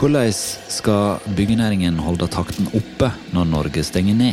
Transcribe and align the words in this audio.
Hvordan 0.00 0.32
skal 0.32 1.18
byggenæringen 1.36 1.98
holde 1.98 2.26
takten 2.26 2.66
oppe 2.72 3.10
når 3.32 3.44
Norge 3.44 3.82
stenger 3.84 4.14
ned? 4.14 4.32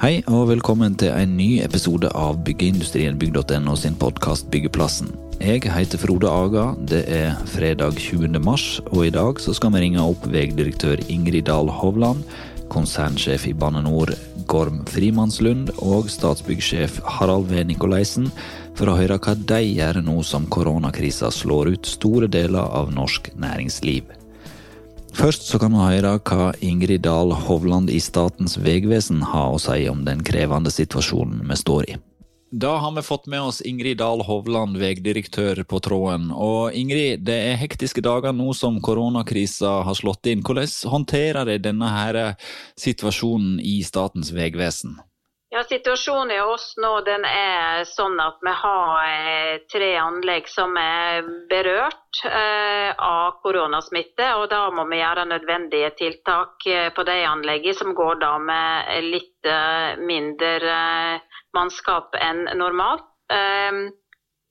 Hei 0.00 0.22
og 0.26 0.48
velkommen 0.48 0.94
til 0.94 1.10
en 1.10 1.36
ny 1.36 1.58
episode 1.64 2.14
av 2.14 2.44
Byggeindustrien 2.46 3.18
bygg.no 3.18 3.74
sin 3.74 3.98
podkast 3.98 4.46
Byggeplassen. 4.50 5.25
Jeg 5.46 5.62
heter 5.70 6.00
Frode 6.02 6.26
Aga, 6.26 6.62
det 6.90 7.04
er 7.06 7.36
fredag 7.46 8.00
20. 8.02 8.34
mars, 8.42 8.80
og 8.90 9.04
i 9.06 9.12
dag 9.14 9.38
så 9.38 9.52
skal 9.54 9.70
vi 9.76 9.84
ringe 9.84 10.02
opp 10.02 10.24
vegdirektør 10.26 10.98
Ingrid 11.06 11.46
Dahl 11.46 11.68
Hovland, 11.70 12.24
konsernsjef 12.72 13.44
i 13.46 13.52
Bane 13.54 13.78
Nor 13.84 14.10
Gorm 14.50 14.80
Frimannslund 14.90 15.70
og 15.76 16.08
statsbyggsjef 16.10 16.98
Harald 17.18 17.46
V. 17.52 17.62
Nikolaisen 17.68 18.26
for 18.74 18.90
å 18.90 18.96
høre 18.98 19.20
hva 19.22 19.36
de 19.38 19.60
gjør 19.68 20.00
nå 20.08 20.16
som 20.26 20.50
koronakrisa 20.50 21.30
slår 21.30 21.76
ut 21.76 21.92
store 21.92 22.26
deler 22.26 22.66
av 22.66 22.90
norsk 22.96 23.30
næringsliv. 23.38 24.10
Først 25.14 25.46
så 25.46 25.62
kan 25.62 25.78
vi 25.78 25.86
høre 25.92 26.16
hva 26.26 26.50
Ingrid 26.58 27.06
Dahl 27.06 27.30
Hovland 27.46 27.94
i 27.94 28.02
Statens 28.02 28.58
vegvesen 28.58 29.22
har 29.30 29.54
å 29.54 29.62
si 29.62 29.86
om 29.94 30.02
den 30.10 30.26
krevende 30.26 30.74
situasjonen 30.74 31.46
vi 31.46 31.62
står 31.62 31.90
i. 31.94 31.98
Da 32.58 32.76
har 32.76 32.92
vi 32.92 33.02
fått 33.02 33.26
med 33.26 33.42
oss 33.42 33.60
Ingrid 33.60 33.98
Dahl 33.98 34.22
Hovland, 34.24 34.78
vegdirektør 34.80 35.58
på 35.68 35.80
tråden. 35.84 36.30
Og 36.32 36.72
Ingrid, 36.72 37.26
det 37.28 37.34
er 37.50 37.58
hektiske 37.60 38.00
dager 38.00 38.32
nå 38.32 38.54
som 38.56 38.78
koronakrisa 38.80 39.82
har 39.84 39.98
slått 39.98 40.24
inn. 40.32 40.40
Hvordan 40.40 40.70
håndterer 40.88 41.44
de 41.44 41.58
denne 41.60 41.90
her 41.92 42.18
situasjonen 42.80 43.58
i 43.60 43.82
Statens 43.84 44.32
vegvesen? 44.32 44.96
Situasjonen 45.68 46.30
i 46.30 46.40
oss 46.40 46.74
nå 46.78 46.92
den 47.06 47.24
er 47.28 47.82
sånn 47.90 48.20
at 48.22 48.38
vi 48.44 48.52
har 48.60 49.00
eh, 49.06 49.56
tre 49.72 49.90
anlegg 49.98 50.46
som 50.50 50.76
er 50.78 51.26
berørt 51.50 52.22
eh, 52.24 52.92
av 52.94 53.40
koronasmitte. 53.42 54.28
og 54.38 54.48
Da 54.52 54.62
må 54.70 54.86
vi 54.90 55.00
gjøre 55.00 55.26
nødvendige 55.32 55.90
tiltak 55.98 56.66
eh, 56.70 56.88
på 56.94 57.06
de 57.08 57.18
anleggene 57.26 57.78
som 57.78 57.94
går 57.98 58.20
da 58.22 58.32
med 58.38 59.10
litt 59.10 59.50
eh, 59.50 59.98
mindre 59.98 60.76
mannskap 61.56 62.14
enn 62.20 62.46
normalt. 62.54 63.08
Eh, 63.32 63.86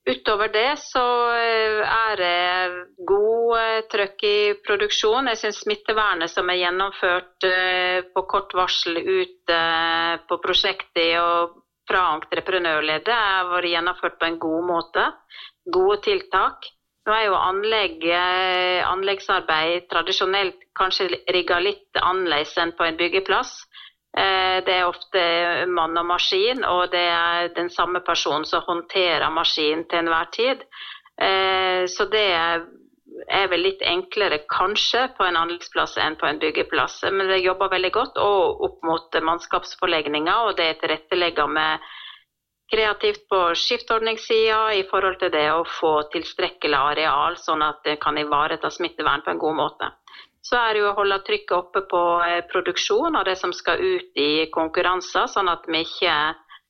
Utover 0.06 0.52
det 0.54 0.76
så 0.78 1.04
eh, 1.34 1.80
er 1.82 2.20
det 2.20 3.06
god 3.10 3.56
eh, 3.58 3.86
trøkk 3.90 4.26
i 4.30 4.38
produksjon. 4.68 5.32
Jeg 5.32 5.40
syns 5.42 5.64
smittevernet 5.64 6.30
som 6.30 6.50
er 6.54 6.60
gjennomført 6.60 7.48
eh, 7.50 8.06
på 8.14 8.24
kort 8.30 8.54
varsel 8.54 9.00
ute 9.02 9.58
på 10.30 10.38
prosjektet 10.44 11.18
og 11.24 11.58
fra 11.90 12.04
entreprenørleddet, 12.20 13.14
har 13.14 13.50
vært 13.50 13.72
gjennomført 13.72 14.20
på 14.22 14.30
en 14.30 14.38
god 14.46 14.70
måte. 14.70 15.08
Gode 15.74 15.98
tiltak. 16.06 16.70
Nå 17.06 17.14
er 17.14 17.26
jo 17.28 17.36
anlegg, 17.38 18.02
anleggsarbeid 18.90 19.86
tradisjonelt 19.92 20.64
kanskje 20.78 21.12
rigga 21.34 21.60
litt 21.62 22.00
annerledes 22.02 22.56
enn 22.62 22.74
på 22.78 22.88
en 22.88 22.98
byggeplass. 22.98 23.60
Eh, 24.16 24.64
det 24.64 24.72
er 24.72 24.88
ofte 24.88 25.22
mann 25.68 25.98
og 26.00 26.06
maskin, 26.08 26.64
og 26.64 26.88
det 26.94 27.04
er 27.04 27.50
den 27.56 27.68
samme 27.70 28.00
personen 28.00 28.46
som 28.48 28.64
håndterer 28.64 29.28
maskinen 29.34 29.84
til 29.92 30.06
enhver 30.06 30.30
tid. 30.32 30.64
Eh, 31.20 31.84
så 31.92 32.08
det 32.12 32.30
er 32.36 33.50
vel 33.52 33.66
litt 33.66 33.84
enklere 33.84 34.40
kanskje 34.52 35.10
på 35.18 35.28
en 35.28 35.40
anleggsplass 35.40 35.98
enn 36.00 36.16
på 36.20 36.30
en 36.30 36.40
byggeplass. 36.40 37.02
Men 37.12 37.28
det 37.28 37.44
jobber 37.44 37.74
veldig 37.76 37.92
godt 37.92 38.22
og 38.24 38.64
opp 38.70 38.80
mot 38.88 39.20
mannskapsforlegninger, 39.32 40.48
og 40.48 40.56
det 40.60 40.70
er 40.70 40.80
tilrettelegger 40.80 41.52
med 41.52 41.92
kreativt 42.72 43.28
på 43.30 43.42
skiftordningssida 43.60 44.62
i 44.80 44.88
forhold 44.90 45.20
til 45.20 45.32
det 45.36 45.50
å 45.52 45.68
få 45.68 45.94
tilstrekkelig 46.16 46.80
areal, 46.80 47.36
sånn 47.38 47.62
at 47.68 47.84
det 47.84 48.00
kan 48.02 48.18
ivareta 48.18 48.72
smittevern 48.72 49.28
på 49.28 49.36
en 49.36 49.44
god 49.44 49.60
måte 49.60 49.92
så 50.46 50.58
er 50.62 50.76
det 50.76 50.82
jo 50.84 50.90
å 50.92 50.98
holde 51.00 51.22
trykket 51.26 51.58
oppe 51.58 51.82
på 51.90 52.02
eh, 52.26 52.42
produksjon 52.52 53.18
og 53.18 53.26
det 53.26 53.38
som 53.40 53.54
skal 53.56 53.82
ut 53.82 54.20
i 54.22 54.46
konkurranser, 54.54 55.26
sånn 55.32 55.50
at 55.50 55.66
vi 55.66 55.82
ikke 55.82 56.16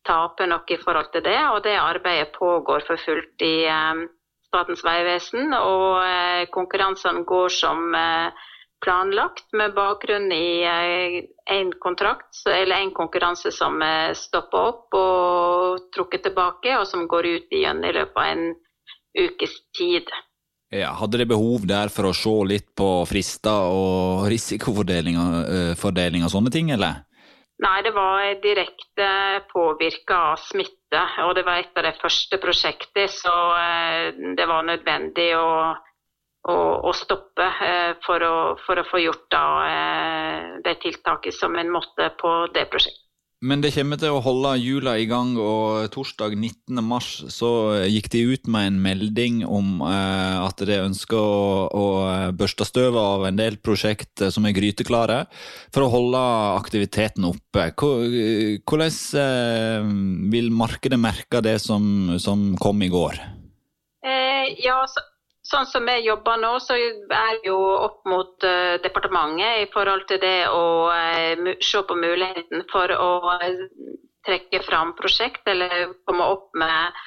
taper 0.08 0.48
noe 0.48 0.72
i 0.72 0.80
forhold 0.80 1.12
til 1.12 1.26
det. 1.26 1.40
Og 1.52 1.60
det 1.66 1.76
arbeidet 1.82 2.32
pågår 2.38 2.86
for 2.88 3.02
fullt 3.04 3.44
i 3.44 3.56
eh, 3.68 4.06
Statens 4.48 4.86
vegvesen. 4.88 5.52
Og 5.58 6.04
eh, 6.06 6.44
konkurransene 6.56 7.26
går 7.28 7.52
som 7.52 7.98
planlagt 8.86 9.48
med 9.58 9.74
bakgrunn 9.76 10.30
i 10.32 10.62
en 10.64 11.72
kontrakt, 11.82 12.38
eller 12.46 12.84
én 12.84 12.92
konkurranse 12.94 13.50
som 13.56 13.80
stopper 14.14 14.68
opp 14.70 14.98
og 15.00 15.88
trukket 15.96 16.28
tilbake, 16.28 16.76
og 16.78 16.86
som 16.88 17.08
går 17.10 17.30
ut 17.32 17.56
igjen 17.56 17.82
i 17.88 17.94
løpet 17.96 18.20
av 18.20 18.30
en 18.36 18.46
ukes 19.26 19.58
tid. 19.80 20.12
Ja, 20.76 20.92
hadde 21.00 21.20
dere 21.20 21.30
behov 21.30 21.64
der 21.70 21.92
for 21.94 22.10
å 22.10 22.16
se 22.16 22.34
litt 22.50 22.68
på 22.76 22.90
frister 23.08 23.72
og 23.72 24.26
risikofordeling 24.32 25.18
og 25.20 26.32
sånne 26.34 26.52
ting, 26.52 26.72
eller? 26.76 27.06
Nei, 27.64 27.78
det 27.86 27.94
var 27.96 28.34
direkte 28.44 29.08
påvirka 29.54 30.18
av 30.34 30.42
smitte. 30.44 31.02
Og 31.24 31.36
det 31.38 31.46
var 31.48 31.62
et 31.62 31.80
av 31.80 31.88
de 31.88 31.94
første 32.02 32.40
prosjektene, 32.44 33.08
så 33.12 33.36
eh, 33.62 34.10
det 34.36 34.48
var 34.50 34.68
nødvendig 34.68 35.30
å, 35.40 35.48
å, 36.52 36.92
stoppe 36.96 37.48
eh, 37.68 37.96
for 38.04 38.28
å, 38.28 38.36
for 38.66 38.82
å, 38.82 38.86
få 38.90 39.02
gjort 39.06 39.26
da, 39.32 39.46
eh, 39.70 40.52
det 40.68 40.78
tiltaket 40.84 41.36
som 41.36 41.56
en 41.56 41.72
måtte 41.72 42.12
på 42.20 42.36
det 42.56 42.68
prosjektet. 42.72 43.05
Men 43.44 43.60
det 43.60 43.74
kommer 43.76 44.00
til 44.00 44.16
å 44.16 44.22
holde 44.24 44.54
hjula 44.62 44.94
i 44.98 45.08
gang, 45.10 45.34
og 45.36 45.90
torsdag 45.92 46.38
19. 46.38 46.80
mars 46.86 47.10
så 47.34 47.50
gikk 47.84 48.08
de 48.14 48.22
ut 48.32 48.48
med 48.52 48.70
en 48.70 48.78
melding 48.86 49.42
om 49.44 49.82
eh, 49.84 50.38
at 50.40 50.64
de 50.66 50.78
ønsker 50.80 51.20
å, 51.20 51.68
å 51.68 51.86
børste 52.38 52.68
støvet 52.68 53.02
av 53.02 53.26
en 53.28 53.40
del 53.40 53.60
prosjekt 53.60 54.24
som 54.32 54.48
er 54.48 54.56
gryteklare, 54.56 55.26
for 55.76 55.84
å 55.86 55.92
holde 55.92 56.22
aktiviteten 56.56 57.28
oppe. 57.28 57.68
Hvordan 57.76 59.00
eh, 59.26 59.92
vil 60.32 60.50
markedet 60.56 61.02
merke 61.02 61.44
det 61.44 61.60
som, 61.64 62.16
som 62.24 62.54
kom 62.62 62.82
i 62.88 62.92
går? 62.94 63.20
Eh, 64.06 64.56
ja, 64.64 64.80
så 64.88 65.04
Sånn 65.46 65.68
som 65.70 65.86
vi 65.86 66.00
jobber 66.08 66.40
nå, 66.42 66.56
så 66.64 66.74
er 66.74 67.36
det 67.38 67.52
jo 67.52 67.58
opp 67.86 68.00
mot 68.10 68.46
uh, 68.48 68.82
departementet 68.82 69.62
i 69.62 69.68
forhold 69.74 70.08
til 70.10 70.18
det 70.24 70.48
å 70.50 70.90
uh, 70.90 71.52
se 71.62 71.82
på 71.86 71.98
muligheten 72.00 72.64
for 72.72 72.90
å 72.90 73.10
trekke 74.26 74.64
fram 74.66 74.96
prosjekt 74.98 75.46
eller 75.46 75.92
komme 76.10 76.26
opp 76.34 76.50
med 76.58 76.98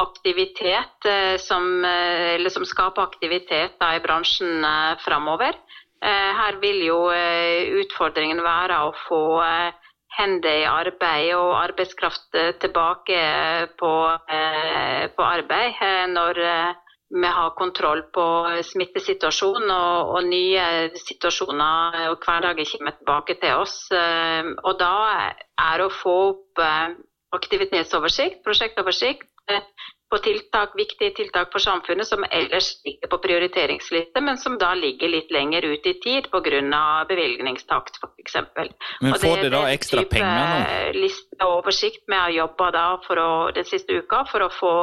aktivitet 0.00 1.04
som, 1.44 1.66
eller 1.84 2.50
som 2.50 2.64
skaper 2.64 3.04
aktivitet 3.04 3.76
da, 3.76 3.90
i 3.92 4.00
bransjen 4.00 4.64
uh, 4.64 4.96
framover. 5.04 5.58
her 6.02 6.56
vil 6.58 6.80
jo 6.82 6.96
utfordringen 7.78 8.40
være 8.42 8.78
å 8.88 8.94
få 9.04 9.20
hender 10.16 10.56
i 10.62 10.64
arbeid 10.66 11.28
og 11.36 11.52
arbeidskraft 11.60 12.34
tilbake 12.64 13.20
på, 13.78 13.92
på 15.14 15.28
arbeid 15.28 15.84
når 16.16 16.40
vi 17.12 17.26
har 17.26 17.50
kontroll 17.50 18.02
på 18.14 18.24
smittesituasjonen, 18.64 19.70
og, 19.70 20.12
og 20.16 20.28
nye 20.28 20.64
situasjoner 20.96 22.06
og 22.08 22.24
hverdager 22.24 22.70
kommer 22.72 22.96
tilbake 22.96 23.36
til 23.42 23.60
oss. 23.60 23.76
Eh, 23.92 24.52
og 24.64 24.78
da 24.80 24.94
er 25.20 25.82
det 25.82 25.88
å 25.88 25.92
få 25.92 26.14
opp 26.30 26.62
eh, 26.64 26.94
aktivitetsoversikt, 27.36 28.40
prosjektoversikt, 28.46 29.28
eh, 29.52 29.60
på 30.12 30.18
tiltak, 30.20 30.74
viktige 30.76 31.14
tiltak 31.16 31.48
for 31.52 31.64
samfunnet 31.64 32.04
som 32.04 32.24
ellers 32.28 32.74
ligger 32.84 33.08
på 33.08 33.18
prioriteringsliste, 33.24 34.20
men 34.20 34.36
som 34.40 34.58
da 34.60 34.74
ligger 34.76 35.08
litt 35.08 35.32
lenger 35.32 35.64
ut 35.64 35.86
i 35.88 35.94
tid 36.04 36.28
pga. 36.32 36.82
bevilgningstakt 37.08 37.96
f.eks. 37.96 38.36
Men 39.00 39.16
får 39.22 39.40
det 39.46 39.52
da 39.54 39.62
ekstra 39.72 40.04
penger 40.04 40.42
nå? 40.42 41.00
Liste 41.00 41.40
og 41.46 41.62
oversikt 41.62 42.04
vi 42.04 42.18
har 42.18 42.34
jobba 42.36 42.68
den 43.56 43.64
siste 43.64 44.02
uka 44.04 44.24
for 44.28 44.44
å 44.44 44.50
få 44.52 44.74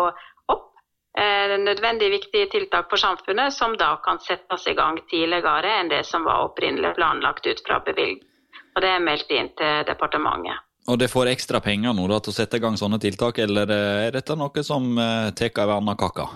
Eh, 1.18 1.58
nødvendig 1.58 2.12
viktige 2.12 2.46
tiltak 2.46 2.90
for 2.90 2.98
samfunnet, 2.98 3.54
som 3.54 3.78
da 3.78 3.96
kan 4.06 4.20
settes 4.20 4.68
i 4.68 4.76
gang 4.78 5.00
tidligere 5.10 5.72
enn 5.80 5.90
det 5.90 6.04
som 6.06 6.24
var 6.24 6.46
opprinnelig 6.46 6.94
planlagt 6.96 7.48
ut 7.48 7.64
fra 7.66 7.80
bevilgning. 7.86 8.28
Og 8.76 8.84
det 8.86 8.92
er 8.94 9.02
meldt 9.02 9.32
inn 9.34 9.50
til 9.58 9.88
departementet. 9.88 10.62
Og 10.88 11.00
det 11.02 11.10
får 11.12 11.32
ekstra 11.34 11.60
penger 11.66 11.94
nå 11.94 12.06
da, 12.08 12.20
til 12.22 12.32
å 12.32 12.38
sette 12.38 12.58
i 12.58 12.62
gang 12.64 12.78
sånne 12.78 13.02
tiltak, 13.02 13.42
eller 13.42 13.74
er 13.74 14.14
dette 14.14 14.38
noe 14.38 14.64
som 14.64 14.94
eh, 15.02 15.34
tar 15.34 15.66
av 15.66 15.76
annen 15.80 15.98
kake? 15.98 16.30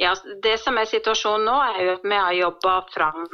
Ja, 0.00 0.14
Det 0.42 0.56
som 0.62 0.78
er 0.78 0.86
situasjonen 0.88 1.44
nå, 1.44 1.58
er 1.74 1.82
jo 1.84 1.92
at 1.98 2.06
vi 2.06 2.16
har 2.16 2.32
jobba 2.32 2.78
fram 2.94 3.26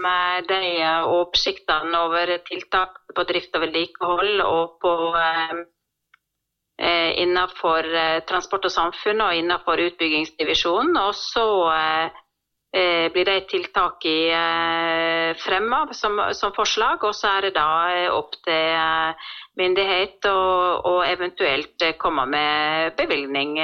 de 0.49 0.63
oversiktene 1.05 2.01
over 2.09 2.33
tiltak 2.49 2.97
på 3.15 3.29
drift 3.29 3.55
og 3.55 3.63
vedlikehold 3.69 4.43
og 4.43 4.81
på 4.83 4.97
eh, 5.21 5.53
Eh, 5.55 5.76
innenfor 6.79 7.89
eh, 7.95 8.21
transport 8.29 8.69
og 8.69 8.73
samfunn 8.73 9.23
og 9.25 9.35
innenfor 9.39 9.81
utbyggingsdivisjonen. 9.87 10.97
Og 11.01 11.15
så 11.17 11.47
eh, 11.73 12.19
eh, 12.77 13.07
blir 13.15 13.29
de 13.29 13.39
tiltakene 13.49 15.31
eh, 15.31 15.37
fremma 15.41 15.87
som, 15.97 16.21
som, 16.37 16.53
forslag, 16.57 17.05
og 17.05 17.15
så 17.17 17.37
er 17.37 17.49
det 17.49 17.55
da 17.57 17.69
opp 18.13 18.37
til 18.45 19.17
myndighet 19.57 20.29
å 20.29 21.01
eventuelt 21.09 21.89
komme 21.99 22.27
med 22.29 22.97
bevilgning 22.99 23.57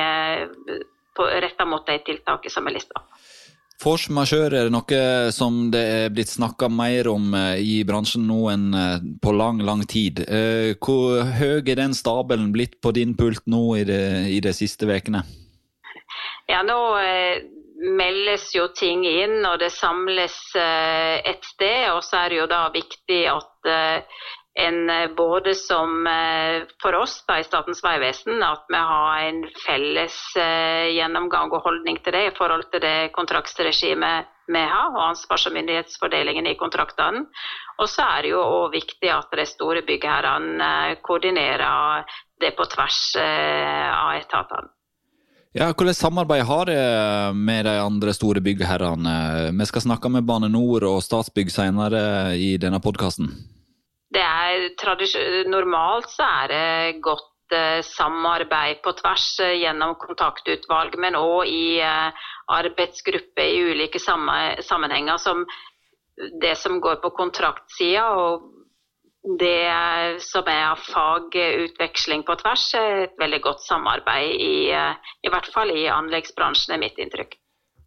retta 1.13 1.69
mot 1.69 1.85
de 1.87 1.99
tiltakene 2.07 2.53
som 2.53 2.67
er 2.69 2.79
lista. 2.79 3.05
Force 3.83 4.13
majeure 4.15 4.61
er 4.61 4.69
noe 4.71 4.99
som 5.35 5.57
det 5.75 5.81
er 5.83 6.13
blitt 6.15 6.31
snakka 6.31 6.69
mer 6.71 7.09
om 7.11 7.33
eh, 7.35 7.59
i 7.59 7.73
bransjen 7.87 8.29
nå 8.29 8.45
enn 8.53 8.69
eh, 8.79 9.09
på 9.23 9.33
lang, 9.35 9.59
lang 9.67 9.83
tid. 9.91 10.23
Eh, 10.23 10.77
hvor 10.79 11.25
høy 11.27 11.65
er 11.65 11.81
den 11.81 11.97
stabelen 11.99 12.53
blitt 12.55 12.79
på 12.79 12.93
din 12.95 13.17
pult 13.19 13.43
nå 13.51 13.65
i 13.81 13.83
de, 13.89 13.99
i 14.37 14.39
de 14.45 14.53
siste 14.55 14.87
ukene? 14.87 15.25
Ja, 16.47 16.63
nå 16.63 16.79
meldes 17.99 18.53
jo 18.55 18.69
ting 18.79 19.03
inn, 19.09 19.41
og 19.49 19.59
det 19.59 19.73
samles 19.75 20.37
et 20.55 21.43
sted. 21.49 21.89
Og 21.97 22.05
så 22.07 22.21
er 22.21 22.31
det 22.31 22.39
jo 22.39 22.49
da 22.51 22.61
viktig 22.75 23.23
at 23.33 23.73
en 24.55 24.91
eh, 24.91 25.15
både 25.17 25.55
som 25.55 26.07
eh, 26.07 26.63
for 26.83 26.95
oss 26.95 27.25
da, 27.29 27.39
i 27.41 27.45
Statens 27.45 27.81
vegvesen 27.85 28.43
at 28.45 28.67
vi 28.69 28.81
har 28.91 29.23
en 29.29 29.41
felles 29.65 30.19
eh, 30.37 30.93
gjennomgang 30.93 31.53
og 31.57 31.65
holdning 31.65 31.97
til 32.05 32.13
det 32.17 32.27
i 32.27 32.35
forhold 32.37 32.69
til 32.73 32.83
det 32.85 33.13
kontraktsregimet 33.17 34.29
vi 34.53 34.61
har, 34.61 34.91
og 34.91 35.05
ansvars- 35.07 35.47
og 35.49 35.55
myndighetsfordelingen 35.55 36.49
i 36.51 36.59
kontraktene. 36.61 37.25
Og 37.81 37.89
så 37.89 38.05
er 38.05 38.27
det 38.27 38.33
jo 38.35 38.43
òg 38.43 38.75
viktig 38.75 39.09
at 39.09 39.33
de 39.39 39.47
store 39.49 39.85
byggherrene 39.87 40.99
koordinerer 41.07 42.05
det 42.43 42.51
på 42.59 42.67
tvers 42.75 42.99
av 43.23 44.19
etatene. 44.19 44.69
Ja, 45.55 45.71
Hvordan 45.71 45.95
samarbeid 45.95 46.43
har 46.49 46.67
det 46.67 46.83
med 47.39 47.65
de 47.71 47.79
andre 47.79 48.13
store 48.17 48.43
byggherrene? 48.45 49.17
Vi 49.55 49.71
skal 49.71 49.87
snakke 49.87 50.11
med 50.11 50.27
Bane 50.27 50.51
NOR 50.53 50.91
og 50.91 51.03
Statsbygg 51.07 51.55
senere 51.55 52.35
i 52.37 52.57
denne 52.61 52.83
podkasten 52.83 53.31
det 54.13 54.23
er 54.23 55.47
Normalt 55.51 56.11
så 56.13 56.27
er 56.43 56.53
det 56.53 57.03
godt 57.05 57.57
eh, 57.57 57.81
samarbeid 57.87 58.83
på 58.85 58.95
tvers 58.99 59.27
eh, 59.41 59.59
gjennom 59.63 59.97
kontaktutvalg, 60.01 60.99
men 61.01 61.17
òg 61.19 61.49
i 61.49 61.81
eh, 61.81 62.25
arbeidsgrupper 62.53 63.45
i 63.45 63.63
ulike 63.73 64.01
sammenhenger. 64.01 65.17
som 65.17 65.47
det 66.43 66.57
som 66.61 66.81
går 66.81 67.01
på 67.01 67.11
kontraktsida 67.17 68.05
og 68.21 68.43
det 69.41 70.21
som 70.21 70.45
er 70.51 70.77
fagutveksling 70.77 72.25
på 72.27 72.37
tvers, 72.43 72.67
er 72.75 73.05
et 73.07 73.15
veldig 73.19 73.41
godt 73.41 73.63
samarbeid 73.65 74.35
i, 74.35 74.55
i 75.25 75.31
hvert 75.31 75.49
fall 75.55 75.71
i 75.71 75.87
anleggsbransjen, 75.89 76.75
er 76.75 76.83
mitt 76.83 76.99
inntrykk. 76.99 77.39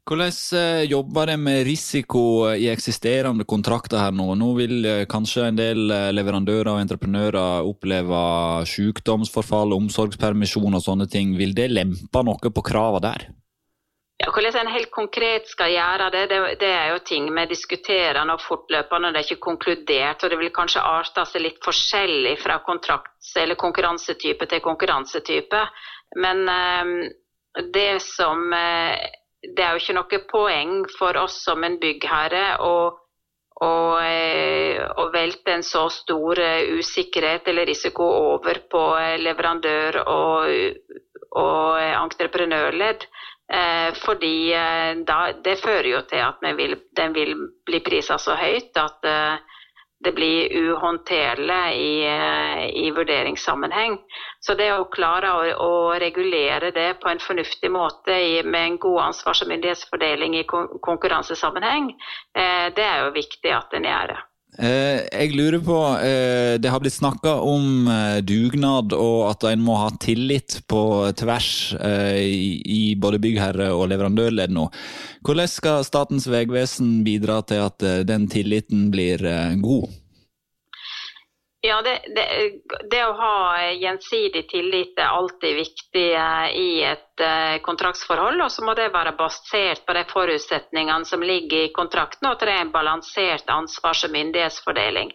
Hvordan 0.06 0.30
eh, 0.54 0.84
jobber 0.86 1.31
de 1.31 1.36
med 1.42 1.63
risiko 1.66 2.19
i 2.54 2.68
eksisterende 2.69 3.42
kontrakter 3.50 3.98
her 3.98 4.12
nå? 4.13 4.28
Nå 4.38 4.52
vil 4.60 4.86
eh, 4.86 5.06
kanskje 5.10 5.48
en 5.48 5.57
del 5.57 5.90
eh, 5.90 6.12
leverandører 6.13 6.69
og 6.75 6.81
entreprenører 6.84 7.66
oppleve 7.66 8.19
sykdomsforfall, 8.69 9.74
omsorgspermisjon 9.74 10.78
og 10.78 10.86
sånne 10.86 11.10
ting. 11.10 11.34
Vil 11.40 11.57
det 11.57 11.72
lempe 11.74 12.22
noe 12.22 12.54
på 12.54 12.66
kravene 12.69 13.02
der? 13.07 13.25
Ja, 14.22 14.30
hvordan 14.30 14.62
en 14.62 14.72
helt 14.75 14.94
konkret 14.94 15.50
skal 15.50 15.74
gjøre 15.74 16.12
det, 16.13 16.24
det, 16.30 16.40
det, 16.62 16.69
er 16.69 16.94
jo 16.94 17.02
ting 17.04 17.25
vi 17.34 17.50
diskuterer 17.50 18.22
nå 18.30 18.38
fortløpende. 18.46 19.10
Det 19.10 19.24
er 19.24 19.28
ikke 19.31 19.48
konkludert, 19.50 20.22
og 20.22 20.31
det 20.31 20.40
vil 20.40 20.54
kanskje 20.54 20.86
arte 20.86 21.25
seg 21.25 21.48
litt 21.50 21.60
forskjellig 21.66 22.38
fra 22.46 22.62
konkurransetype 22.62 24.54
til 24.54 24.63
konkurransetype. 24.69 25.68
Men 26.22 26.46
eh, 26.46 26.96
det 27.74 27.92
som 28.06 28.54
eh, 28.54 29.10
det 29.53 29.63
er 29.63 29.74
jo 29.75 29.81
ikke 29.81 29.97
noe 29.97 30.21
poeng 30.30 30.75
for 30.97 31.18
oss 31.21 31.42
som 31.45 31.63
en 31.65 31.77
byggherre 31.81 32.57
å, 32.63 32.75
å, 33.62 33.71
eh, 34.01 34.80
å 34.81 35.07
velte 35.13 35.56
en 35.56 35.63
så 35.63 35.86
stor 35.94 36.42
eh, 36.42 36.74
usikkerhet 36.80 37.47
eller 37.51 37.69
risiko 37.69 38.07
over 38.36 38.63
på 38.71 38.83
eh, 39.00 39.15
leverandør 39.21 40.01
og, 40.03 40.92
og 41.36 41.86
entreprenørledd. 42.06 43.07
fordi 44.01 44.50
da, 45.06 45.18
det 45.45 45.59
fører 45.62 45.86
jo 45.86 46.00
til 46.09 46.24
at 46.25 46.39
vil, 46.57 46.71
den 46.97 47.12
vil 47.13 47.36
bli 47.68 47.80
prisa 47.86 48.18
så 48.18 48.33
høyt 48.39 48.74
at 48.81 49.06
det 50.06 50.12
blir 50.12 50.54
uhåndterlig 50.54 51.78
i, 51.81 52.06
eh, 52.06 52.66
i, 52.86 52.92
vurderingssammenheng. 52.92 53.98
Så 54.40 54.54
det 54.54 54.69
å 54.74 54.86
klare 54.94 55.31
å, 55.34 55.48
å 55.66 55.72
regulere 56.00 56.69
det 56.75 56.92
på 57.02 57.10
en 57.10 57.24
fornuftig 57.24 57.72
måte 57.74 58.13
i, 58.13 58.44
med 58.44 58.69
en 58.69 58.78
god 58.86 59.02
ansvars- 59.07 59.42
og 59.42 59.50
myndighetsfordeling 59.50 60.38
i 60.38 60.46
konkurransesammenheng, 60.46 61.90
eh, 62.38 62.69
det 62.78 62.86
er 62.86 63.04
jo 63.04 63.18
viktig 63.18 63.54
at 63.57 63.74
en 63.74 63.90
gjør 63.90 64.13
det. 64.13 64.22
Eh, 64.56 65.04
jeg 65.12 65.34
lurer 65.36 65.60
på, 65.60 65.78
eh, 66.00 66.57
Det 66.57 66.69
har 66.72 66.80
blitt 66.80 66.94
snakka 66.94 67.42
om 67.44 67.88
eh, 67.88 68.22
dugnad 68.22 68.94
og 68.94 69.30
at 69.31 69.44
en 69.52 69.60
må 69.60 69.75
ha 69.75 69.90
tillit 70.00 70.62
på 70.68 71.12
tvers 71.19 71.75
i 71.75 72.96
både 72.96 73.19
byggherre 73.19 73.72
og 73.75 73.90
leverandørledd 73.92 74.54
nå. 74.56 74.69
Hvordan 75.25 75.52
skal 75.52 75.84
Statens 75.84 76.28
vegvesen 76.31 77.04
bidra 77.04 77.42
til 77.44 77.66
at 77.66 78.07
den 78.07 78.28
tilliten 78.31 78.90
blir 78.94 79.19
god? 79.62 79.92
Ja, 81.66 81.82
det, 81.82 82.00
det, 82.16 82.26
det, 82.92 83.00
å 83.06 83.14
ha 83.18 83.36
gjensidig 83.74 84.44
tillit 84.52 85.00
er 85.02 85.14
alltid 85.18 85.56
viktig 85.58 86.04
eh, 86.14 86.50
i 86.54 86.84
et 86.86 87.24
eh, 87.26 87.56
kontraktsforhold. 87.66 88.44
Og 88.46 88.52
så 88.54 88.66
må 88.68 88.76
det 88.78 88.92
være 88.94 89.16
basert 89.18 89.82
på 89.88 89.96
de 89.98 90.04
forutsetningene 90.12 91.10
som 91.10 91.26
ligger 91.26 91.66
i 91.66 91.74
kontrakten, 91.74 92.28
og 92.30 92.36
at 92.36 92.46
det 92.46 92.54
er 92.54 92.62
en 92.68 92.74
balansert 92.76 93.50
ansvars- 93.50 94.06
og 94.06 94.14
myndighetsfordeling. 94.14 95.10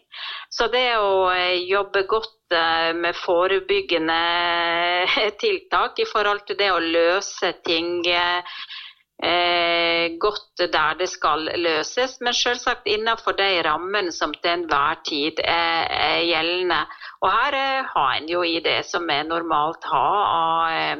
Så 0.50 0.66
det 0.74 0.88
å 0.98 1.28
eh, 1.30 1.60
jobbe 1.70 2.06
godt 2.10 2.36
med 2.98 3.14
forebyggende 3.14 4.14
tiltak 5.42 6.00
i 6.02 6.08
forhold 6.10 6.42
til 6.48 6.58
det 6.58 6.72
å 6.74 6.80
løse 6.82 7.52
ting 7.62 8.00
eh, 9.22 10.18
godt 10.20 10.58
der 10.72 10.94
det 10.98 11.08
skal 11.12 11.50
løses, 11.60 12.20
men 12.20 12.34
selvsagt 12.34 12.86
innenfor 12.86 13.32
de 13.38 13.62
rammene 13.66 14.12
som 14.12 14.34
til 14.34 14.50
enhver 14.52 14.94
tid 15.06 15.32
er, 15.44 15.86
er 15.90 16.24
gjeldende. 16.28 16.86
Og 17.20 17.32
her 17.32 17.54
eh, 17.60 17.84
har 17.94 18.14
en 18.16 18.28
jo 18.28 18.42
i 18.42 18.60
det 18.64 18.84
som 18.88 19.08
vi 19.08 19.22
normalt 19.28 19.84
har 19.92 20.26
av 20.26 20.72
eh, 20.72 20.96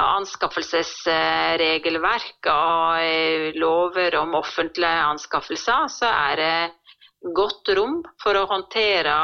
anskaffelsesregelverk 0.00 2.46
og 2.48 2.96
eh, 3.04 3.52
lover 3.60 4.16
om 4.22 4.34
offentlige 4.40 5.06
anskaffelser, 5.12 5.86
så 5.92 6.06
er 6.08 6.36
det 6.40 6.72
godt 7.36 7.68
rom 7.76 8.02
for 8.22 8.34
å 8.34 8.46
håndtere 8.50 9.14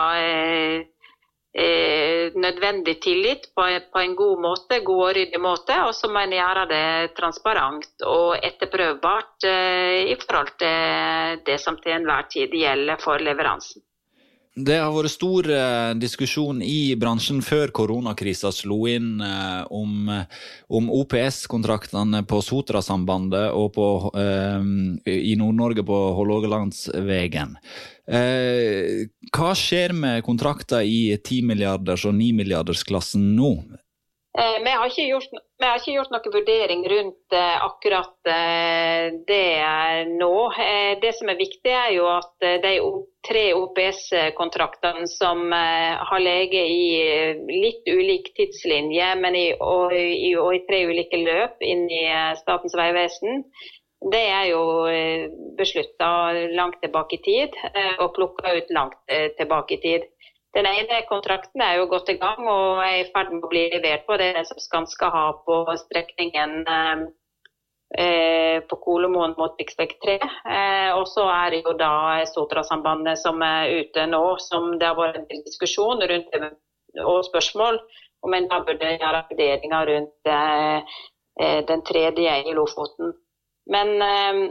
eh, 1.55 2.35
nødvendig 2.35 2.99
tillit 3.01 3.49
på, 3.55 3.67
på, 3.93 3.99
en 4.01 4.15
god 4.17 4.41
måte, 4.43 4.81
god 4.85 5.03
og 5.09 5.15
ryddig 5.17 5.41
måte. 5.41 5.81
Og 5.87 5.95
så 5.95 6.11
må 6.13 6.23
en 6.23 6.37
gjøre 6.37 6.67
det 6.71 6.87
transparent 7.19 8.07
og 8.07 8.37
etterprøvbart 8.43 9.49
eh, 9.49 10.13
i 10.13 10.17
forhold 10.21 10.55
til 10.61 11.45
det 11.47 11.61
som 11.63 11.79
til 11.83 11.97
enhver 11.99 12.29
tid 12.33 12.55
gjelder 12.55 13.01
for 13.03 13.23
leveransen. 13.23 13.83
Det 14.59 14.79
har 14.81 14.91
vært 14.91 15.13
stor 15.13 15.47
eh, 15.53 15.93
diskusjon 16.01 16.63
i 16.65 16.95
bransjen 16.99 17.39
før 17.45 17.71
koronakrisa 17.75 18.51
slo 18.55 18.81
inn 18.91 19.21
eh, 19.23 19.63
om, 19.75 20.09
om 20.75 20.89
OPS-kontraktene 20.99 22.25
på 22.27 22.41
Sotrasambandet 22.43 23.53
og 23.55 23.71
på, 23.77 23.89
eh, 24.19 25.13
i 25.15 25.37
Nord-Norge 25.39 25.85
på 25.87 26.01
Hålogalandsvegen. 26.19 27.55
Hva 28.09 29.51
skjer 29.59 29.93
med 29.93 30.23
kontrakter 30.25 30.81
i 30.81 31.19
10-milliarders- 31.19 32.07
og 32.09 32.17
9-milliardersklassen 32.17 33.35
nå? 33.37 33.53
Eh, 34.39 34.65
vi, 34.65 34.71
har 34.71 34.89
gjort, 34.89 35.29
vi, 35.59 35.67
har 35.67 35.81
ikke 35.81 35.93
gjort, 35.97 36.13
noen 36.15 36.35
vurdering 36.35 36.83
rundt 36.93 37.35
eh, 37.35 37.55
akkurat 37.65 38.29
eh, 38.31 39.07
det 39.27 40.05
nå. 40.13 40.35
Det 41.03 41.11
som 41.17 41.33
er 41.33 41.41
viktig, 41.41 41.73
er 41.75 41.89
jo 41.97 42.05
at 42.13 42.47
de 42.63 42.75
tre 43.27 43.43
OPS-kontraktene 43.59 45.09
som 45.11 45.51
har 45.51 46.23
ligget 46.23 46.71
i 46.71 46.85
litt 47.51 47.91
ulik 47.91 48.31
tidslinje, 48.37 49.09
men 49.19 49.35
i, 49.35 49.49
og, 49.59 49.91
i, 49.97 50.31
og 50.39 50.55
i 50.55 50.63
tre 50.69 50.85
ulike 50.87 51.19
løp 51.25 51.59
inn 51.67 51.89
i 51.91 52.05
Statens 52.39 52.79
vegvesen, 52.79 53.43
det 54.13 54.23
er 54.31 54.47
jo 54.53 54.63
beslutta 55.59 56.31
langt 56.55 56.79
tilbake 56.85 57.19
i 57.19 57.25
tid 57.27 57.59
og 57.99 58.15
plukka 58.15 58.55
ut 58.55 58.71
langt 58.71 59.19
tilbake 59.41 59.77
i 59.77 59.83
tid. 59.83 60.07
Den 60.59 60.67
ene 60.67 61.05
kontrakten 61.07 61.63
er 61.63 61.77
jo 61.79 61.85
godt 61.87 62.09
i 62.11 62.17
gang 62.19 62.43
og 62.51 62.81
er 62.83 62.97
i 62.99 63.09
ferd 63.15 63.31
med 63.31 63.45
å 63.47 63.51
bli 63.53 63.69
levert 63.71 64.09
på. 64.09 64.17
Det 64.19 64.33
er 64.33 64.41
det 64.41 64.49
som 64.49 64.59
Skanska 64.59 65.07
har 65.15 65.37
på 65.47 65.59
strekningen 65.85 66.65
eh, 67.95 68.59
på 68.67 68.79
Kolomoen 68.83 69.37
mot 69.39 69.55
rv. 69.55 69.85
3. 70.03 70.17
Eh, 70.19 70.91
og 70.97 71.07
så 71.13 71.29
er 71.31 71.55
det 71.55 71.63
jo 71.63 71.77
da 71.79 71.93
Sotrasambandet 72.33 73.23
som 73.23 73.39
er 73.47 73.71
ute 73.85 74.09
nå, 74.11 74.25
som 74.49 74.73
det 74.81 74.91
har 74.91 74.99
vært 74.99 75.31
en 75.31 75.47
diskusjon 75.47 76.03
rundt 76.11 76.35
og 77.07 77.23
spørsmål 77.29 77.79
om 78.27 78.35
en 78.35 78.51
da 78.51 78.59
burde 78.67 78.97
gjøre 78.99 79.25
vurderinger 79.31 79.91
rundt 79.93 80.33
eh, 80.35 80.99
eh, 81.39 81.61
den 81.71 81.87
tredje 81.87 82.35
i 82.51 82.57
Lofoten. 82.59 83.15
Men 83.71 83.95
eh, 84.03 84.43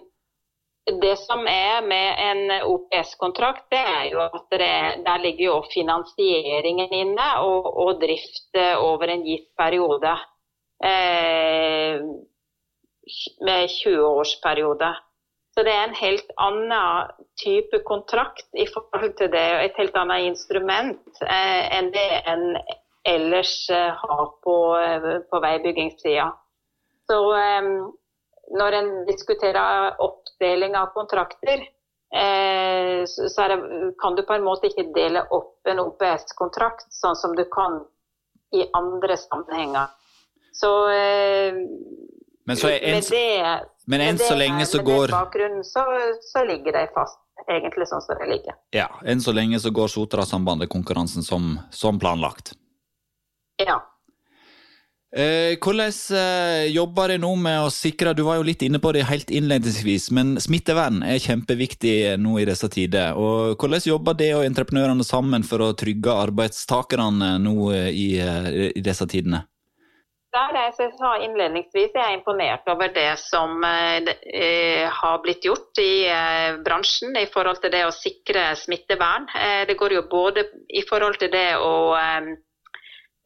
det 1.02 1.16
som 1.20 1.44
er 1.52 1.82
med 1.84 2.22
en 2.24 2.54
OPS-kontrakt, 2.72 3.66
det 3.74 3.82
er 3.82 4.06
jo 4.14 4.22
at 4.24 4.46
det, 4.54 4.70
der 5.06 5.24
ligger 5.24 5.46
jo 5.46 5.58
finansieringen 5.74 6.94
inne 6.96 7.28
og, 7.44 7.68
og 7.84 8.00
drift 8.02 8.56
over 8.80 9.12
en 9.12 9.26
gitt 9.28 9.50
periode. 9.60 10.16
Eh, 10.84 12.02
med 13.42 13.70
20-årsperiode. 13.70 14.96
Så 15.54 15.64
det 15.66 15.74
er 15.74 15.88
en 15.88 15.98
helt 15.98 16.34
annen 16.38 17.14
type 17.42 17.80
kontrakt 17.86 18.46
i 18.54 18.68
forhold 18.74 19.16
til 19.18 19.32
det, 19.34 19.46
og 19.56 19.64
et 19.66 19.80
helt 19.82 19.96
annet 19.98 20.28
instrument 20.32 21.24
eh, 21.26 21.64
enn 21.78 21.90
det 21.96 22.10
en 22.30 22.44
ellers 23.08 23.54
eh, 23.74 23.94
har 24.02 24.28
på, 24.44 24.58
eh, 24.78 25.08
på 25.32 25.42
veibyggingssida. 25.42 26.28
Så 27.10 27.20
eh, 27.40 27.72
når 28.56 28.78
en 28.80 28.90
diskuterer 29.08 29.98
oppdeling 30.04 30.76
av 30.76 30.94
kontrakter, 30.96 31.66
eh, 32.16 33.04
så 33.06 33.48
det, 33.52 33.60
kan 34.02 34.16
du 34.16 34.24
på 34.24 34.38
en 34.38 34.46
måte 34.46 34.72
ikke 34.72 34.90
dele 34.96 35.26
opp 35.36 35.68
en 35.68 35.84
OPS-kontrakt 35.84 36.88
sånn 36.94 37.18
som 37.20 37.36
du 37.36 37.44
kan 37.52 37.82
i 38.56 38.64
andre 38.74 39.18
sammenhenger. 39.18 39.88
Så, 40.56 40.72
eh, 40.90 41.54
men, 42.46 42.58
så 42.58 42.70
en, 42.70 42.96
med 42.96 43.10
det, 43.12 43.58
men 43.86 44.02
enn 44.02 44.22
så 44.22 44.36
lenge 44.36 44.66
så 44.66 44.82
går 44.84 45.12
bakgrunnen 45.12 45.66
så, 45.68 45.84
så, 46.24 46.46
ligger 46.48 46.80
det 46.80 46.88
fast, 46.96 47.20
egentlig 47.46 47.90
sånn 47.92 48.02
som 48.06 48.18
det 48.22 48.30
ligger. 48.32 48.56
Ja, 48.76 48.88
enn 49.06 49.22
så 49.22 49.36
lenge 49.36 49.60
så 49.60 49.74
går 49.76 49.92
Sotra-sambandet-konkurransen 49.92 51.28
som, 51.28 51.58
som 51.72 52.00
planlagt. 52.00 52.56
Ja. 53.62 53.82
Eh, 55.18 55.56
hvordan 55.58 55.90
eh, 56.14 56.68
jobber 56.70 57.10
dere 57.10 57.22
nå 57.24 57.32
med 57.42 57.64
å 57.66 57.72
sikre 57.74 58.12
Du 58.14 58.22
var 58.28 58.38
jo 58.38 58.44
litt 58.46 58.62
inne 58.62 58.78
på 58.78 58.92
det 58.94 59.08
helt 59.10 59.32
innledningsvis, 59.34 60.12
men 60.14 60.36
smittevern 60.38 61.02
er 61.02 61.18
kjempeviktig 61.24 61.96
nå 62.22 62.36
i 62.38 62.46
disse 62.46 62.70
tider. 62.70 63.18
og 63.18 63.58
Hvordan 63.58 63.88
jobber 63.90 64.20
det 64.20 64.30
og 64.38 64.46
entreprenørene 64.46 65.08
sammen 65.08 65.48
for 65.48 65.66
å 65.66 65.74
trygge 65.74 66.14
arbeidstakerne 66.14 67.34
nå 67.42 67.56
eh, 67.74 67.90
i, 67.90 68.10
i 68.78 68.86
disse 68.86 69.10
tidene? 69.10 69.48
Det 70.28 70.44
er, 70.44 70.54
det 70.54 70.64
jeg 70.84 70.94
sa 71.00 71.16
innledningsvis, 71.26 71.94
jeg 71.96 72.04
er 72.04 72.14
imponert 72.14 72.68
over 72.70 72.92
det 72.94 73.10
som 73.18 73.64
eh, 73.66 74.86
har 75.00 75.22
blitt 75.24 75.48
gjort 75.50 75.80
i 75.82 76.06
eh, 76.14 76.60
bransjen 76.62 77.18
i 77.18 77.26
forhold 77.32 77.64
til 77.64 77.74
det 77.74 77.88
å 77.88 77.96
sikre 77.96 78.52
smittevern. 78.60 79.26
Eh, 79.34 79.64
det 79.66 79.80
går 79.80 79.98
jo 79.98 80.04
både 80.12 80.46
i 80.70 80.84
forhold 80.86 81.18
til 81.24 81.34
det 81.34 81.56
å 81.58 81.74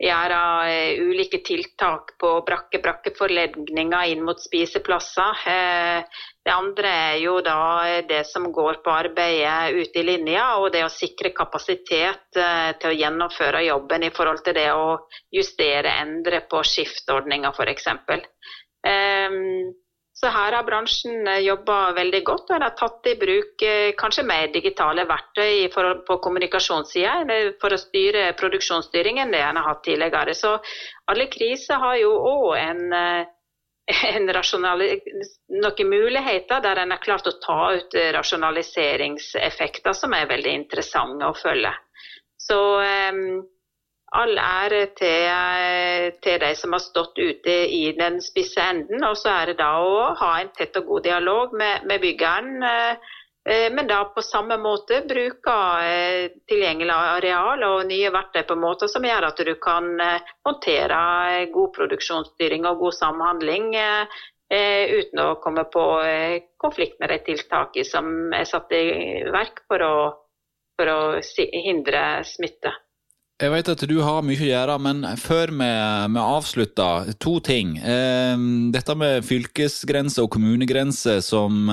gjøre 0.01 0.37
uh, 0.67 1.01
ulike 1.11 1.39
tiltak 1.45 2.15
på 2.21 2.31
brakke-brakkeforlegninger 2.47 4.13
inn 4.13 4.23
mot 4.25 4.41
spiseplasser. 4.41 5.43
Uh, 5.45 6.21
det 6.41 6.53
andre 6.55 6.93
er 7.11 7.17
jo 7.21 7.35
da 7.45 7.57
det 8.09 8.23
som 8.29 8.47
går 8.53 8.81
på 8.85 8.93
arbeidet 8.93 9.75
ute 9.77 10.01
i 10.01 10.05
linja, 10.07 10.45
og 10.57 10.71
det 10.73 10.81
å 10.85 10.89
sikre 10.89 11.29
kapasitet 11.37 12.33
til 12.33 12.87
å 12.89 12.95
gjennomføre 12.97 13.61
jobben 13.67 14.07
i 14.07 14.09
forhold 14.15 14.41
til 14.47 14.57
det 14.57 14.71
å 14.73 14.95
justere, 15.29 15.93
endre 16.01 16.41
på 16.49 16.63
skiftordninger 16.65 17.53
f.eks. 17.53 17.85
Så 20.21 20.29
her 20.29 20.53
har 20.53 20.65
bransjen 20.67 21.25
eh, 21.27 21.39
jobba 21.47 21.95
veldig 21.97 22.19
godt, 22.27 22.51
og 22.51 22.55
en 22.59 22.65
har 22.67 22.75
tatt 22.77 23.07
i 23.09 23.15
bruk 23.17 23.63
eh, 23.65 23.93
kanskje 23.97 24.25
mer 24.29 24.51
digitale 24.53 25.07
verktøy 25.09 25.65
for, 25.73 26.03
på 26.05 26.17
kommunikasjonssida 26.21 27.37
for 27.61 27.73
å 27.73 27.79
styre 27.81 28.27
produksjonsstyring 28.37 29.17
enn 29.23 29.33
det 29.33 29.41
en 29.41 29.57
har 29.57 29.65
hatt 29.71 29.81
tidligere. 29.87 30.35
Så 30.37 30.53
alle 31.09 31.25
kriser 31.33 31.81
har 31.81 31.97
jo 32.03 32.11
òg 32.13 32.53
en, 32.59 32.83
eh, 32.93 33.23
en 34.11 34.29
noen 34.29 35.89
muligheter 35.89 36.61
der 36.67 36.83
en 36.83 36.93
har 36.93 37.01
klart 37.01 37.25
å 37.31 37.39
ta 37.41 37.59
ut 37.79 37.97
rasjonaliseringseffekter 38.19 39.97
som 39.97 40.13
er 40.13 40.29
veldig 40.29 40.53
interessante 40.59 41.25
å 41.25 41.33
følge. 41.41 41.73
Så 42.37 42.61
all 44.11 44.35
ære 44.35 44.81
til, 44.99 46.11
til, 46.23 46.39
de 46.43 46.51
som 46.59 46.75
har 46.75 46.83
stått 46.83 47.19
ute 47.19 47.53
i 47.71 47.93
den 47.95 48.19
spisse 48.23 48.59
enden. 48.59 49.03
Og 49.07 49.15
så 49.17 49.31
er 49.31 49.51
det 49.51 49.61
da 49.61 49.71
å 49.79 50.11
ha 50.19 50.33
en 50.41 50.51
tett 50.57 50.75
og 50.81 50.89
god 50.89 51.07
dialog 51.07 51.55
med, 51.55 51.87
med 51.87 52.03
byggeren. 52.03 52.63
Eh, 53.49 53.73
men 53.73 53.87
da 53.87 54.03
på 54.05 54.21
samme 54.21 54.57
måte 54.61 54.99
bruke 55.09 55.53
eh, 55.81 56.33
tilgjengelig 56.49 56.93
areal 56.93 57.63
og 57.65 57.87
nye 57.89 58.11
verktøy 58.13 58.43
på 58.45 58.57
måter 58.61 58.91
som 58.91 59.05
gjør 59.05 59.31
at 59.31 59.41
du 59.41 59.55
kan 59.61 59.87
eh, 59.97 60.27
håndtere 60.45 61.47
god 61.53 61.71
produksjonsstyring 61.77 62.69
og 62.69 62.85
god 62.85 62.99
samhandling 62.99 63.73
uten 64.51 65.19
å 65.23 65.37
komme 65.39 65.63
på 65.71 65.81
konflikt 66.59 66.97
med 66.99 67.07
de 67.13 67.21
tiltakene 67.23 67.87
som 67.87 68.33
er 68.35 68.43
satt 68.49 68.73
i 68.75 68.81
verk 69.31 69.61
for 69.63 69.85
å, 69.85 69.93
for 70.75 70.91
å 70.91 70.97
hindre 71.55 72.01
smitte. 72.27 72.73
Jeg 73.41 73.49
vet 73.49 73.69
at 73.73 73.83
du 73.89 73.95
har 74.05 74.21
mye 74.21 74.37
å 74.37 74.47
gjøre, 74.51 74.73
men 74.85 74.99
før 75.17 75.49
vi, 75.57 75.69
vi 76.13 76.21
avslutter, 76.21 77.07
to 77.17 77.39
ting. 77.41 77.71
Eh, 77.81 78.43
dette 78.75 78.95
med 79.01 79.25
fylkesgrense 79.25 80.21
og 80.21 80.29
kommunegrense 80.35 81.15
som, 81.25 81.65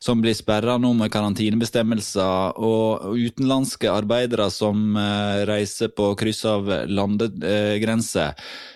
som 0.00 0.22
blir 0.24 0.32
sperra 0.38 0.78
nå 0.80 0.94
med 0.96 1.12
karantenebestemmelser, 1.12 2.56
og 2.56 3.12
utenlandske 3.12 3.92
arbeidere 3.92 4.48
som 4.54 4.96
eh, 4.96 5.44
reiser 5.52 5.92
på 5.92 6.14
kryss 6.16 6.46
av 6.48 6.72
landegrenser. 6.88 8.32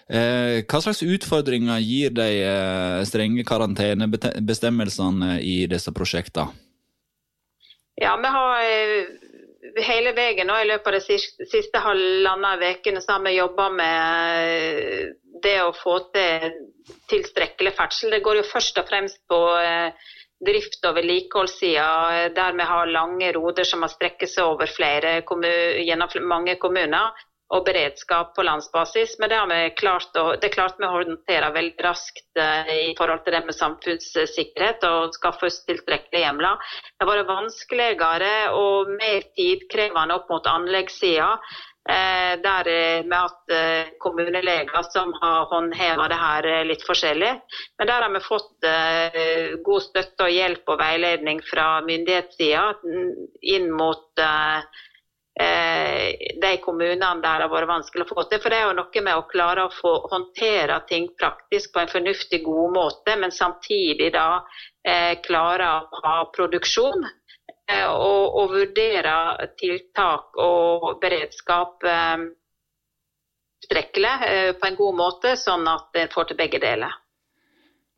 Eh, 0.07 0.61
hva 0.69 0.83
slags 0.85 1.01
utfordringer 1.03 1.81
gir 1.83 2.13
de 2.15 2.29
eh, 2.45 3.01
strenge 3.09 3.49
karantenebestemmelsene 3.49 5.41
i 5.41 5.63
disse 5.73 5.91
prosjektene? 5.97 6.53
Ja, 7.97 8.13
vi 8.21 8.29
har 8.29 8.61
hele 9.85 10.13
veien 10.17 10.49
nå 10.49 10.57
i 10.61 10.69
løpet 10.69 10.89
av 10.89 10.97
de 10.97 11.03
siste, 11.05 11.47
siste 11.51 11.81
halvannen 11.83 12.63
ukene 12.63 13.03
har 13.09 13.25
vi 13.25 13.37
jobba 13.37 13.69
med 13.71 14.51
eh, 14.51 15.09
det 15.43 15.59
å 15.63 15.73
få 15.77 15.99
til 16.15 16.61
tilstrekkelig 17.11 17.75
ferdsel. 17.77 18.15
Det 18.15 18.23
går 18.25 18.41
jo 18.41 18.47
først 18.47 18.79
og 18.81 18.89
fremst 18.89 19.21
på 19.29 19.41
eh, 19.61 20.07
drift- 20.47 20.87
og 20.87 20.97
vedlikeholdssida, 20.97 21.89
eh, 22.17 22.29
der 22.37 22.57
vi 22.57 22.69
har 22.71 22.93
lange 22.93 23.33
roder 23.37 23.69
som 23.69 23.85
har 23.85 23.93
strekket 23.93 24.33
seg 24.33 24.49
over 24.49 24.71
flere 24.71 25.19
gjennom 25.21 26.29
mange 26.29 26.57
kommuner 26.63 27.26
og 27.55 27.63
beredskap 27.67 28.35
på 28.35 28.43
landsbasis. 28.47 29.17
Men 29.21 29.31
det, 29.31 29.39
har 29.39 29.51
vi 29.51 29.75
klart 29.79 30.19
å, 30.19 30.27
det 30.43 30.51
klarte 30.55 30.83
vi 30.83 30.89
å 30.89 30.97
håndtere 30.97 31.53
veldig 31.55 31.85
raskt 31.87 32.41
eh, 32.43 32.73
i 32.91 32.97
forhold 32.99 33.23
til 33.25 33.37
det 33.37 33.45
med 33.47 33.59
samfunnssikkerhet 33.59 34.87
og 34.89 35.15
skaffe 35.15 35.47
oss 35.51 35.63
tilstrekkelige 35.69 36.25
hjemler. 36.27 36.59
Det 36.97 37.07
har 37.07 37.13
vært 37.13 37.31
vanskeligere 37.31 38.35
og 38.59 38.93
mer 38.99 39.31
tidkrevende 39.39 40.19
opp 40.19 40.31
mot 40.33 40.51
anleggssida. 40.51 41.37
Eh, 41.87 42.33
der 42.43 42.71
med 43.07 43.15
at 43.21 43.55
eh, 43.55 43.93
kommuneleger 44.03 44.89
som 44.91 45.15
har 45.21 45.47
håndheva 45.53 46.09
det 46.11 46.19
her 46.19 46.51
litt 46.67 46.83
forskjellig. 46.89 47.31
Men 47.79 47.93
der 47.93 48.09
har 48.09 48.11
vi 48.11 48.25
fått 48.27 48.67
god 49.63 49.87
støtte 49.87 50.27
og 50.27 50.35
hjelp 50.35 50.75
og 50.75 50.83
veiledning 50.83 51.39
fra 51.47 51.77
myndighetssida 51.87 52.73
inn 53.55 53.71
mot 53.71 54.27
de 55.37 56.51
kommunene 56.65 57.21
der 57.21 57.43
det 57.43 57.45
har 57.45 57.53
vært 57.53 57.69
vanskelig 57.69 58.07
å 58.07 58.09
få 58.09 58.23
til. 58.31 58.41
For 58.41 58.53
det 58.53 58.61
er 58.61 58.71
jo 58.71 58.77
noe 58.79 59.03
med 59.05 59.19
å 59.19 59.27
klare 59.29 59.67
å 59.67 59.73
få 59.75 59.93
håndtere 60.09 60.79
ting 60.89 61.11
praktisk 61.19 61.75
på 61.75 61.83
en 61.83 61.93
fornuftig, 61.93 62.41
god 62.47 62.73
måte, 62.73 63.17
men 63.21 63.35
samtidig 63.35 64.13
da 64.15 64.29
eh, 64.81 65.19
klare 65.27 65.69
å 65.77 66.01
ha 66.07 66.17
produksjon. 66.33 67.05
Eh, 67.67 67.89
og, 67.91 68.37
og, 68.39 68.53
vurdere 68.55 69.49
tiltak 69.59 70.37
og 70.39 71.01
beredskap 71.03 71.83
eh, 71.83 72.29
strekkelig 73.67 74.13
eh, 74.29 74.53
på 74.55 74.69
en 74.69 74.79
god 74.79 75.01
måte, 75.01 75.35
sånn 75.41 75.67
at 75.69 75.99
en 75.99 76.13
får 76.13 76.31
til 76.31 76.39
begge 76.39 76.63
deler. 76.63 76.95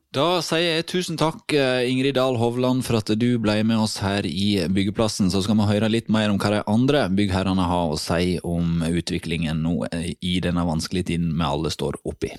Da 0.09 0.39
sier 0.41 0.79
jeg 0.79 0.87
tusen 0.89 1.19
takk, 1.21 1.53
eh, 1.53 1.85
Ingrid 1.85 2.15
Dahl 2.17 2.39
Hovland, 2.41 2.81
for 2.87 2.97
at 2.97 3.11
du 3.21 3.27
ble 3.37 3.59
med 3.61 3.77
oss 3.77 3.99
her 4.01 4.25
i 4.25 4.65
Byggeplassen. 4.65 5.29
Så 5.29 5.43
skal 5.45 5.59
vi 5.59 5.67
høre 5.69 5.91
litt 5.93 6.09
mer 6.09 6.31
om 6.33 6.39
hva 6.41 6.49
de 6.55 6.63
andre 6.65 7.03
byggherrene 7.13 7.67
har 7.69 7.93
å 7.93 7.99
si 8.01 8.39
om 8.41 8.81
utviklingen 8.89 9.61
nå 9.61 9.83
eh, 9.93 10.15
i 10.25 10.39
denne 10.41 10.65
vanskelige 10.65 11.11
tiden 11.11 11.35
vi 11.37 11.45
alle 11.45 11.69
står 11.69 12.01
oppi. 12.09 12.33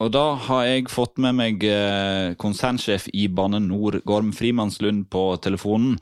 Og 0.00 0.08
da 0.14 0.24
har 0.46 0.62
jeg 0.64 0.88
fått 0.88 1.20
med 1.20 1.36
meg 1.36 1.66
eh, 1.68 2.32
konsernsjef 2.40 3.10
i 3.12 3.26
Bane 3.28 3.60
Nor, 3.60 4.00
Gorm 4.08 4.32
Frimannslund, 4.32 5.10
på 5.12 5.36
telefonen. 5.44 6.00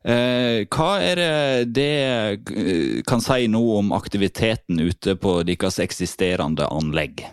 Hva 0.00 0.92
er 1.04 1.18
det 1.18 1.74
det 1.76 3.02
kan 3.04 3.20
si 3.20 3.50
nå 3.52 3.60
om 3.82 3.90
aktiviteten 3.92 4.80
ute 4.80 5.18
på 5.20 5.34
deres 5.44 5.76
eksisterende 5.82 6.70
anlegg? 6.70 7.26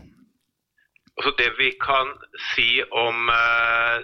Altså 1.17 1.33
det 1.39 1.50
vi 1.57 1.71
kan 1.81 2.13
si 2.53 2.83
om, 2.91 3.29
eh, 3.33 3.97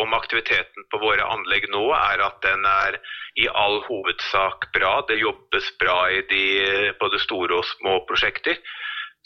om, 0.00 0.14
aktiviteten 0.16 0.86
på 0.90 1.00
våre 1.02 1.26
anlegg 1.28 1.68
nå, 1.72 1.84
er 1.92 2.24
at 2.24 2.40
den 2.42 2.64
er 2.64 2.98
i 3.36 3.48
all 3.52 3.82
hovedsak 3.88 4.70
bra. 4.72 5.02
Det 5.08 5.20
jobbes 5.20 5.72
bra 5.80 5.98
i 6.10 6.22
de 6.30 6.44
både 7.00 7.20
store 7.20 7.60
og 7.60 7.68
små 7.76 7.98
prosjekter. 8.08 8.56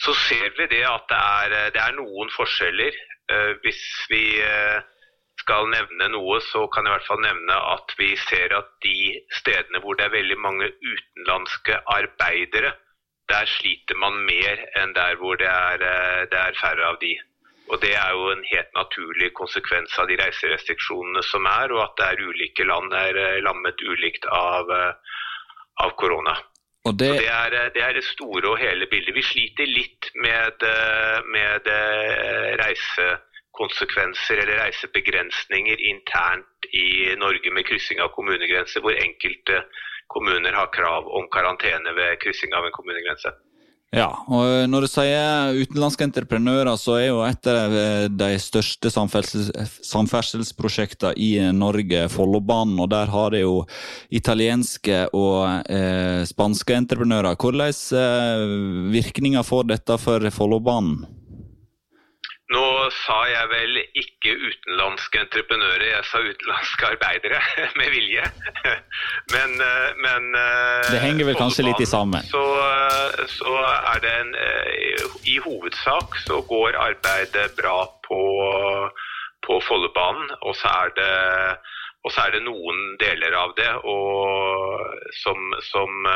Så 0.03 0.15
ser 0.27 0.51
vi 0.59 0.67
det 0.67 0.83
at 0.89 1.07
det 1.13 1.21
er, 1.21 1.71
det 1.77 1.83
er 1.83 1.95
noen 1.95 2.33
forskjeller. 2.35 2.97
Eh, 3.31 3.53
hvis 3.63 3.85
vi 4.11 4.25
eh, 4.43 4.83
skal 5.43 5.69
nevne 5.71 6.09
noe, 6.15 6.41
så 6.51 6.67
kan 6.73 6.87
jeg 6.87 6.93
i 6.93 6.97
hvert 6.97 7.11
fall 7.11 7.23
nevne 7.23 7.59
at 7.75 7.95
vi 7.99 8.13
ser 8.27 8.55
at 8.57 8.71
de 8.85 8.97
stedene 9.39 9.81
hvor 9.83 9.99
det 9.99 10.07
er 10.07 10.17
veldig 10.17 10.39
mange 10.43 10.71
utenlandske 10.83 11.79
arbeidere, 11.87 12.75
der 13.29 13.47
sliter 13.47 13.97
man 13.97 14.25
mer 14.27 14.65
enn 14.81 14.95
der 14.95 15.17
hvor 15.21 15.37
det 15.41 15.49
er, 15.49 15.83
eh, 15.91 16.23
det 16.31 16.39
er 16.39 16.61
færre 16.61 16.85
av 16.93 16.97
de. 17.01 17.15
Og 17.71 17.81
Det 17.83 17.95
er 17.95 18.11
jo 18.11 18.31
en 18.31 18.45
helt 18.53 18.73
naturlig 18.77 19.33
konsekvens 19.33 19.99
av 19.99 20.09
de 20.09 20.17
reiserestriksjonene 20.21 21.23
som 21.25 21.47
er, 21.47 21.73
og 21.73 21.83
at 21.83 21.95
det 21.99 22.07
er 22.09 22.25
ulike 22.29 22.65
land 22.69 22.93
er 22.93 23.17
eh, 23.17 23.43
lammet 23.47 23.79
ulikt 23.81 24.27
av, 24.27 24.71
eh, 24.71 24.93
av 25.85 25.95
korona. 25.97 26.35
Og 26.85 26.99
det... 26.99 27.13
det, 27.23 27.29
er, 27.31 27.71
det, 27.75 27.83
er, 27.83 27.93
det 27.95 28.05
store 28.05 28.49
og 28.51 28.59
hele 28.59 28.87
bildet. 28.91 29.15
Vi 29.15 29.23
sliter 29.23 29.67
litt 29.71 30.11
med, 30.15 30.65
med 31.31 31.69
reisekonsekvenser 32.59 34.43
eller 34.43 34.59
reisebegrensninger 34.65 35.79
internt 35.93 36.67
i 36.75 37.15
Norge 37.23 37.55
med 37.55 37.69
kryssing 37.71 38.03
av 38.03 38.11
kommunegrenser, 38.17 38.83
hvor 38.83 38.99
enkelte 38.99 39.63
kommuner 40.15 40.55
har 40.57 40.71
krav 40.75 41.09
om 41.09 41.31
karantene 41.33 41.97
ved 41.97 42.21
kryssing 42.23 42.55
av 42.57 42.69
en 42.69 42.77
kommunegrense. 42.77 43.33
Ja, 43.93 44.07
og 44.33 44.71
når 44.73 44.87
du 44.87 44.89
sier 44.89 45.53
utenlandske 45.53 46.07
entreprenører, 46.07 46.71
så 46.81 46.95
er 46.97 47.11
jo 47.11 47.19
et 47.27 47.49
av 47.51 47.75
de 48.17 48.29
største 48.41 48.89
samferdsels, 48.89 49.51
samferdselsprosjektene 49.85 51.13
i 51.21 51.29
Norge 51.53 52.07
Follobanen. 52.09 52.81
Og 52.81 52.89
der 52.95 53.13
har 53.13 53.35
det 53.37 53.43
jo 53.43 53.59
italienske 54.09 55.05
og 55.13 55.69
eh, 55.69 56.25
spanske 56.25 56.79
entreprenører. 56.81 57.37
Hvordan 57.37 57.77
eh, 58.01 58.47
virkninger 58.97 59.45
får 59.45 59.69
dette 59.75 60.01
for 60.01 60.25
Follobanen? 60.41 61.22
Nå 62.53 62.65
sa 62.93 63.19
jeg 63.31 63.49
vel 63.53 63.79
ikke 63.97 64.33
utenlandske 64.35 65.21
entreprenører, 65.23 65.85
jeg 65.89 66.07
sa 66.09 66.21
utenlandske 66.21 66.89
arbeidere 66.91 67.41
med 67.81 67.93
vilje. 67.95 68.25
Men, 69.33 69.55
eh, 69.63 69.91
men 70.03 70.29
eh, 70.37 70.91
Det 70.91 71.03
henger 71.05 71.31
vel 71.31 71.39
kanskje 71.39 71.67
litt 71.69 71.81
i 71.81 71.89
sammen? 71.89 72.25
Så, 72.29 72.43
eh, 72.67 73.23
så, 73.31 73.55
er 73.95 74.03
det 74.05 74.15
en 74.25 74.35
I 75.29 75.39
hovedsak 75.45 76.19
så 76.27 76.43
går 76.49 76.77
arbeidet 76.81 77.53
bra 77.57 77.87
på, 78.09 78.23
på 79.47 79.61
Follobanen, 79.69 80.35
og 80.43 80.59
så 80.59 80.75
er 80.83 80.99
det 80.99 81.13
og 82.03 82.11
så 82.11 82.25
er 82.25 82.33
det 82.35 82.41
noen 82.43 82.97
deler 82.99 83.31
av 83.39 83.53
det 83.55 83.69
og, 83.87 84.81
som, 85.15 85.53
som 85.63 86.09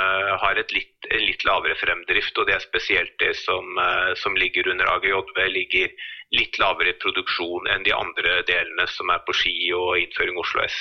har 0.42 0.58
et 0.58 0.72
litt, 0.74 1.06
en 1.14 1.22
litt 1.22 1.44
lavere 1.46 1.76
fremdrift. 1.78 2.34
og 2.42 2.48
Det 2.48 2.56
er 2.56 2.64
spesielt 2.64 3.14
det 3.22 3.36
som, 3.38 3.78
som 4.18 4.34
ligger 4.34 4.66
under 4.72 4.90
AGJV, 4.96 5.38
ligger 5.54 5.94
litt 6.34 6.58
lavere 6.58 6.96
produksjon 7.02 7.68
enn 7.70 7.84
de 7.86 7.94
andre 7.94 8.40
delene 8.48 8.86
som 8.90 9.10
er 9.14 9.22
på 9.26 9.34
Ski 9.36 9.56
og 9.76 9.98
innføring 10.00 10.38
Oslo 10.42 10.64
S. 10.66 10.78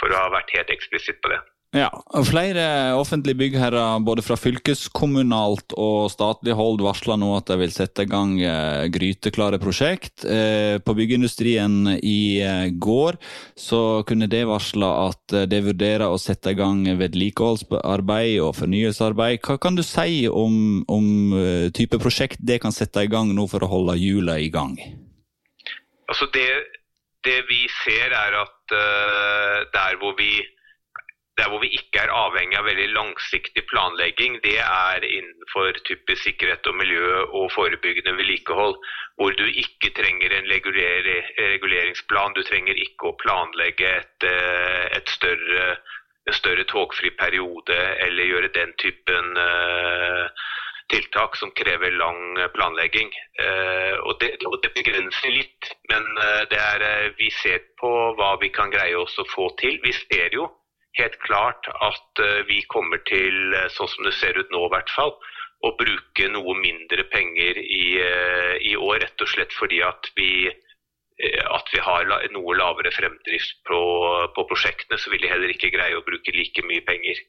For 0.00 0.10
å 0.10 0.24
ha 0.24 0.32
vært 0.34 0.54
helt 0.56 0.72
eksplisitt 0.74 1.20
på 1.22 1.30
det. 1.30 1.40
Ja, 1.74 1.88
og 1.90 2.28
Flere 2.28 2.94
offentlige 2.94 3.34
byggherrer 3.40 3.98
både 4.06 4.22
fra 4.22 4.36
fylkeskommunalt 4.38 5.74
og 5.74 6.06
statlig 6.12 6.54
hold 6.54 6.78
varsler 6.86 7.18
nå 7.18 7.32
at 7.34 7.50
de 7.50 7.56
vil 7.64 7.72
sette 7.74 8.04
i 8.06 8.10
gang 8.10 8.36
eh, 8.38 8.86
gryteklare 8.94 9.58
prosjekt. 9.58 10.22
Eh, 10.22 10.78
på 10.78 10.94
byggeindustrien 10.94 11.96
i 11.98 12.38
eh, 12.46 12.68
går 12.78 13.18
så 13.58 14.04
kunne 14.06 14.30
det 14.30 14.44
varsle 14.46 14.86
at 14.86 15.36
de 15.50 15.62
vurderer 15.66 16.06
å 16.06 16.20
sette 16.20 16.54
i 16.54 16.60
gang 16.60 16.86
vedlikeholdsarbeid 17.00 18.38
og 18.44 18.54
fornyelsesarbeid. 18.60 19.42
Hva 19.42 19.58
kan 19.58 19.74
du 19.74 19.82
si 19.82 20.28
om, 20.30 20.84
om 20.86 21.10
type 21.74 21.98
prosjekt 21.98 22.38
det 22.38 22.60
kan 22.62 22.74
sette 22.74 23.02
i 23.02 23.10
gang 23.10 23.34
nå 23.34 23.50
for 23.50 23.66
å 23.66 23.72
holde 23.74 23.98
hjulene 23.98 24.38
i 24.46 24.50
gang? 24.54 24.78
Altså 26.06 26.30
det, 26.30 26.48
det 27.26 27.40
vi 27.50 27.64
ser 27.82 28.14
er 28.14 28.42
at 28.44 28.74
uh, 28.76 29.64
der 29.74 29.98
hvor 29.98 30.14
vi 30.20 30.36
der 31.38 31.48
hvor 31.50 31.60
vi 31.62 31.70
ikke 31.74 31.98
er 32.04 32.12
avhengig 32.14 32.58
av 32.58 32.68
veldig 32.68 32.86
langsiktig 32.94 33.64
planlegging, 33.70 34.36
det 34.44 34.58
er 34.62 35.06
innenfor 35.06 35.80
type 35.88 36.14
sikkerhet 36.22 36.66
og 36.70 36.76
miljø 36.78 37.08
og 37.24 37.50
forebyggende 37.54 38.14
vedlikehold. 38.18 38.78
Hvor 39.18 39.34
du 39.38 39.44
ikke 39.46 39.90
trenger 39.98 40.30
en 40.36 40.46
reguleringsplan. 40.50 42.34
Du 42.38 42.42
trenger 42.46 42.78
ikke 42.86 43.10
å 43.10 43.18
planlegge 43.18 43.90
et, 43.98 44.26
eh, 44.30 44.86
et 44.98 45.10
større, 45.10 45.76
en 46.26 46.38
større 46.38 46.64
togfri 46.70 47.10
periode 47.18 47.78
eller 48.06 48.30
gjøre 48.30 48.54
den 48.54 48.72
typen 48.80 49.36
uh, 49.36 50.30
tiltak 50.88 51.36
som 51.36 51.52
krever 51.52 51.92
lang 51.98 52.38
planlegging. 52.54 53.10
Uh, 53.38 53.98
og, 54.06 54.16
det, 54.22 54.32
og, 54.46 54.56
det, 54.62 54.72
begrenser 54.74 55.34
litt, 55.34 55.70
men 55.92 56.06
er, 56.24 57.12
vi 57.18 57.30
ser 57.42 57.60
på 57.78 57.90
hva 58.18 58.34
vi 58.40 58.50
kan 58.54 58.72
greie 58.72 58.96
oss 58.98 59.18
å 59.18 59.28
få 59.34 59.50
til. 59.60 59.78
Vi 59.84 59.92
ser 59.92 60.32
jo 60.32 60.48
helt 60.98 61.16
klart 61.22 61.68
at 61.82 62.22
eh, 62.22 62.42
vi 62.48 62.60
kommer 62.70 63.02
til, 63.08 63.54
eh, 63.54 63.70
sånn 63.74 63.90
som 63.90 64.06
det 64.06 64.14
ser 64.18 64.38
ut 64.38 64.52
nå 64.54 64.66
i 64.66 64.72
hvert 64.74 64.92
fall, 64.94 65.14
å 65.64 65.72
bruke 65.78 66.28
noe 66.30 66.54
mindre 66.60 67.06
penger 67.12 67.58
i, 67.62 67.86
eh, 68.02 68.54
i 68.70 68.74
år. 68.76 69.00
Rett 69.02 69.24
og 69.24 69.30
slett 69.32 69.54
fordi 69.56 69.80
at 69.86 70.10
vi, 70.18 70.50
at 71.24 71.68
vi 71.70 71.78
har 71.78 72.08
noe 72.34 72.56
lavere 72.58 72.90
fremdrift 72.92 73.60
på, 73.68 73.80
på, 74.34 74.46
prosjektene, 74.50 74.98
så 74.98 75.12
vil 75.12 75.22
de 75.22 75.30
heller 75.30 75.52
ikke 75.54 75.70
greie 75.72 75.94
å 75.94 76.04
bruke 76.04 76.34
like 76.34 76.64
mye 76.66 76.82
penger 76.84 77.20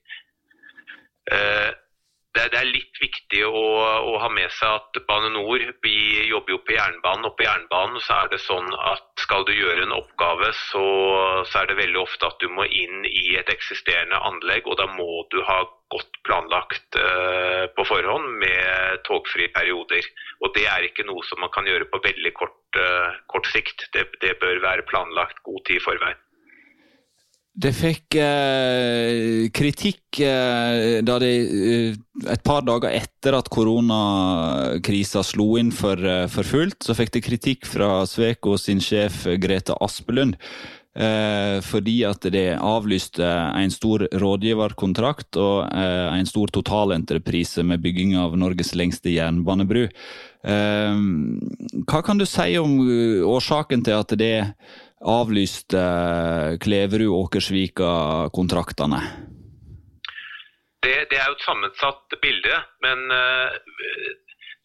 det, 2.35 2.49
det, 2.51 2.59
er 2.59 2.67
litt 2.67 2.99
viktig 2.99 3.41
å, 3.47 3.63
å, 4.11 4.15
ha 4.19 4.29
med 4.33 4.51
seg 4.53 4.75
at 4.77 4.99
Bane 5.07 5.31
Nor 5.31 5.61
vi 5.85 5.95
jobber 6.27 6.55
jo 6.55 6.59
på 6.67 6.75
jernbanen. 6.75 7.27
Og 7.29 7.37
på 7.37 7.45
jernbanen 7.47 8.01
så 8.03 8.19
er 8.21 8.33
det 8.33 8.41
sånn 8.43 8.67
at 8.91 9.05
skal 9.23 9.47
du 9.47 9.53
gjøre 9.55 9.85
en 9.85 9.95
oppgave, 9.95 10.51
så, 10.67 10.83
så, 11.47 11.61
er 11.61 11.71
det 11.71 11.79
veldig 11.79 12.01
ofte 12.03 12.27
at 12.27 12.41
du 12.43 12.51
må 12.51 12.67
inn 12.67 13.07
i 13.07 13.37
et 13.39 13.51
eksisterende 13.53 14.19
anlegg. 14.27 14.67
Og 14.67 14.79
da 14.81 14.89
må 14.97 15.23
du 15.31 15.39
ha 15.47 15.61
godt 15.93 16.19
planlagt 16.27 16.99
uh, 16.99 17.71
på 17.77 17.87
forhånd 17.87 18.39
med 18.41 19.03
togfrie 19.07 19.53
perioder. 19.55 20.03
Og 20.43 20.51
det 20.57 20.67
er 20.67 20.89
ikke 20.89 21.07
noe 21.07 21.23
som 21.29 21.39
man 21.43 21.53
kan 21.55 21.67
gjøre 21.69 21.87
på 21.91 22.03
veldig 22.03 22.35
kort, 22.35 22.59
uh, 22.75 23.15
kort 23.31 23.47
sikt. 23.53 23.87
Det, 23.95 24.09
det 24.25 24.35
bør 24.43 24.59
være 24.65 24.87
planlagt 24.89 25.43
god 25.47 25.63
tid 25.69 25.79
i 25.79 25.85
forveien. 25.87 26.24
Det 27.55 27.71
fikk 27.71 28.17
eh, 28.19 29.47
kritikk 29.55 30.19
eh, 30.19 30.99
da 31.07 31.15
det 31.23 31.31
eh, 31.39 31.93
et 32.27 32.41
par 32.43 32.65
dager 32.67 32.91
etter 32.91 33.37
at 33.37 33.47
koronakrisa 33.47 35.23
slo 35.23 35.53
inn 35.61 35.71
for, 35.71 35.95
eh, 35.95 36.25
for, 36.31 36.43
fullt, 36.43 36.81
så 36.83 36.95
fikk 36.97 37.13
det 37.15 37.23
kritikk 37.23 37.69
fra 37.69 38.01
Sveko 38.11 38.57
sin 38.59 38.83
sjef 38.83 39.23
Grete 39.39 39.77
Aspelund. 39.79 40.35
Eh, 40.95 41.61
fordi 41.63 41.95
at 42.07 42.27
det 42.31 42.57
avlyste 42.59 43.23
en 43.23 43.71
stor 43.71 44.03
rådgiverkontrakt 44.11 45.39
og 45.39 45.71
eh, 45.71 46.11
en 46.11 46.27
stor 46.27 46.51
totalentreprise 46.55 47.63
med 47.63 47.83
bygging 47.83 48.17
av 48.19 48.35
Norges 48.39 48.75
lengste 48.75 49.15
jernbanebru. 49.15 49.87
hva 50.45 51.99
kan 52.05 52.19
du 52.19 52.25
si 52.29 52.51
om 52.61 52.75
årsaken 53.25 53.81
til 53.81 53.95
at 53.97 54.11
det 54.13 54.35
avlyste 55.01 55.81
Kleverud-Åkersvika-kontraktene? 56.63 59.01
Det, 60.85 60.95
det, 61.09 61.17
er 61.17 61.27
jo 61.27 61.35
et 61.35 61.47
sammensatt 61.47 62.05
bilde, 62.21 62.55
men 62.85 62.99
uh, 63.09 63.49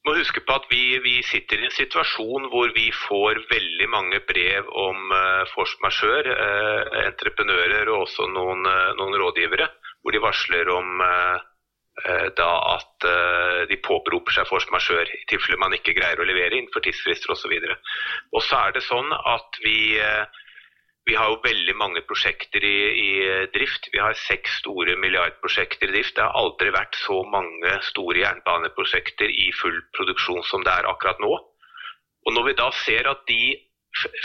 må 0.05 0.11
huske 0.19 0.41
på 0.45 0.53
at 0.57 0.65
vi, 0.71 0.99
vi, 1.05 1.23
sitter 1.25 1.59
i 1.61 1.65
en 1.69 1.75
situasjon 1.75 2.45
hvor 2.53 2.69
vi 2.77 2.93
får 3.09 3.35
veldig 3.51 3.89
mange 3.93 4.21
brev 4.29 4.65
om 4.69 4.97
uh, 5.13 5.45
force 5.55 5.77
majeure, 5.85 6.33
entreprenører 7.07 7.89
og 7.89 8.01
også 8.05 8.23
noen, 8.33 8.61
noen, 9.01 9.15
rådgivere, 9.25 9.69
hvor 10.01 10.11
de 10.13 10.25
varsler 10.25 10.67
om 10.77 10.89
uh, 11.01 11.41
Eh, 11.41 11.50
da 12.37 12.51
at 12.77 13.05
eh, 13.05 13.63
de 13.69 13.77
påberoper 13.85 14.35
seg 14.35 14.49
force 14.49 14.71
majeure 14.73 15.09
i 15.11 15.27
tilfelle 15.29 15.59
man 15.61 15.75
ikke 15.77 15.95
greier 15.97 16.21
å 16.21 16.29
levere 16.29 16.57
innenfor 16.57 16.85
tidsfrister 16.85 17.35
osv. 17.35 17.53
Og 18.33 18.45
så 18.47 18.61
er 18.67 18.77
det 18.77 18.85
sånn 18.87 19.13
at 19.13 19.59
vi, 19.65 19.99
eh, 20.01 20.25
vi 21.09 21.17
har 21.19 21.33
jo 21.33 21.43
veldig 21.45 21.77
mange 21.77 22.03
prosjekter 22.09 22.65
i, 22.65 22.79
i, 23.05 23.13
drift. 23.55 23.91
Vi 23.93 24.01
har 24.01 24.17
seks 24.17 24.61
store 24.63 24.97
milliardprosjekter 25.03 25.91
i 25.91 25.99
drift. 25.99 26.17
Det 26.17 26.25
har 26.25 26.39
aldri 26.41 26.73
vært 26.75 26.97
så 27.03 27.21
mange 27.29 27.77
store 27.91 28.23
jernbaneprosjekter 28.23 29.29
i 29.29 29.51
full 29.61 29.81
produksjon 29.97 30.45
som 30.49 30.65
det 30.65 30.73
er 30.73 30.89
akkurat 30.89 31.21
nå. 31.21 31.35
Og 32.29 32.37
når 32.37 32.51
vi 32.51 32.59
da 32.59 32.69
ser 32.85 33.09
at 33.11 33.27
de 33.29 33.43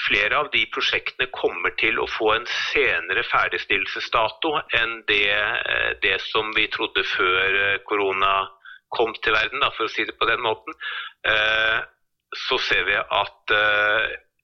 flere 0.07 0.37
av 0.37 0.49
de 0.53 0.63
prosjektene 0.73 1.27
kommer 1.35 1.73
til 1.79 1.99
å 1.99 2.07
få 2.09 2.31
en 2.35 2.45
senere 2.71 3.23
ferdigstillelsesdato 3.27 4.53
enn 4.79 5.01
det, 5.09 5.31
eh, 5.31 5.91
det 6.01 6.19
som 6.27 6.51
vi 6.55 6.67
trodde 6.73 7.03
før 7.15 7.59
eh, 7.61 7.77
korona 7.89 8.47
kom 8.95 9.13
til 9.23 9.35
verden, 9.35 9.59
da, 9.59 9.71
for 9.75 9.87
å 9.87 9.91
si 9.91 10.05
det 10.07 10.15
på 10.19 10.27
den 10.29 10.43
måten. 10.45 10.75
Eh, 11.27 11.79
så 12.47 12.57
ser 12.59 12.83
vi 12.83 12.95
at 12.95 13.51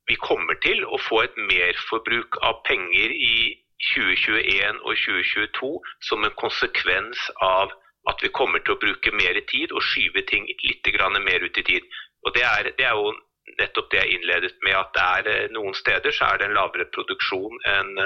vi 0.08 0.15
kommer 0.15 0.56
til 0.63 0.86
å 0.86 1.00
få 1.02 1.24
et 1.26 1.36
merforbruk 1.36 2.38
av 2.48 2.62
penger 2.63 3.12
i 3.12 3.58
2021 3.91 4.80
og 4.86 4.96
2022 4.96 5.72
som 6.08 6.24
en 6.24 6.38
konsekvens 6.39 7.26
av 7.44 7.74
at 8.10 8.24
vi 8.24 8.32
kommer 8.34 8.63
til 8.63 8.78
å 8.78 8.82
bruke 8.82 9.12
mer 9.17 9.39
tid 9.50 9.74
og 9.76 9.84
skyve 9.84 10.24
ting 10.30 10.48
litt 10.48 10.88
mer 11.26 11.44
ut 11.44 11.58
i 11.58 11.63
tid. 11.67 11.84
Og 12.26 12.34
Det 12.34 12.44
er, 12.44 12.72
det 12.78 12.86
er 12.86 12.96
jo 12.96 13.12
nettopp 13.59 13.91
det 13.91 14.01
jeg 14.01 14.17
innledet 14.17 14.53
med, 14.65 14.75
at 14.77 14.93
det 14.95 15.05
er 15.05 15.29
eh, 15.31 15.51
noen 15.55 15.75
steder 15.77 16.15
så 16.15 16.31
er 16.31 16.41
det 16.41 16.49
en 16.49 16.57
lavere 16.57 16.89
produksjon 16.95 17.63
enn 17.75 17.97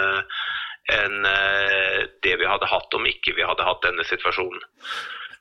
enn 0.94 1.24
det 2.22 2.34
vi 2.38 2.46
hadde 2.46 2.68
hatt 2.70 2.94
om 2.94 3.08
ikke 3.10 3.32
vi 3.34 3.42
hadde 3.42 3.64
hatt 3.66 3.80
denne 3.82 4.04
situasjonen. 4.06 4.60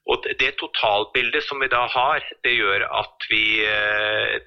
Og 0.09 0.25
Det 0.41 0.55
totalbildet 0.57 1.45
som 1.45 1.61
vi 1.61 1.69
da 1.69 1.83
har, 1.93 2.25
det 2.47 2.55
gjør 2.55 2.87
at 2.89 3.27
vi 3.29 3.61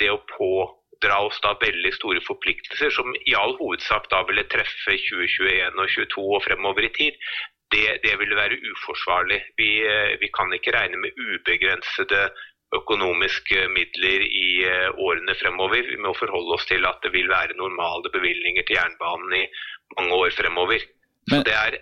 det 0.01 0.09
å 0.09 0.23
pådra 0.31 1.19
oss 1.27 1.37
da 1.45 1.53
veldig 1.61 1.91
store 1.99 2.23
forpliktelser, 2.25 2.89
som 2.97 3.13
i 3.13 3.37
all 3.37 3.53
hovedsak 3.61 4.09
da 4.09 4.23
ville 4.25 4.47
treffe 4.49 4.97
2021 5.05 5.77
og 5.77 5.85
2022 5.85 6.25
og 6.39 6.43
fremover 6.47 6.89
i 6.89 6.93
tid, 6.97 7.21
det, 7.71 7.99
det 8.03 8.17
ville 8.19 8.37
være 8.41 8.59
uforsvarlig. 8.71 9.41
Vi, 9.59 9.71
vi 10.21 10.29
kan 10.33 10.53
ikke 10.55 10.73
regne 10.75 10.97
med 11.03 11.13
ubegrensede 11.13 12.29
økonomiske 12.75 13.67
midler 13.71 14.23
i 14.27 14.47
eh, 14.67 14.89
årene 14.99 15.36
fremover. 15.39 15.88
Vi 15.88 15.99
må 16.03 16.13
forholde 16.17 16.58
oss 16.58 16.67
til 16.67 16.86
at 16.89 16.99
det 17.03 17.13
vil 17.15 17.30
være 17.32 17.56
normale 17.60 18.12
bevilgninger 18.13 18.67
til 18.67 18.80
jernbanen 18.80 19.38
i 19.39 19.45
mange 19.97 20.13
år 20.13 20.36
fremover. 20.36 20.84
Men... 21.32 21.45
Det 21.47 21.56
er, 21.56 21.80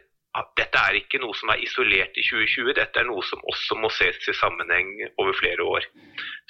dette 0.60 0.86
er 0.88 1.00
ikke 1.00 1.22
noe 1.24 1.34
som 1.38 1.50
er 1.54 1.64
isolert 1.64 2.18
i 2.20 2.24
2020, 2.28 2.74
dette 2.78 3.02
er 3.02 3.08
noe 3.10 3.24
som 3.26 3.42
også 3.50 3.78
må 3.80 3.90
ses 3.94 4.20
i 4.30 4.38
sammenheng 4.38 4.92
over 5.18 5.34
flere 5.38 5.64
år. 5.64 5.88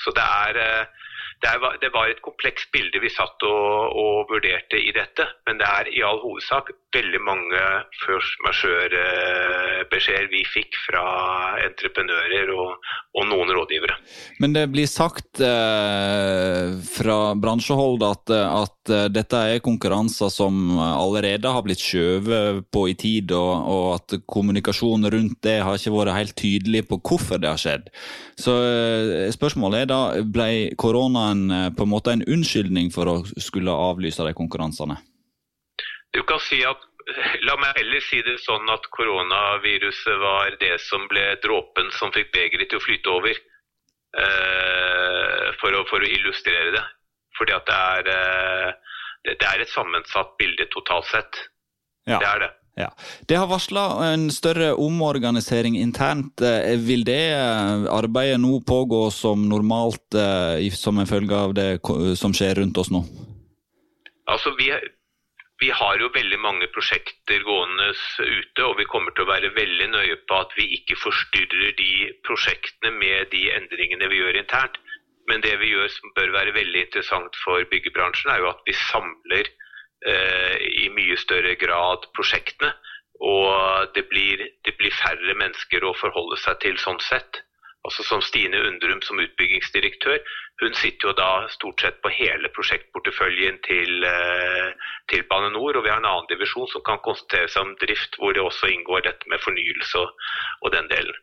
Så 0.04 0.12
det 0.15 0.26
er 0.26 0.62
eh, 0.63 1.04
det, 1.43 1.89
var 1.93 2.08
et 2.10 2.21
komplekst 2.26 2.71
bilde 2.71 3.00
vi 3.04 3.10
satt 3.12 3.43
og, 3.43 3.95
og, 4.02 4.30
vurderte 4.32 4.80
i 4.80 4.91
dette. 4.95 5.28
Men 5.48 5.60
det 5.60 5.67
er 5.67 5.89
i 5.91 6.04
all 6.08 6.21
hovedsak 6.24 6.71
veldig 6.95 7.21
mange 7.21 7.62
first 8.04 8.39
majeure-beskjeder 8.48 10.32
vi 10.32 10.45
fikk 10.48 10.78
fra 10.88 11.06
entreprenører 11.65 12.54
og, 12.56 12.80
og, 13.15 13.23
noen 13.30 13.51
rådgivere. 13.56 13.95
Men 14.43 14.56
det 14.56 14.65
blir 14.73 14.89
sagt 14.91 15.39
eh, 15.43 16.75
fra 16.89 17.19
bransjehold 17.39 18.04
at, 18.04 18.34
at, 18.36 18.73
dette 19.10 19.39
er 19.49 19.63
konkurranser 19.65 20.30
som 20.30 20.75
allerede 20.78 21.49
har 21.49 21.63
blitt 21.65 21.82
skjøvet 21.82 22.67
på 22.69 22.84
i 22.91 22.95
tid, 22.99 23.32
og, 23.34 23.54
og 23.71 23.86
at 23.95 24.17
kommunikasjonen 24.30 25.10
rundt 25.13 25.39
det 25.47 25.58
har 25.65 25.80
ikke 25.80 25.95
vært 25.95 26.17
helt 26.19 26.36
tydelig 26.38 26.84
på 26.89 26.99
hvorfor 27.01 27.41
det 27.41 27.49
har 27.49 27.62
skjedd. 27.62 27.89
Så 28.39 28.56
eh, 28.62 29.32
spørsmålet 29.34 29.86
er 29.86 29.91
da, 29.91 30.01
ble 30.21 30.49
koronaen 30.80 31.45
eh, 31.49 31.69
på 31.75 31.88
en 31.88 31.93
måte 31.93 32.13
en 32.13 32.25
unnskyldning 32.25 32.91
for 32.93 33.10
å 33.10 33.17
skulle 33.41 33.73
avlyse 33.73 34.25
de 34.25 34.36
konkurransene? 34.38 34.99
Du 36.15 36.21
kan 36.28 36.39
si 36.43 36.62
at 36.67 36.84
La 37.46 37.54
meg 37.62 37.78
heller 37.78 38.02
si 38.02 38.22
det 38.26 38.39
sånn 38.41 38.70
at 38.74 38.88
koronaviruset 38.96 40.18
var 40.22 40.56
det 40.62 40.80
som 40.82 41.06
ble 41.12 41.36
dråpen 41.44 41.91
som 41.94 42.13
fikk 42.15 42.32
begeret 42.34 42.72
til 42.72 42.82
å 42.82 42.86
flyte 42.86 43.13
over. 43.13 43.41
Eh, 44.15 45.48
for, 45.60 45.76
å, 45.76 45.84
for, 45.89 46.02
å, 46.02 46.10
illustrere 46.18 46.74
det. 46.74 46.84
Fordi 47.38 47.54
at 47.54 47.70
det 47.70 47.78
er, 47.78 48.12
eh, 48.15 49.00
det, 49.28 49.38
det 49.41 49.50
er 49.52 49.62
et 49.62 49.74
sammensatt 49.74 50.34
bilde 50.39 50.65
totalt 50.74 51.10
sett. 51.12 51.41
Ja. 52.10 52.18
Det 52.18 52.30
er 52.30 52.46
det. 52.46 52.52
Ja. 52.76 52.89
Det 53.28 53.38
har 53.39 53.48
varsla 53.48 53.86
en 54.10 54.28
større 54.32 54.74
omorganisering 54.74 55.78
internt. 55.80 56.41
Eh, 56.41 56.76
vil 56.80 57.06
det 57.08 57.32
eh, 57.32 57.86
arbeidet 57.91 58.41
nå 58.44 58.60
pågå 58.68 59.08
som 59.15 59.46
normalt 59.48 60.18
eh, 60.20 60.74
som 60.76 61.00
en 61.00 61.08
følge 61.08 61.39
av 61.39 61.56
det 61.56 61.70
som 62.20 62.36
skjer 62.36 62.60
rundt 62.60 62.82
oss 62.82 62.91
nå? 62.91 63.06
Altså, 64.28 64.52
vi, 64.60 64.74
vi 65.62 65.70
har 65.72 66.00
jo 66.02 66.12
veldig 66.13 66.39
mange 66.44 66.68
prosjekter 66.76 67.44
gående 67.48 67.91
ute, 68.20 68.65
og 68.65 68.76
vi 68.80 68.88
kommer 68.91 69.15
til 69.15 69.24
å 69.24 69.32
være 69.32 69.54
veldig 69.56 69.88
nøye 69.94 70.18
på 70.28 70.39
at 70.39 70.56
vi 70.58 70.68
ikke 70.80 70.98
forstyrrer 71.00 71.76
de 71.80 72.10
prosjektene 72.28 72.91
med 72.98 73.32
de 73.32 73.46
endringene 73.56 74.10
vi 74.12 74.20
gjør 74.20 74.41
internt. 74.41 74.82
Men 75.30 75.41
det 75.41 75.56
vi 75.58 75.72
gjør 75.72 75.88
som 75.89 76.12
bør 76.18 76.36
være 76.36 76.54
veldig 76.54 76.82
interessant 76.86 77.38
for 77.44 77.63
byggebransjen, 77.72 78.34
er 78.34 78.44
jo 78.44 78.52
at 78.52 78.68
vi 78.68 78.76
samler 78.78 79.50
Eh, 80.06 80.58
i 80.86 80.89
mye 80.94 81.15
større 81.18 81.56
grad 81.58 82.06
prosjektene. 82.13 82.70
Og 83.26 83.89
det 83.96 84.04
blir, 84.12 84.44
det 84.68 84.76
blir, 84.78 84.94
færre 84.94 85.34
mennesker 85.39 85.86
å 85.88 85.96
forholde 85.98 86.38
seg 86.38 86.60
til 86.62 86.78
sånn 86.78 87.00
sett. 87.02 87.41
Altså 87.86 88.04
Som 88.04 88.21
Stine 88.26 88.58
Undrum 88.65 89.02
som 89.06 89.19
utbyggingsdirektør, 89.21 90.17
hun 90.62 90.74
sitter 90.74 91.10
jo 91.10 91.13
da 91.17 91.30
stort 91.54 91.84
sett 91.84 91.98
på 92.02 92.10
hele 92.10 92.50
prosjektporteføljen 92.56 93.60
til, 93.67 94.04
eh, 94.10 94.71
til 95.12 95.24
Bane 95.30 95.52
NOR. 95.54 95.78
Og 95.78 95.84
vi 95.86 95.91
har 95.93 96.02
en 96.02 96.10
annen 96.10 96.30
divisjon 96.32 96.69
som 96.71 96.82
kan 96.88 97.02
konsentrere 97.06 97.52
seg 97.52 97.67
om 97.67 97.76
drift, 97.84 98.17
hvor 98.17 98.34
det 98.34 98.41
også 98.41 98.71
inngår 98.74 99.06
dette 99.10 99.30
med 99.30 99.43
fornyelse 99.43 100.02
og, 100.02 100.30
og 100.63 100.74
den 100.74 100.89
delen. 100.89 101.17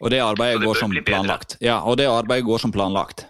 Og 0.00 0.12
det 0.12 0.20
arbeidet 0.20 0.60
det 0.60 0.68
går 0.68 0.78
som 0.84 0.92
planlagt? 1.08 1.56
Ja, 1.64 1.80
og 1.80 1.96
det 1.98 2.06
arbeidet 2.06 2.46
går 2.46 2.62
som 2.62 2.72
planlagt? 2.72 3.26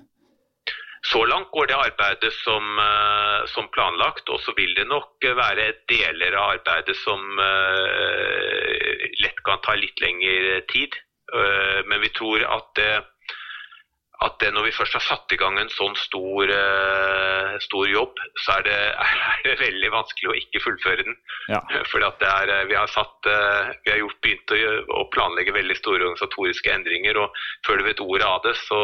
Så 1.06 1.22
langt 1.30 1.52
går 1.54 1.68
det 1.70 1.76
arbeidet 1.78 2.32
som, 2.42 2.78
eh, 2.82 3.46
som, 3.54 3.68
planlagt, 3.72 4.28
og 4.28 4.40
så 4.42 4.52
vil 4.56 4.74
det 4.74 4.88
nok 4.90 5.22
være 5.22 5.72
deler 5.88 6.34
av 6.34 6.56
arbeidet 6.56 6.96
som 6.98 7.20
uh, 7.38 9.04
lett 9.22 9.38
kan 9.46 9.62
ta 9.62 9.76
litt 9.78 10.02
lengre 10.02 10.64
tid. 10.72 10.98
Uh, 11.34 11.82
men 11.90 12.02
vi 12.04 12.12
tror 12.14 12.44
at 12.46 12.72
det 12.78 12.90
at 14.24 14.38
det, 14.40 14.48
når 14.54 14.64
vi 14.64 14.72
først 14.72 14.94
har 14.96 15.02
satt 15.04 15.32
i 15.34 15.36
gang 15.36 15.58
en 15.60 15.70
sånn 15.74 15.96
stor, 16.00 16.48
uh, 16.48 17.56
stor 17.60 17.88
jobb, 17.90 18.20
så 18.40 18.54
er 18.54 18.62
det, 18.64 18.76
er 19.34 19.42
det, 19.44 19.56
veldig 19.60 19.90
vanskelig 19.92 20.30
å 20.30 20.36
ikke 20.38 20.62
fullføre 20.64 21.04
den. 21.04 21.18
Ja. 21.52 21.60
For 21.90 22.00
eh, 22.00 22.54
vi, 22.70 22.78
har 22.78 22.88
satt, 22.88 23.28
vi 23.28 23.92
har 23.92 24.00
gjort, 24.00 24.18
begynt 24.24 24.54
å, 24.56 24.60
å, 24.96 25.02
planlegge 25.12 25.54
veldig 25.56 25.76
store 25.76 26.00
organisatoriske 26.00 26.72
endringer, 26.72 27.20
og 27.20 27.36
før 27.68 27.82
du 27.82 27.86
vet 27.90 28.00
ordet 28.06 28.28
av 28.30 28.40
det, 28.46 28.54
så, 28.62 28.80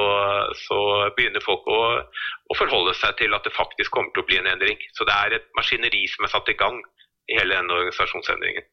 så 0.66 0.78
begynner 1.16 1.44
folk 1.44 1.64
å, 1.64 1.80
å, 2.04 2.58
forholde 2.58 2.92
seg 3.00 3.16
til 3.22 3.32
at 3.32 3.48
det 3.48 3.56
faktisk 3.56 3.94
kommer 3.96 4.12
til 4.12 4.26
å 4.26 4.28
bli 4.28 4.40
en 4.42 4.52
endring. 4.52 4.84
Så 4.98 5.08
det 5.08 5.16
er 5.16 5.38
et 5.38 5.48
maskineri 5.56 6.04
som 6.12 6.28
er 6.28 6.34
satt 6.34 6.52
i 6.52 6.58
gang 6.60 6.76
i 7.32 7.40
hele 7.40 7.56
denne 7.56 7.80
organisasjonsendringen. 7.80 8.68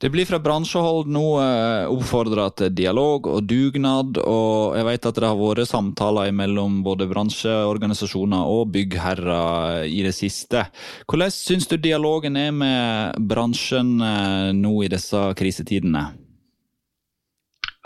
Det 0.00 0.08
blir 0.10 0.26
fra 0.26 0.40
bransjehold 0.42 1.06
nå 1.14 1.22
eh, 1.38 1.84
oppfordra 1.86 2.48
til 2.58 2.72
dialog 2.74 3.28
og 3.30 3.44
dugnad, 3.46 4.18
og 4.18 4.74
jeg 4.74 4.86
vet 4.88 5.06
at 5.06 5.18
det 5.22 5.28
har 5.30 5.38
vært 5.38 5.70
samtaler 5.70 6.32
mellom 6.34 6.80
både 6.82 7.06
bransjeorganisasjoner 7.12 8.50
og 8.50 8.72
byggherrer 8.74 9.86
i 9.86 10.00
det 10.02 10.10
siste. 10.16 10.64
Hvordan 11.06 11.30
syns 11.30 11.70
du 11.70 11.76
dialogen 11.78 12.34
er 12.40 12.50
med 12.50 13.20
bransjen 13.30 13.94
eh, 14.02 14.50
nå 14.58 14.72
i 14.82 14.90
disse 14.90 15.20
krisetidene? 15.38 16.02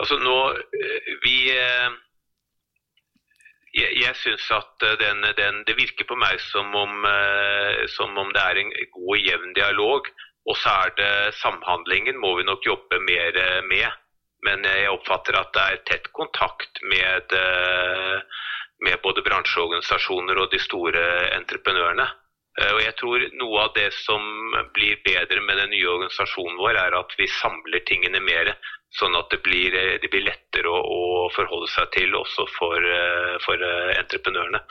Altså 0.01 0.17
nå, 0.23 0.37
eh, 0.81 1.11
vi 1.21 1.37
jeg, 3.69 3.91
jeg 4.01 4.15
syns 4.17 4.47
at 4.55 4.87
den, 4.97 5.21
den, 5.37 5.61
Det 5.67 5.77
virker 5.77 6.09
på 6.09 6.17
meg 6.17 6.41
som 6.41 6.73
om, 6.73 7.05
som 7.93 8.17
om 8.17 8.33
det 8.33 8.41
er 8.41 8.63
en 8.63 8.71
god 8.95 9.11
og 9.13 9.27
jevn 9.29 9.53
dialog. 9.53 10.09
Og 10.49 10.57
så 10.57 10.75
er 10.85 10.93
det 10.97 11.39
samhandlingen 11.39 12.17
må 12.17 12.33
vi 12.39 12.47
nok 12.47 12.65
jobbe 12.65 12.99
mer 13.05 13.35
med. 13.69 13.89
Men 14.45 14.63
jeg 14.63 14.91
oppfatter 14.91 15.35
at 15.35 15.51
det 15.55 15.65
er 15.65 15.83
tett 15.89 16.07
kontakt 16.15 16.81
med, 16.87 17.35
eh, 17.35 18.21
med 18.85 19.01
både 19.03 19.23
bransjeorganisasjoner 19.25 20.39
og 20.39 20.49
de 20.53 20.59
store 20.63 21.03
entreprenørene. 21.35 22.07
Eh, 22.59 22.71
og 22.71 22.81
jeg 22.83 22.95
tror 23.01 23.25
Noe 23.39 23.65
av 23.65 23.73
det 23.75 23.91
som 23.93 24.23
blir 24.73 25.01
bedre 25.05 25.43
med 25.43 25.59
den 25.59 25.73
nye 25.75 25.91
organisasjonen 25.91 26.57
vår, 26.57 26.79
er 26.79 26.97
at 26.97 27.15
vi 27.19 27.27
samler 27.39 27.83
tingene 27.85 28.23
mer. 28.23 28.55
Sånn 28.97 29.13
at 29.15 29.29
det 29.29 29.43
blir, 29.45 29.75
det 30.01 30.09
blir 30.09 30.25
lettere 30.25 30.71
å, 30.71 30.79
å, 30.81 31.29
forholde 31.35 31.67
seg 31.69 31.91
til 31.93 32.15
også 32.17 32.47
for, 32.55 32.79
eh, 32.79 33.35
for 33.43 33.69
entreprenørene. 33.99 34.63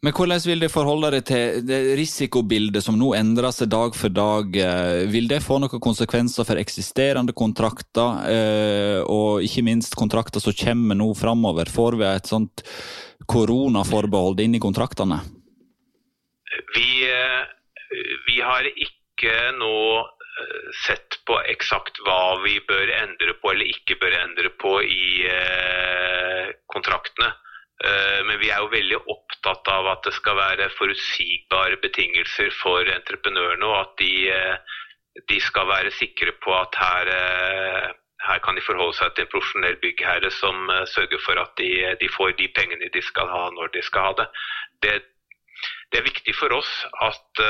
Men 0.00 0.14
hvordan 0.16 0.40
vil 0.48 0.62
det 0.64 0.70
forholde 0.72 1.10
deg 1.12 1.24
til 1.28 1.64
det 1.68 1.78
risikobildet 1.98 2.80
som 2.86 2.96
nå 2.96 3.10
endrer 3.18 3.52
seg 3.52 3.68
dag 3.68 3.92
for 3.92 4.12
dag? 4.16 4.54
Eh, 4.56 5.00
vil 5.12 5.26
det 5.28 5.42
få 5.44 5.58
noen 5.60 5.82
konsekvenser 5.84 6.46
for 6.48 6.60
eksisterende 6.60 7.34
kontrakter, 7.36 8.22
eh, 8.32 9.00
og 9.04 9.44
ikke 9.44 9.64
minst 9.66 9.98
kontrakter 10.00 10.40
som 10.40 10.56
kommer 10.56 10.96
nå 10.96 11.10
framover? 11.18 11.68
Får 11.68 11.98
vi 12.00 12.06
et 12.08 12.32
sånt 12.32 12.64
koronaforbehold 13.28 14.40
inn 14.40 14.56
i 14.56 14.62
kontraktene? 14.62 15.20
Vi, 16.72 17.04
eh, 17.04 17.44
vi 18.24 18.40
har 18.40 18.64
ikke 18.72 19.36
nå 19.60 19.76
sett 20.86 21.18
på 21.28 21.36
eksakt 21.52 22.00
hva 22.06 22.40
vi 22.40 22.56
bør 22.64 22.88
endre 23.02 23.34
på 23.36 23.50
eller 23.52 23.68
ikke 23.68 23.98
bør 24.00 24.16
endre 24.22 24.48
på 24.56 24.78
i 24.80 25.28
kontraktene. 26.72 27.34
Eh, 27.84 28.24
men 28.28 28.36
vi 28.40 28.50
er 28.52 28.60
jo 28.60 28.72
veldig 28.74 28.98
opptatt 29.08 29.68
av 29.72 29.86
at 29.94 30.04
det 30.04 30.12
skal 30.12 30.36
være 30.36 30.68
forutsigbare 30.76 31.78
betingelser 31.80 32.52
for 32.58 32.84
entreprenørene, 32.84 33.64
og 33.64 33.76
at 33.78 33.94
de, 34.02 34.12
eh, 34.28 34.76
de 35.32 35.38
skal 35.40 35.68
være 35.70 35.94
sikre 35.96 36.34
på 36.44 36.52
at 36.58 36.76
her, 36.76 37.12
eh, 37.14 37.86
her, 38.26 38.42
kan 38.44 38.54
de 38.54 38.66
forholde 38.66 38.98
seg 38.98 39.14
til 39.14 39.24
en 39.24 39.32
profesjonell 39.32 39.78
byggherre 39.80 40.30
som 40.30 40.68
sørger 40.92 41.24
for 41.24 41.40
at 41.40 41.56
de, 41.56 41.96
de, 42.02 42.08
får 42.16 42.36
de 42.36 42.52
pengene 42.52 42.92
de 42.92 43.02
skal 43.02 43.32
ha 43.32 43.48
når 43.56 43.72
de 43.72 43.82
skal 43.82 44.10
ha 44.10 44.12
det. 44.18 44.28
Det, 44.84 44.92
det 45.90 45.98
er 45.98 46.08
viktig 46.10 46.34
for 46.36 46.52
oss 46.52 46.70
at 47.00 47.40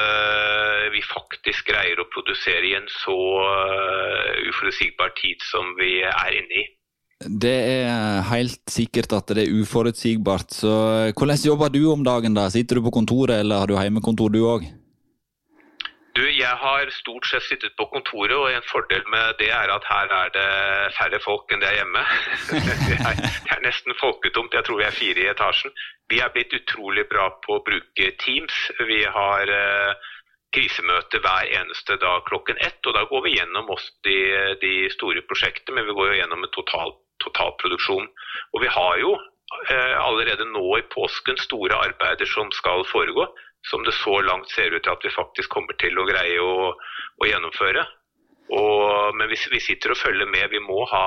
vi 0.95 1.03
faktisk 1.03 1.66
greier 1.66 2.01
å 2.01 2.09
produsere 2.14 2.71
i 2.71 2.77
en 2.79 2.87
så 2.88 3.19
uforutsigbar 4.47 5.11
tid 5.19 5.43
som 5.43 5.75
vi 5.77 6.01
er 6.07 6.38
inne 6.38 6.62
i. 6.62 6.64
Det 7.20 7.52
er 7.52 8.22
helt 8.30 8.62
sikkert 8.72 9.12
at 9.12 9.28
det 9.37 9.44
er 9.44 9.56
uforutsigbart. 9.61 10.54
Så 10.56 10.72
hvordan 11.12 11.42
jobber 11.44 11.68
du 11.68 11.83
om 11.92 12.04
dagen 12.04 12.35
da? 12.35 12.48
Sitter 12.48 12.80
du 12.80 12.87
på 12.87 12.94
kontoret, 12.96 13.42
eller 13.42 13.61
har 13.61 13.68
du 13.68 13.76
hjemmekontor 13.76 14.33
du 14.33 14.40
òg? 14.48 14.64
Du, 16.16 16.24
jeg 16.26 16.56
har 16.62 16.90
stort 16.90 17.26
sett 17.28 17.44
sittet 17.46 17.76
på 17.78 17.87
kontoret, 17.92 18.35
og 18.35 18.48
en 18.50 18.64
fordel 18.66 19.04
med 19.12 19.37
det 19.38 19.50
er 19.54 19.70
at 19.70 19.85
her 19.87 20.14
er 20.16 20.33
det 20.35 20.46
færre 20.96 21.20
folk 21.22 21.52
enn 21.52 21.61
det 21.62 21.68
er 21.68 21.76
hjemme. 21.80 22.02
Det 22.88 22.96
er, 22.98 23.61
nesten 23.62 23.94
folketomt. 24.00 24.54
Jeg 24.56 24.64
tror 24.64 24.80
vi 24.80 24.87
er 24.88 24.96
fire 24.96 25.20
i 25.20 25.28
etasjen. 25.30 25.74
Vi 26.11 26.18
er 26.24 26.33
blitt 26.33 26.54
utrolig 26.56 27.04
bra 27.12 27.28
på 27.44 27.59
å 27.59 27.64
bruke 27.66 28.11
Teams. 28.24 28.56
Vi 28.88 29.02
har 29.04 29.52
eh, 29.54 30.09
krisemøte 30.56 31.20
hver 31.22 31.52
eneste 31.61 31.98
dag 32.02 32.24
klokken 32.26 32.59
ett, 32.64 32.80
og 32.87 32.96
da 32.96 33.04
går 33.12 33.26
vi 33.26 33.37
gjennom 33.37 33.70
også 33.76 33.92
de, 34.09 34.18
de 34.64 34.74
store 34.96 35.22
prosjektene, 35.28 35.78
men 35.78 35.90
vi 35.90 35.96
går 35.98 36.11
jo 36.11 36.18
gjennom 36.22 36.48
et 36.48 36.54
total, 36.56 36.96
totalproduksjon. 37.24 38.09
Og 38.54 38.64
vi 38.64 38.72
har 38.72 38.98
jo 39.02 39.14
eh, 39.16 39.94
allerede 40.00 40.48
nå 40.50 40.66
i 40.78 40.88
påsken 40.94 41.38
store 41.40 41.78
arbeider 41.90 42.28
som 42.28 42.52
skal 42.56 42.87
foregå 42.90 43.28
som 43.68 43.85
det 43.85 43.92
så 43.92 44.20
langt 44.24 44.50
ser 44.50 44.72
ut 44.72 44.83
til 44.83 44.92
at 44.92 45.04
vi 45.04 45.12
faktisk 45.14 45.52
kommer 45.52 45.76
til 45.80 45.98
å 45.98 46.06
greie 46.09 46.40
å, 46.40 46.70
å 47.20 47.28
gjennomføre. 47.28 47.85
Og, 48.50 49.14
men 49.14 49.28
vi, 49.30 49.37
vi, 49.52 49.61
sitter 49.62 49.92
og 49.94 50.00
følger 50.00 50.26
med. 50.26 50.48
Vi 50.50 50.59
må 50.64 50.80
ha 50.90 51.04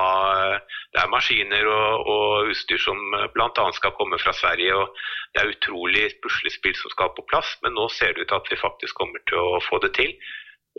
Det 0.94 1.02
er 1.02 1.10
maskiner 1.12 1.66
og, 1.68 2.06
og 2.08 2.52
utstyr 2.54 2.80
som 2.80 3.00
bl.a. 3.34 3.66
skal 3.76 3.92
komme 3.98 4.20
fra 4.22 4.32
Sverige. 4.32 4.78
og 4.78 4.94
Det 5.34 5.42
er 5.42 5.52
utrolig 5.52 6.06
puslespill 6.24 6.76
som 6.78 6.94
skal 6.94 7.12
på 7.16 7.26
plass, 7.28 7.56
men 7.66 7.76
nå 7.76 7.90
ser 7.92 8.14
det 8.14 8.24
ut 8.24 8.32
til 8.32 8.38
at 8.38 8.48
vi 8.52 8.62
faktisk 8.62 8.96
kommer 8.96 9.20
til 9.28 9.42
å 9.42 9.60
få 9.66 9.82
det 9.84 9.92
til. 9.98 10.14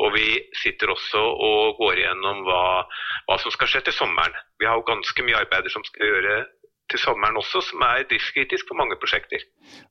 Og 0.04 0.12
vi 0.16 0.28
sitter 0.60 0.92
også 0.92 1.22
og 1.22 1.78
går 1.80 2.02
igjennom 2.02 2.44
hva, 2.48 2.84
hva 3.30 3.38
som 3.40 3.54
skal 3.54 3.70
skje 3.72 3.86
til 3.88 3.96
sommeren. 3.96 4.36
Vi 4.60 4.68
har 4.68 4.76
jo 4.80 4.88
ganske 4.90 5.24
mye 5.24 5.40
arbeider 5.40 5.72
som 5.72 5.86
skal 5.88 6.12
gjøre, 6.12 6.42
til 6.92 7.02
sommeren 7.02 7.40
også, 7.40 7.64
som 7.66 7.82
er 7.82 8.04
driftskritisk 8.10 8.68
for 8.70 8.78
mange 8.78 8.98
prosjekter. 9.02 9.42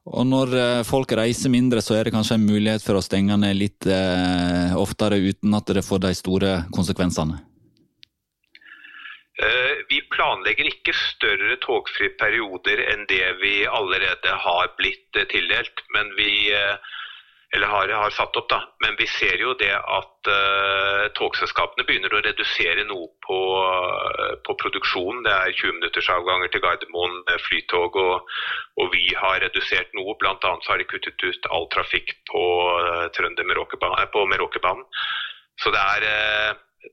Og 0.07 0.29
Når 0.31 0.53
eh, 0.61 0.83
folk 0.87 1.11
reiser 1.19 1.51
mindre, 1.51 1.83
så 1.83 1.97
er 1.99 2.07
det 2.07 2.15
kanskje 2.15 2.37
en 2.39 2.47
mulighet 2.47 2.85
for 2.85 2.99
å 2.99 3.03
stenge 3.03 3.35
ned 3.41 3.57
litt 3.59 3.89
eh, 3.91 4.77
oftere 4.79 5.19
uten 5.19 5.59
at 5.59 5.75
det 5.75 5.83
får 5.83 6.05
de 6.05 6.13
store 6.15 6.53
konsekvensene? 6.77 7.41
Eh, 9.43 9.73
vi 9.91 9.99
planlegger 10.15 10.69
ikke 10.71 10.95
større 10.95 11.57
togfrie 11.65 12.13
perioder 12.21 12.85
enn 12.93 13.03
det 13.11 13.27
vi 13.41 13.65
allerede 13.67 14.37
har 14.45 14.71
blitt 14.79 15.19
eh, 15.19 15.27
tildelt. 15.33 15.83
Men 15.97 16.13
vi 16.19 16.53
eh, 16.55 16.77
eller 17.55 17.67
har, 17.67 17.89
har, 17.89 18.11
satt 18.11 18.37
opp. 18.37 18.49
da. 18.51 18.61
Men 18.83 18.97
vi 18.99 19.07
ser 19.07 19.39
jo 19.39 19.53
det 19.59 19.71
at 19.71 20.31
uh, 20.31 21.05
togselskapene 21.15 21.87
begynner 21.87 22.17
å 22.17 22.23
redusere 22.25 22.83
noe 22.89 23.07
på, 23.27 23.39
uh, 23.63 24.35
på 24.47 24.57
produksjonen. 24.63 25.23
Det 25.27 25.35
er 25.35 25.55
20 25.61 25.79
minutters 25.79 26.11
avganger 26.17 26.51
til 26.51 26.65
Gardermoen 26.65 27.21
flytog, 27.47 28.01
og, 28.03 28.35
og, 28.81 28.91
vi 28.97 29.07
har 29.21 29.39
redusert 29.45 29.95
noe. 29.95 30.17
Bl.a. 30.19 30.35
har 30.43 30.83
de 30.83 30.89
kuttet 30.91 31.23
ut 31.23 31.51
all 31.55 31.71
trafikk 31.75 32.17
på 32.33 32.45
uh, 32.75 33.07
Trønder-Meråkerbanen. 33.15 34.91
Så 35.63 35.71
det 35.71 35.79
er, 35.79 36.05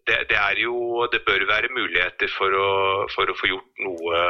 det, 0.06 0.18
det 0.30 0.38
er, 0.38 0.60
jo 0.62 1.08
Det 1.10 1.24
bør 1.26 1.48
være 1.50 1.74
muligheter 1.74 2.30
for 2.30 2.54
å, 2.54 2.70
for 3.10 3.26
å 3.26 3.38
få 3.40 3.50
gjort 3.50 3.82
noe, 3.82 4.22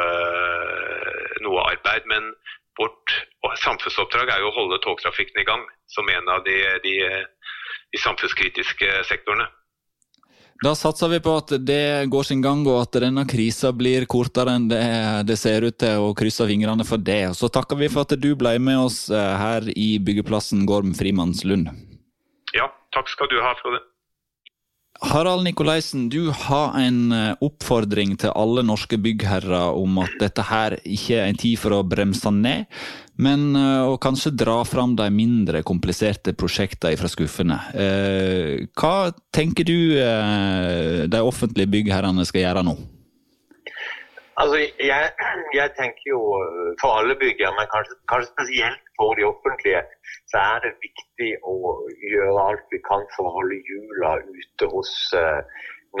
noe 1.44 1.66
arbeid. 1.68 2.08
Men 2.08 2.32
vårt 2.80 3.16
samfunnsoppdrag 3.62 4.30
er 4.32 4.42
jo 4.42 4.52
å 4.52 4.56
holde 4.56 4.80
togtrafikken 4.84 5.42
i 5.42 5.48
gang 5.48 5.64
som 5.90 6.08
en 6.08 6.30
av 6.32 6.44
de, 6.46 6.56
de, 6.84 6.94
de 7.92 8.00
samfunnskritiske 8.00 9.02
sektorene. 9.08 9.48
Da 10.62 10.76
satser 10.78 11.10
vi 11.10 11.18
på 11.18 11.32
at 11.40 11.50
det 11.66 12.06
går 12.06 12.26
sin 12.28 12.42
gang, 12.42 12.60
og 12.70 12.84
at 12.84 13.00
denne 13.02 13.24
krisa 13.26 13.72
blir 13.74 14.06
kortere 14.06 14.54
enn 14.54 14.68
det, 14.70 14.82
det 15.26 15.36
ser 15.40 15.66
ut 15.66 15.74
til, 15.82 16.04
og 16.06 16.14
krysser 16.20 16.46
fingrene 16.46 16.86
for 16.86 17.02
det. 17.02 17.24
Og 17.32 17.38
så 17.40 17.50
takker 17.50 17.80
vi 17.80 17.88
for 17.90 18.06
at 18.06 18.14
du 18.14 18.28
ble 18.38 18.54
med 18.62 18.84
oss 18.84 19.08
eh, 19.10 19.32
her 19.42 19.66
i 19.74 19.96
byggeplassen 19.98 20.62
Gorm 20.68 20.94
Frimannslund. 20.94 21.72
Ja, 22.54 22.68
takk 22.94 23.10
skal 23.10 23.32
du 23.32 23.40
ha, 23.42 23.56
Frode. 23.58 23.82
Harald 25.02 25.42
Nikolaisen, 25.42 26.08
du 26.08 26.30
har 26.30 26.76
en 26.78 27.12
eh, 27.12 27.32
oppfordring 27.42 28.14
til 28.22 28.30
alle 28.38 28.62
norske 28.62 28.98
byggherrer 29.02 29.74
om 29.74 29.98
at 30.04 30.14
dette 30.20 30.44
her 30.46 30.76
ikke 30.78 31.18
er 31.18 31.26
en 31.26 31.40
tid 31.42 31.58
for 31.58 31.74
å 31.74 31.82
bremse 31.82 32.30
ned, 32.36 32.70
men 33.18 33.48
eh, 33.58 33.82
å 33.82 33.98
kanskje 34.02 34.34
dra 34.38 34.60
fram 34.68 34.94
de 34.98 35.08
mindre 35.10 35.64
kompliserte 35.66 36.36
prosjektene 36.38 37.00
fra 37.00 37.10
skuffene. 37.10 37.58
Eh, 37.74 38.70
hva 38.78 39.10
tenker 39.34 39.66
du 39.66 39.76
de 41.10 41.26
offentlige 41.26 41.74
byggherrene 41.74 42.26
skal 42.28 42.46
gjøre 42.46 42.66
nå? 42.70 42.78
Altså, 44.40 44.56
jeg, 44.90 45.10
jeg, 45.58 45.68
tenker 45.80 46.06
jo 46.14 46.20
for 46.80 46.90
alle 46.98 47.14
byggere, 47.22 47.52
men 47.58 47.68
kanskje, 47.74 47.96
kanskje, 48.12 48.30
spesielt 48.34 48.82
for 48.98 49.10
de 49.18 49.26
offentlige, 49.32 49.82
så 50.30 50.40
er 50.52 50.64
det 50.64 50.72
viktig 50.86 51.30
å 51.52 51.56
gjøre 52.12 52.46
alt 52.48 52.64
vi 52.72 52.80
kan 52.88 53.04
for 53.16 53.28
å 53.28 53.34
holde 53.36 53.60
hjula 53.68 54.14
ute 54.38 54.70
hos 54.72 54.92
uh, 55.20 55.40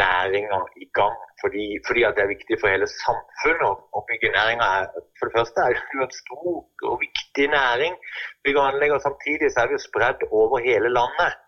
næringa 0.00 0.62
i 0.84 0.88
gang. 0.98 1.18
Fordi, 1.42 1.66
fordi 1.86 2.06
det 2.16 2.24
er 2.24 2.32
viktig 2.32 2.56
for 2.60 2.72
hele 2.72 2.88
samfunnet. 2.94 3.86
Og 3.94 4.06
byggenæringa 4.08 4.68
er 4.80 4.90
for 5.18 5.28
det 5.28 5.36
første 5.38 5.64
er 5.66 5.76
det 5.76 6.04
en 6.06 6.18
stor 6.22 6.90
og 6.90 7.00
viktig 7.04 7.48
næring. 7.58 7.96
Bygg 8.44 8.60
og 8.60 8.68
anlegg, 8.70 8.96
og 8.96 9.04
samtidig 9.06 9.52
så 9.52 9.64
er 9.64 9.72
vi 9.72 9.78
jo 9.78 9.86
spredd 9.88 10.28
over 10.30 10.62
hele 10.68 10.92
landet 10.98 11.41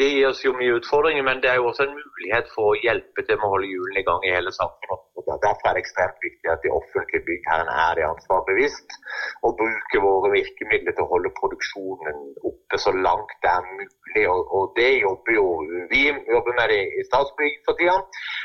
det 0.00 0.08
gir 0.14 0.28
oss 0.30 0.40
jo 0.44 0.52
mye 0.56 0.76
utfordringer, 0.78 1.24
men 1.26 1.40
det 1.42 1.50
er 1.50 1.58
jo 1.60 1.66
også 1.70 1.84
en 1.84 1.96
mulighet 1.96 2.46
for 2.54 2.70
å 2.70 2.78
hjelpe 2.80 3.24
til 3.26 3.36
med 3.36 3.46
å 3.46 3.52
holde 3.54 3.68
hjulene 3.68 4.00
i 4.00 4.06
gang 4.06 4.22
i 4.24 4.32
hele 4.32 4.52
samfunnet. 4.56 5.06
Derfor 5.44 5.68
er 5.68 5.76
det 5.76 5.82
ekstremt 5.84 6.24
viktig 6.24 6.50
at 6.52 6.62
de 6.64 6.72
offentlige 6.74 7.26
byggherrene 7.26 7.74
er 7.84 7.98
det 7.98 8.06
ansvaret 8.08 8.48
bevisst, 8.48 8.96
og 9.44 9.58
bruker 9.60 10.04
våre 10.04 10.30
virkemidler 10.32 10.96
til 10.96 11.04
å 11.04 11.10
holde 11.12 11.32
produksjonen 11.40 12.22
oppe 12.50 12.80
så 12.84 12.94
langt 12.96 13.34
det 13.44 13.52
er 13.52 13.68
mulig. 13.68 14.24
Og, 14.32 14.40
og 14.56 14.72
det 14.78 14.90
jobber 15.04 15.36
jo 15.36 15.46
Vi 15.92 16.00
jobber 16.08 16.56
med 16.58 16.72
det 16.72 16.80
i 16.98 17.04
Statsbygg 17.10 17.60
for 17.66 17.78
tida, 17.78 17.98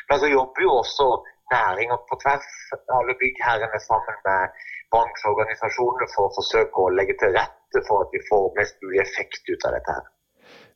men 0.10 0.22
så 0.22 0.30
jobber 0.30 0.66
jo 0.68 0.76
også 0.82 1.08
næringer 1.54 2.00
på 2.10 2.18
tvers, 2.24 2.52
alle 2.98 3.16
byggherrene 3.22 3.80
sammen 3.86 4.20
med 4.28 4.60
bransjeorganisasjonene 4.94 6.10
for 6.16 6.28
å 6.28 6.36
forsøke 6.40 6.84
å 6.84 6.94
legge 7.00 7.18
til 7.22 7.34
rette 7.38 7.86
for 7.88 8.06
at 8.06 8.14
vi 8.16 8.24
får 8.30 8.52
mest 8.60 8.84
mulig 8.84 9.02
effekt 9.08 9.54
ut 9.54 9.70
av 9.70 9.78
dette 9.78 9.98
her. 9.98 10.15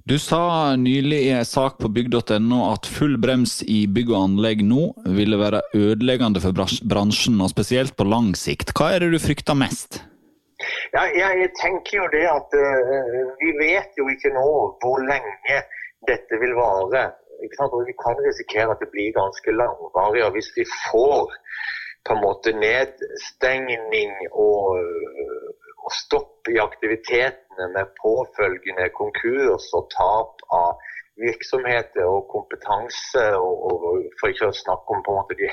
Du 0.09 0.19
sa 0.19 0.75
nylig 0.75 1.17
i 1.21 1.29
en 1.29 1.45
sak 1.45 1.75
på 1.77 1.89
bygg.no 1.93 2.59
at 2.71 2.87
full 2.89 3.11
brems 3.21 3.59
i 3.61 3.83
bygg 3.93 4.07
og 4.09 4.23
anlegg 4.23 4.63
nå 4.65 4.87
ville 5.17 5.37
være 5.37 5.59
ødeleggende 5.77 6.41
for 6.41 6.57
bransjen, 6.57 7.35
og 7.45 7.51
spesielt 7.51 7.93
på 7.93 8.07
lang 8.09 8.31
sikt. 8.33 8.73
Hva 8.73 8.87
er 8.95 9.03
det 9.05 9.11
du 9.13 9.19
frykter 9.21 9.59
mest? 9.59 9.99
Ja, 10.97 11.03
jeg 11.13 11.51
tenker 11.61 11.99
jo 11.99 12.07
det 12.15 12.23
at 12.25 12.57
uh, 12.57 12.97
vi 13.43 13.53
vet 13.59 14.01
jo 14.01 14.09
ikke 14.09 14.33
nå 14.33 14.47
hvor 14.81 14.97
lenge 15.05 15.61
dette 16.09 16.41
vil 16.41 16.57
vare. 16.57 17.05
Og 17.69 17.77
vi 17.85 17.93
kan 18.01 18.17
risikere 18.25 18.73
at 18.73 18.81
det 18.81 18.89
blir 18.89 19.13
ganske 19.13 19.53
langvarig. 19.61 20.25
og 20.25 20.33
Hvis 20.39 20.49
vi 20.57 20.65
får 20.89 21.37
på 22.09 22.17
en 22.17 22.23
måte 22.25 22.57
nedstengning 22.57 24.17
og 24.33 24.73
og 25.85 25.95
stopp 25.95 26.49
i 26.51 26.59
aktivitetene 26.61 27.69
med 27.75 27.91
påfølgende 28.01 28.89
konkurs 28.97 29.69
og 29.77 29.89
tap 29.95 30.45
av 30.55 30.89
virksomheter 31.21 32.07
og 32.07 32.27
kompetanse, 32.33 33.23
og, 33.37 33.55
og, 33.69 33.87
for 34.19 34.31
ikke 34.31 34.49
å 34.49 34.55
snakke 34.55 34.95
om 34.95 35.03
på 35.05 35.13
en 35.13 35.19
måte 35.19 35.37
de, 35.39 35.49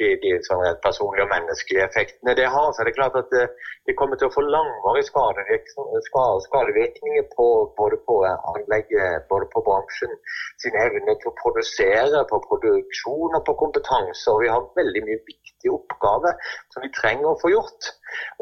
de, 0.00 0.10
de 0.22 0.34
sånn 0.46 0.64
personlige 0.84 1.26
og 1.26 1.32
menneskelige 1.32 1.86
effektene 1.88 2.36
det 2.38 2.48
har, 2.54 2.68
så 2.72 2.82
er 2.82 2.90
det 2.90 2.98
klart 2.98 3.18
at 3.20 3.30
det, 3.34 3.46
det 3.88 3.96
kommer 3.98 4.20
til 4.20 4.28
å 4.28 4.34
få 4.34 4.44
langvarige 4.46 5.08
skadevirkninger 5.08 7.26
på, 7.34 7.48
både 7.78 7.98
på 8.08 8.20
anlegget, 8.28 9.26
både 9.32 9.50
på 9.54 9.64
bransjen 9.66 10.14
sin 10.62 10.76
evne 10.78 11.14
til 11.20 11.30
å 11.30 11.38
produsere, 11.42 12.24
på 12.30 12.40
produksjon 12.48 13.38
og 13.38 13.44
på 13.46 13.54
kompetanse. 13.62 14.26
Og 14.32 14.42
vi 14.44 14.52
har 14.52 14.68
veldig 14.78 15.02
mye 15.06 15.20
viktige 15.30 15.74
oppgaver 15.74 16.36
som 16.74 16.84
vi 16.84 16.92
trenger 16.98 17.30
å 17.30 17.38
få 17.42 17.52
gjort. 17.54 17.90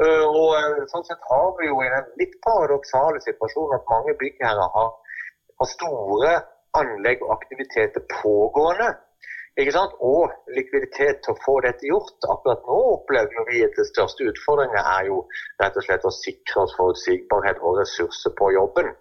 Eh, 0.02 0.26
og 0.26 0.56
eh, 0.58 0.84
sånn 0.92 1.06
sett 1.08 1.30
har 1.30 1.48
vi 1.60 1.70
jo 1.70 1.80
i 1.82 1.92
den 1.94 2.12
litt 2.20 2.36
paradoksale 2.46 3.22
situasjonen 3.24 3.78
at 3.78 3.90
mange 3.92 4.16
byggherrer 4.20 4.76
har, 4.76 4.92
har 5.60 5.72
store 5.72 6.36
anlegg 6.80 7.24
og 7.24 7.34
aktiviteter 7.36 8.04
pågående. 8.20 8.92
Ikke 9.56 9.72
sant? 9.72 9.94
Og 10.04 10.32
likviditet 10.52 11.22
til 11.24 11.32
å 11.32 11.40
få 11.44 11.54
dette 11.64 11.88
gjort. 11.88 12.18
Akkurat 12.28 12.66
nå 12.68 12.80
opplever 12.98 13.48
vi 13.48 13.62
at 13.64 13.78
det 13.78 13.86
største 13.88 14.28
utfordringen 14.28 14.82
er 14.82 15.08
jo 15.08 15.22
rett 15.62 15.78
og 15.80 15.86
slett 15.86 16.04
å 16.04 16.12
sikre 16.12 16.66
oss 16.66 16.76
forutsigbarhet 16.76 17.62
og 17.64 17.80
ressurser 17.80 18.36
på 18.36 18.52
jobben. 18.58 18.92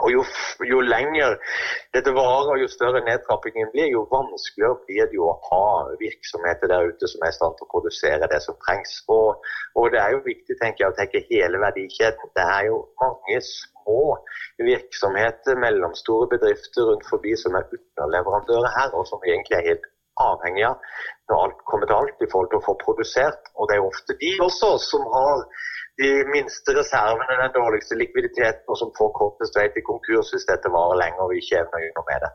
Og 0.00 0.12
jo, 0.14 0.22
jo, 0.64 0.78
lenger 0.80 1.34
dette 1.94 2.12
varer, 2.16 2.54
jo 2.62 2.68
større 2.72 3.02
nedtrappingen 3.04 3.68
blir, 3.74 3.90
jo 3.92 4.06
vanskeligere 4.12 4.78
blir 4.86 5.10
det 5.10 5.18
jo 5.18 5.26
å 5.28 5.34
ha 5.50 5.64
virksomheter 6.00 6.72
der 6.72 6.88
ute 6.88 7.10
som 7.10 7.26
er 7.26 7.34
i 7.34 7.36
stand 7.36 7.58
til 7.58 7.66
å 7.66 7.72
produsere 7.74 8.30
det 8.32 8.40
som 8.46 8.56
trengs. 8.64 8.94
Og, 9.12 9.44
og 9.76 9.90
det 9.92 10.00
er 10.00 10.14
jo 10.16 10.22
viktig 10.24 10.56
tenker 10.62 10.86
jeg, 10.86 10.94
å 10.94 10.98
tenke 11.00 11.24
hele 11.28 11.60
verdikjeden. 11.66 12.32
Det 12.38 12.46
er 12.56 12.70
jo 12.70 12.80
mange 13.02 13.42
små 13.50 14.00
virksomheter, 14.70 15.60
mellomstore 15.66 16.30
bedrifter 16.32 16.88
rundt 16.92 17.08
forbi 17.10 17.36
som 17.42 17.58
er 17.58 17.68
underleverandører 17.68 18.76
her, 18.78 18.94
og 18.96 19.08
som 19.10 19.28
egentlig 19.28 19.58
er 19.58 19.68
helt 19.72 19.90
avhengig 20.20 20.64
av 20.68 20.80
når 21.30 21.44
alt 21.44 21.60
kommer 21.70 21.86
til 21.86 21.96
alt, 21.96 22.24
i 22.24 22.30
forhold 22.30 22.50
til 22.50 22.60
å 22.60 22.66
få 22.66 22.74
produsert. 22.80 23.52
Og 23.54 23.68
det 23.68 23.76
er 23.76 23.82
jo 23.82 23.90
ofte 23.92 24.16
de 24.22 24.32
også 24.46 24.72
som 24.82 25.04
har 25.12 25.44
de 26.00 26.10
minste 26.32 26.72
reservene, 26.76 27.36
den 27.42 27.52
dårligste 27.54 27.96
likviditeten, 27.98 28.64
og 28.72 28.78
som 28.80 28.92
får 28.96 29.10
kortest 29.18 29.56
vei 29.58 29.66
til 29.74 29.84
konkurs 29.84 30.32
hvis 30.32 30.46
dette 30.48 30.72
varer 30.72 30.98
lenger 31.02 31.24
og 31.24 31.32
vi 31.34 31.42
ikke 31.42 31.58
evner 31.60 31.76
å 31.76 31.82
gjøre 31.84 31.96
noe 31.98 32.08
med 32.08 32.24
det. 32.24 32.30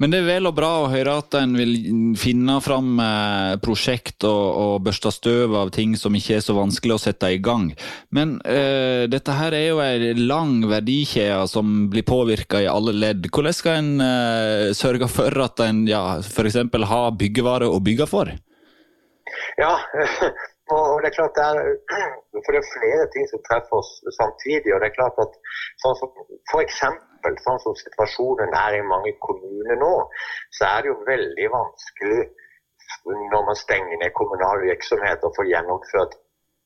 Men 0.00 0.14
det 0.14 0.20
er 0.20 0.28
vel 0.28 0.50
og 0.50 0.56
bra 0.56 0.70
å 0.80 0.88
høre 0.92 1.16
at 1.20 1.36
en 1.40 1.52
vil 1.58 1.74
finne 2.20 2.56
fram 2.64 3.02
eh, 3.04 3.54
prosjekt 3.62 4.26
og, 4.28 4.44
og 4.64 4.74
børste 4.86 5.12
støv 5.14 5.56
av 5.60 5.72
ting 5.76 5.96
som 6.00 6.16
ikke 6.16 6.38
er 6.38 6.44
så 6.44 6.56
vanskelig 6.56 6.96
å 6.96 7.02
sette 7.02 7.32
i 7.34 7.40
gang. 7.44 7.70
Men 8.14 8.38
uh, 8.44 9.04
dette 9.10 9.34
her 9.36 9.54
er 9.56 9.66
jo 9.68 9.80
en 9.84 10.22
lang 10.26 10.54
verdikjede 10.70 11.44
som 11.50 11.88
blir 11.92 12.06
påvirka 12.08 12.62
i 12.62 12.68
alle 12.70 12.94
ledd. 12.96 13.28
Hvordan 13.28 13.56
skal 13.56 13.80
en 13.80 13.92
uh, 14.02 14.70
sørge 14.76 15.10
for 15.12 15.44
at 15.44 15.62
en 15.66 15.84
ja, 15.88 16.04
f.eks. 16.24 16.58
har 16.90 17.18
byggevare 17.20 17.68
å 17.68 17.82
bygge 17.84 18.08
for? 18.10 18.32
Ja, 19.60 19.76
Og 20.76 21.02
det 21.02 21.10
er 21.10 21.16
klart 21.18 21.38
det 21.38 21.44
er, 21.46 21.58
for 22.44 22.54
det 22.54 22.60
er 22.60 22.72
flere 22.74 23.06
ting 23.14 23.26
som 23.30 23.42
treffer 23.48 23.78
oss 23.80 23.90
samtidig. 24.18 24.74
og 24.74 24.80
det 24.82 24.90
er 24.90 24.98
klart 24.98 25.22
at 25.24 25.38
sånn 25.82 25.96
som 26.00 26.12
for 26.52 26.62
eksempel, 26.64 27.38
sånn 27.46 27.62
som 27.64 27.76
situasjonen 27.80 28.54
er 28.64 28.78
i 28.78 28.86
mange 28.92 29.12
kommuner 29.26 29.80
nå, 29.82 29.94
så 30.56 30.70
er 30.70 30.82
det 30.82 30.92
jo 30.92 30.98
veldig 31.08 31.50
vanskelig 31.56 32.22
når 33.06 33.44
man 33.46 33.58
stenger 33.58 34.00
ned 34.00 34.14
kommunal 34.18 34.62
virksomhet 34.66 35.22
og 35.26 35.34
får 35.36 35.50
gjennomført 35.52 36.16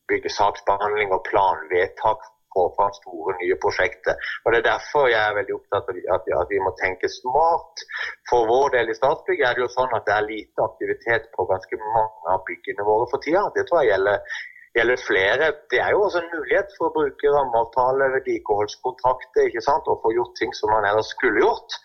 byggesaksbehandling 0.09 1.13
og 1.17 1.25
planvedtak 1.29 2.25
få 2.55 2.65
fram 2.79 2.95
store, 3.01 3.37
nye 3.43 3.59
prosjekter. 3.65 4.33
Og 4.45 4.53
Det 4.53 4.61
er 4.61 4.71
derfor 4.71 5.11
jeg 5.11 5.21
er 5.21 5.37
veldig 5.41 5.59
opptatt 5.59 5.91
av 5.91 6.01
at, 6.17 6.33
at 6.41 6.55
vi 6.55 6.63
må 6.65 6.73
tenke 6.81 7.11
smart. 7.21 7.85
For 8.31 8.49
vår 8.51 8.75
del 8.79 8.91
i 8.91 8.99
Statsbygg 8.99 9.45
er 9.45 9.55
det 9.55 9.65
jo 9.67 9.71
sånn 9.77 9.95
at 9.99 10.09
det 10.09 10.17
er 10.17 10.31
lite 10.31 10.67
aktivitet 10.69 11.31
på 11.37 11.47
ganske 11.53 11.81
mange 11.85 12.35
av 12.35 12.43
byggene 12.49 12.89
våre 12.91 13.09
for 13.13 13.25
tida. 13.25 13.47
Det 13.57 13.67
tror 13.69 13.83
jeg 13.83 13.93
gjelder, 13.93 14.37
gjelder 14.79 15.03
flere. 15.09 15.51
Det 15.73 15.81
er 15.85 15.95
jo 15.95 16.03
også 16.07 16.23
en 16.23 16.31
mulighet 16.35 16.77
for 16.77 16.89
å 16.89 16.95
bruke 16.99 17.33
rammeavtale, 17.37 18.11
vedlikeholdskontrakter 18.17 19.51
ikke 19.51 19.65
sant? 19.69 19.91
og 19.91 20.03
få 20.05 20.15
gjort 20.17 20.37
ting 20.41 20.55
som 20.59 20.73
man 20.75 20.89
ellers 20.91 21.13
skulle 21.15 21.43
gjort. 21.45 21.79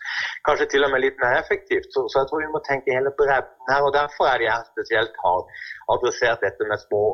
Kanskje 0.48 0.70
til 0.74 0.86
og 0.86 0.94
med 0.94 1.04
litt 1.06 1.18
mer 1.22 1.38
effektivt. 1.40 1.90
Så, 1.94 2.06
så 2.10 2.22
jeg 2.22 2.30
tror 2.30 2.44
vi 2.44 2.52
må 2.54 2.62
tenke 2.68 2.96
hele 2.96 3.14
bredden 3.18 3.72
her. 3.72 3.82
og 3.86 3.96
Derfor 3.98 4.30
er 4.30 4.42
det 4.42 4.50
jeg 4.50 4.70
spesielt 4.72 5.24
har 5.24 5.66
adressert 5.96 6.46
dette 6.46 6.70
med 6.70 6.86
små 6.86 7.04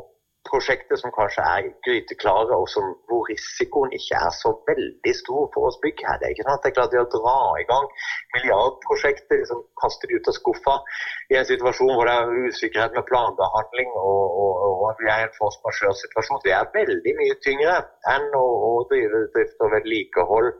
prosjekter 0.49 0.99
som 0.99 1.13
kanskje 1.15 1.43
er 1.43 1.69
gryteklare, 1.85 2.55
og 2.55 2.67
som, 2.71 2.89
hvor 3.09 3.27
risikoen 3.29 3.93
ikke 3.97 4.19
er 4.19 4.33
så 4.35 4.53
veldig 4.69 5.13
stor 5.21 5.49
for 5.53 5.69
oss 5.69 5.79
byggherrer. 5.83 6.19
Det 6.21 6.27
er 6.29 6.35
ikke 6.35 6.47
sånn 6.47 6.61
det 6.63 6.71
er 6.71 6.77
klart 6.77 6.97
å 7.01 7.05
dra 7.15 7.37
i 7.61 7.65
gang 7.71 7.87
milliardprosjekter, 8.35 9.41
liksom 9.41 9.63
kaste 9.81 10.09
de 10.09 10.19
ut 10.19 10.29
av 10.31 10.37
skuffa 10.37 10.75
i 11.33 11.39
en 11.39 11.49
situasjon 11.51 11.93
hvor 11.95 12.09
det 12.09 12.15
er 12.17 12.51
usikkerhet 12.51 12.97
med 12.97 13.07
planbehandling 13.09 13.93
og, 13.99 14.23
og, 14.43 14.65
og 14.87 15.01
vi 15.01 15.09
er 15.11 15.25
i 15.25 15.27
en 15.27 15.35
force 15.37 15.59
majeure-situasjon. 15.65 16.43
Det 16.45 16.55
er 16.55 16.71
veldig 16.75 17.15
mye 17.21 17.39
tyngre 17.45 17.79
enn 18.13 18.29
å, 18.37 18.45
å 18.69 18.71
drive 18.91 19.25
drift 19.35 19.65
og 19.65 19.73
vedlikehold, 19.75 20.53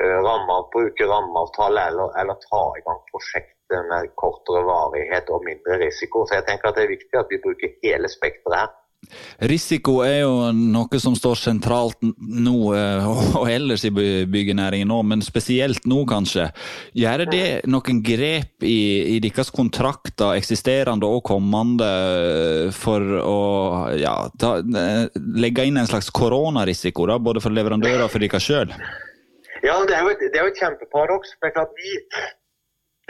uh, 0.00 0.18
rammer, 0.26 0.68
bruke 0.74 1.08
rammeavtale 1.12 1.88
eller, 1.92 2.12
eller 2.22 2.38
ta 2.46 2.66
i 2.76 2.84
gang 2.86 3.00
prosjekter 3.12 3.86
med 3.90 4.12
kortere 4.18 4.64
varighet 4.66 5.30
og 5.30 5.46
mindre 5.46 5.78
risiko. 5.84 6.26
Så 6.26 6.40
jeg 6.40 6.48
tenker 6.48 6.70
at 6.70 6.78
det 6.78 6.86
er 6.86 6.94
viktig 6.96 7.20
at 7.20 7.32
vi 7.32 7.42
bruker 7.42 7.76
hele 7.84 8.10
spekteret 8.10 8.64
her. 8.64 8.79
Risiko 9.50 10.00
er 10.04 10.20
jo 10.20 10.50
noe 10.54 10.98
som 11.00 11.14
står 11.16 11.38
sentralt 11.40 12.02
nå 12.02 12.56
eh, 12.76 13.06
og 13.40 13.48
ellers 13.50 13.84
i 13.88 13.92
byggenæringen 13.92 14.90
nå, 14.92 15.00
men 15.08 15.24
spesielt 15.24 15.86
nå 15.90 16.02
kanskje. 16.08 16.50
Gjør 16.98 17.24
det 17.32 17.44
noen 17.70 18.02
grep 18.04 18.66
i, 18.66 19.16
i 19.16 19.20
deres 19.24 19.50
kontrakter, 19.54 20.36
eksisterende 20.38 21.08
og 21.08 21.24
kommende, 21.30 21.88
for 22.76 23.04
å 23.20 23.40
ja, 23.98 24.14
ta, 24.40 24.58
legge 24.60 25.66
inn 25.66 25.80
en 25.80 25.88
slags 25.88 26.10
koronarisiko, 26.14 27.08
da, 27.10 27.18
både 27.18 27.42
for 27.42 27.56
leverandører 27.56 28.04
og 28.04 28.12
for 28.12 28.22
dere 28.22 28.42
sjøl? 28.42 28.74
Ja, 29.64 29.76
det 29.84 29.96
er 29.96 30.04
jo 30.04 30.12
et, 30.12 30.22
er 30.30 30.44
jo 30.44 30.52
et 30.52 30.60
kjempeparadoks. 30.60 31.34
Vi, 31.40 31.94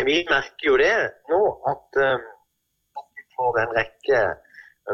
vi 0.07 0.17
merker 0.31 0.67
jo 0.67 0.79
det 0.81 0.95
nå, 1.31 1.43
at, 1.71 2.01
um, 2.03 2.25
at 2.99 3.07
vi 3.19 3.27
får 3.37 3.61
en 3.65 3.77
rekke 3.77 4.23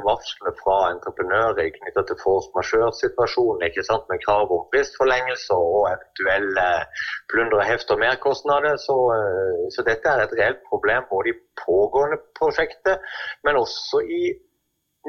varslene 0.04 0.52
fra 0.60 0.76
entreprenører 0.92 1.70
knytta 1.76 2.02
til 2.08 2.18
force 2.22 2.50
majeure-situasjonen, 2.56 3.62
med 4.10 4.24
krav 4.24 4.52
om 4.56 4.64
fristforlengelser 4.72 5.60
og 5.72 5.88
eventuelle 5.92 6.66
plunder, 7.32 7.62
heft 7.70 7.92
og 7.94 8.02
merkostnader. 8.04 8.76
Så, 8.86 8.96
eh, 9.18 9.62
så, 9.74 9.86
dette 9.90 10.08
er 10.08 10.24
et 10.24 10.36
reelt 10.40 10.62
problem 10.70 11.08
både 11.10 11.32
i 11.32 11.38
pågående 11.64 12.18
prosjekter, 12.38 12.96
men 13.44 13.62
også 13.64 14.02
i 14.20 14.22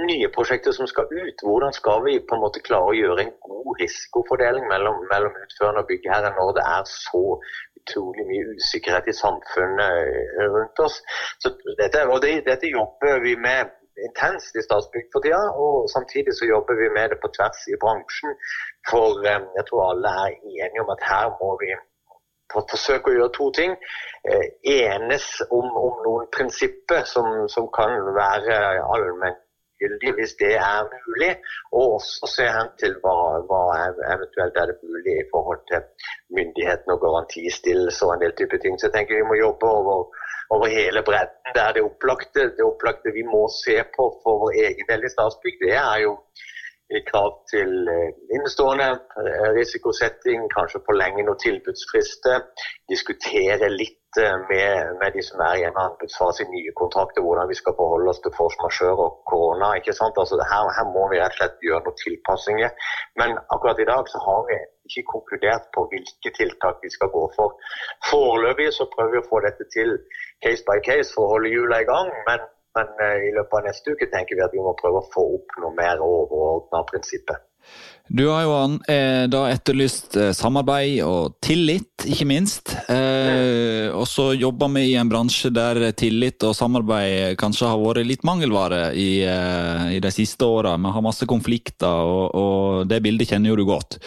nye 0.08 0.30
prosjekter 0.36 0.72
som 0.72 0.88
skal 0.88 1.10
ut. 1.10 1.38
Hvordan 1.48 1.74
skal 1.74 2.04
vi 2.06 2.20
på 2.30 2.36
en 2.36 2.44
måte 2.46 2.62
klare 2.68 2.92
å 2.92 2.98
gjøre 2.98 3.24
en 3.24 3.34
god 3.50 3.72
risikofordeling 3.82 4.68
mellom, 4.74 5.00
mellom 5.12 5.40
utførende 5.44 5.82
og 5.82 5.90
byggherre 5.90 6.36
når 6.38 6.52
det 6.58 6.66
er 6.76 6.84
så 6.92 7.24
utrolig 7.88 8.26
mye 8.28 8.56
usikkerhet 8.58 9.08
i 9.08 9.16
samfunnet 9.16 10.48
rundt 10.54 10.80
oss. 10.86 11.02
Så 11.42 11.54
dette, 11.82 12.06
og 12.12 12.22
det, 12.24 12.34
dette 12.48 12.72
jobber 12.72 13.22
vi 13.24 13.36
med 13.48 13.74
intenst 14.06 14.56
i 14.56 14.64
Statsbygg 14.66 15.08
for 15.14 15.26
tida. 15.26 15.44
Og 15.64 15.90
samtidig 15.96 16.34
så 16.38 16.46
jobber 16.54 16.74
vi 16.82 16.88
med 16.98 17.10
det 17.12 17.20
på 17.22 17.32
tvers 17.38 17.60
i 17.74 17.78
bransjen. 17.84 18.32
For 18.90 19.22
eh, 19.32 19.44
jeg 19.58 19.64
tror 19.70 19.90
alle 19.92 20.16
er 20.24 20.40
enige 20.64 20.84
om 20.86 20.94
at 20.96 21.06
her 21.12 21.26
må 21.42 21.52
vi 21.64 21.72
forsøke 22.54 23.12
å 23.12 23.18
gjøre 23.18 23.36
to 23.40 23.50
ting. 23.60 23.74
Eh, 24.30 24.46
enes 24.78 25.28
om, 25.50 25.68
om 25.86 26.02
noen 26.06 26.30
prinsipper 26.36 27.04
som, 27.14 27.28
som 27.54 27.70
kan 27.80 27.92
være 28.22 28.56
allmenngyldige 29.78 30.14
hvis 30.18 30.34
det 30.42 30.54
er 30.56 30.90
mulig, 30.94 31.32
og 31.72 31.84
også 31.98 32.28
se 32.36 32.46
hen 32.58 32.70
til 32.82 32.94
hva, 33.04 33.16
hva 33.50 33.62
eventuelt 34.16 34.56
er 34.62 34.66
det 34.70 34.78
mulig 34.84 35.14
i 35.20 35.30
forhold 35.34 35.62
til 35.72 35.82
myndighetene 36.38 36.96
og 36.96 37.02
garantistillelse 37.06 38.06
og 38.06 38.14
en 38.14 38.24
del 38.24 38.34
type 38.40 38.58
ting. 38.62 38.74
Så 38.80 38.88
jeg 38.88 38.94
tenker 38.94 39.16
vi 39.16 39.30
må 39.32 39.36
jobbe 39.46 39.66
over 39.66 39.98
over 40.56 40.68
hele 40.68 41.02
bredden. 41.04 41.54
Det 41.56 41.62
er 41.62 41.72
det 41.76 41.84
opplagte, 41.90 42.42
det 42.58 42.64
opplagte 42.72 43.12
vi 43.20 43.24
må 43.34 43.42
se 43.64 43.76
på 43.96 44.04
for 44.24 44.34
vår 44.44 44.54
egen 44.68 44.86
del 44.92 45.02
i 45.04 45.12
Statsbygg. 45.12 45.58
Det 45.64 45.74
er 45.76 45.98
jo 46.06 46.12
krav 47.12 47.32
til 47.52 47.72
eh, 47.92 48.10
innestående 48.36 48.88
eh, 49.20 49.48
risikosetting, 49.60 50.48
kanskje 50.56 50.84
forlenge 50.88 51.26
noen 51.28 51.42
tilbudsfrister. 51.44 52.46
Diskutere 52.92 53.68
litt 53.74 54.20
eh, 54.22 54.38
med, 54.52 54.94
med, 55.02 55.12
de 55.18 55.24
som 55.30 55.44
er 55.50 55.60
i 55.60 55.66
en 55.68 55.82
anbudsfase 55.84 56.46
i 56.46 56.50
nye 56.54 56.74
kontrakter, 56.80 57.26
hvordan 57.26 57.52
vi 57.52 57.60
skal 57.60 57.76
forholde 57.80 58.14
oss 58.14 58.24
til 58.24 58.36
force 58.40 58.60
majeure 58.64 59.10
og 59.10 59.20
korona. 59.32 59.74
ikke 59.76 59.98
sant? 60.00 60.20
Altså, 60.24 60.40
her, 60.54 60.72
her, 60.80 60.90
må 60.96 61.10
vi 61.12 61.20
rett 61.20 61.36
og 61.36 61.42
slett 61.42 61.68
gjøre 61.68 61.84
noen 61.90 62.02
tilpassinger. 62.06 62.90
Men 63.20 63.38
akkurat 63.56 63.84
i 63.84 63.90
dag 63.92 64.12
så 64.14 64.24
har 64.28 64.44
vi 64.50 64.60
ikke 64.88 65.08
konkludert 65.14 65.72
på 65.76 65.90
hvilke 65.92 66.36
tiltak 66.40 66.84
vi 66.86 66.94
skal 66.96 67.12
gå 67.12 67.26
for. 67.36 67.60
Foreløpig 68.08 68.72
så 68.80 68.88
prøver 68.94 69.18
vi 69.18 69.26
å 69.26 69.30
få 69.32 69.44
dette 69.44 69.68
til 69.76 69.98
case 70.46 70.64
by 70.70 70.80
case 70.88 71.12
for 71.12 71.28
å 71.28 71.34
holde 71.36 71.52
hjula 71.52 71.84
i 71.84 71.90
gang. 71.92 72.16
men 72.30 72.54
men 72.78 73.04
eh, 73.04 73.28
i 73.30 73.36
løpet 73.36 73.60
av 73.60 73.68
neste 73.68 73.94
uke 73.94 74.10
tenker 74.14 74.38
vi 74.38 74.46
at 74.46 74.56
vi 74.56 74.64
må 74.64 74.76
prøve 74.78 75.02
å 75.02 75.12
få 75.14 75.28
opp 75.40 75.60
noe 75.64 75.76
mer 75.78 76.02
overordna 76.04 76.84
prinsippet. 76.90 77.46
Du 78.08 78.24
har 78.30 78.46
jo 78.46 78.54
eh, 78.88 79.26
da 79.28 79.42
etterlyst 79.52 80.16
eh, 80.16 80.32
samarbeid 80.36 81.02
og 81.04 81.36
tillit, 81.44 82.06
ikke 82.08 82.28
minst. 82.30 82.72
Og 82.88 84.06
så 84.08 84.30
jobber 84.38 84.70
vi 84.78 84.86
i 84.92 84.98
en 85.00 85.10
bransje 85.12 85.50
der 85.52 85.90
tillit 85.98 86.44
og 86.46 86.56
samarbeid 86.56 87.36
kanskje 87.40 87.72
har 87.72 87.82
vært 87.82 88.08
litt 88.08 88.24
mangelvare 88.28 88.92
i, 88.96 89.10
i 89.26 90.00
de 90.04 90.12
siste 90.14 90.48
åra. 90.48 90.76
Vi 90.78 90.94
har 90.94 91.04
masse 91.04 91.28
konflikter, 91.28 91.88
og, 91.88 92.28
og, 92.38 92.86
det 92.88 93.02
bildet 93.04 93.34
kjenner 93.34 93.52
jo 93.52 93.58
du 93.60 93.66
godt. 93.68 93.98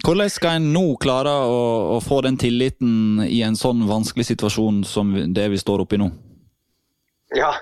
Hvordan 0.00 0.32
skal 0.32 0.56
en 0.56 0.70
nå 0.72 0.84
klare 1.02 1.34
å, 1.44 1.60
å 1.98 2.00
få 2.02 2.22
den 2.24 2.40
tilliten 2.40 3.20
i 3.28 3.42
en 3.46 3.58
sånn 3.58 3.84
vanskelig 3.86 4.30
situasjon 4.32 4.82
som 4.88 5.12
det 5.36 5.50
vi 5.52 5.60
står 5.60 5.84
oppi 5.84 6.00
nå? 6.00 6.08
Ja, 7.42 7.52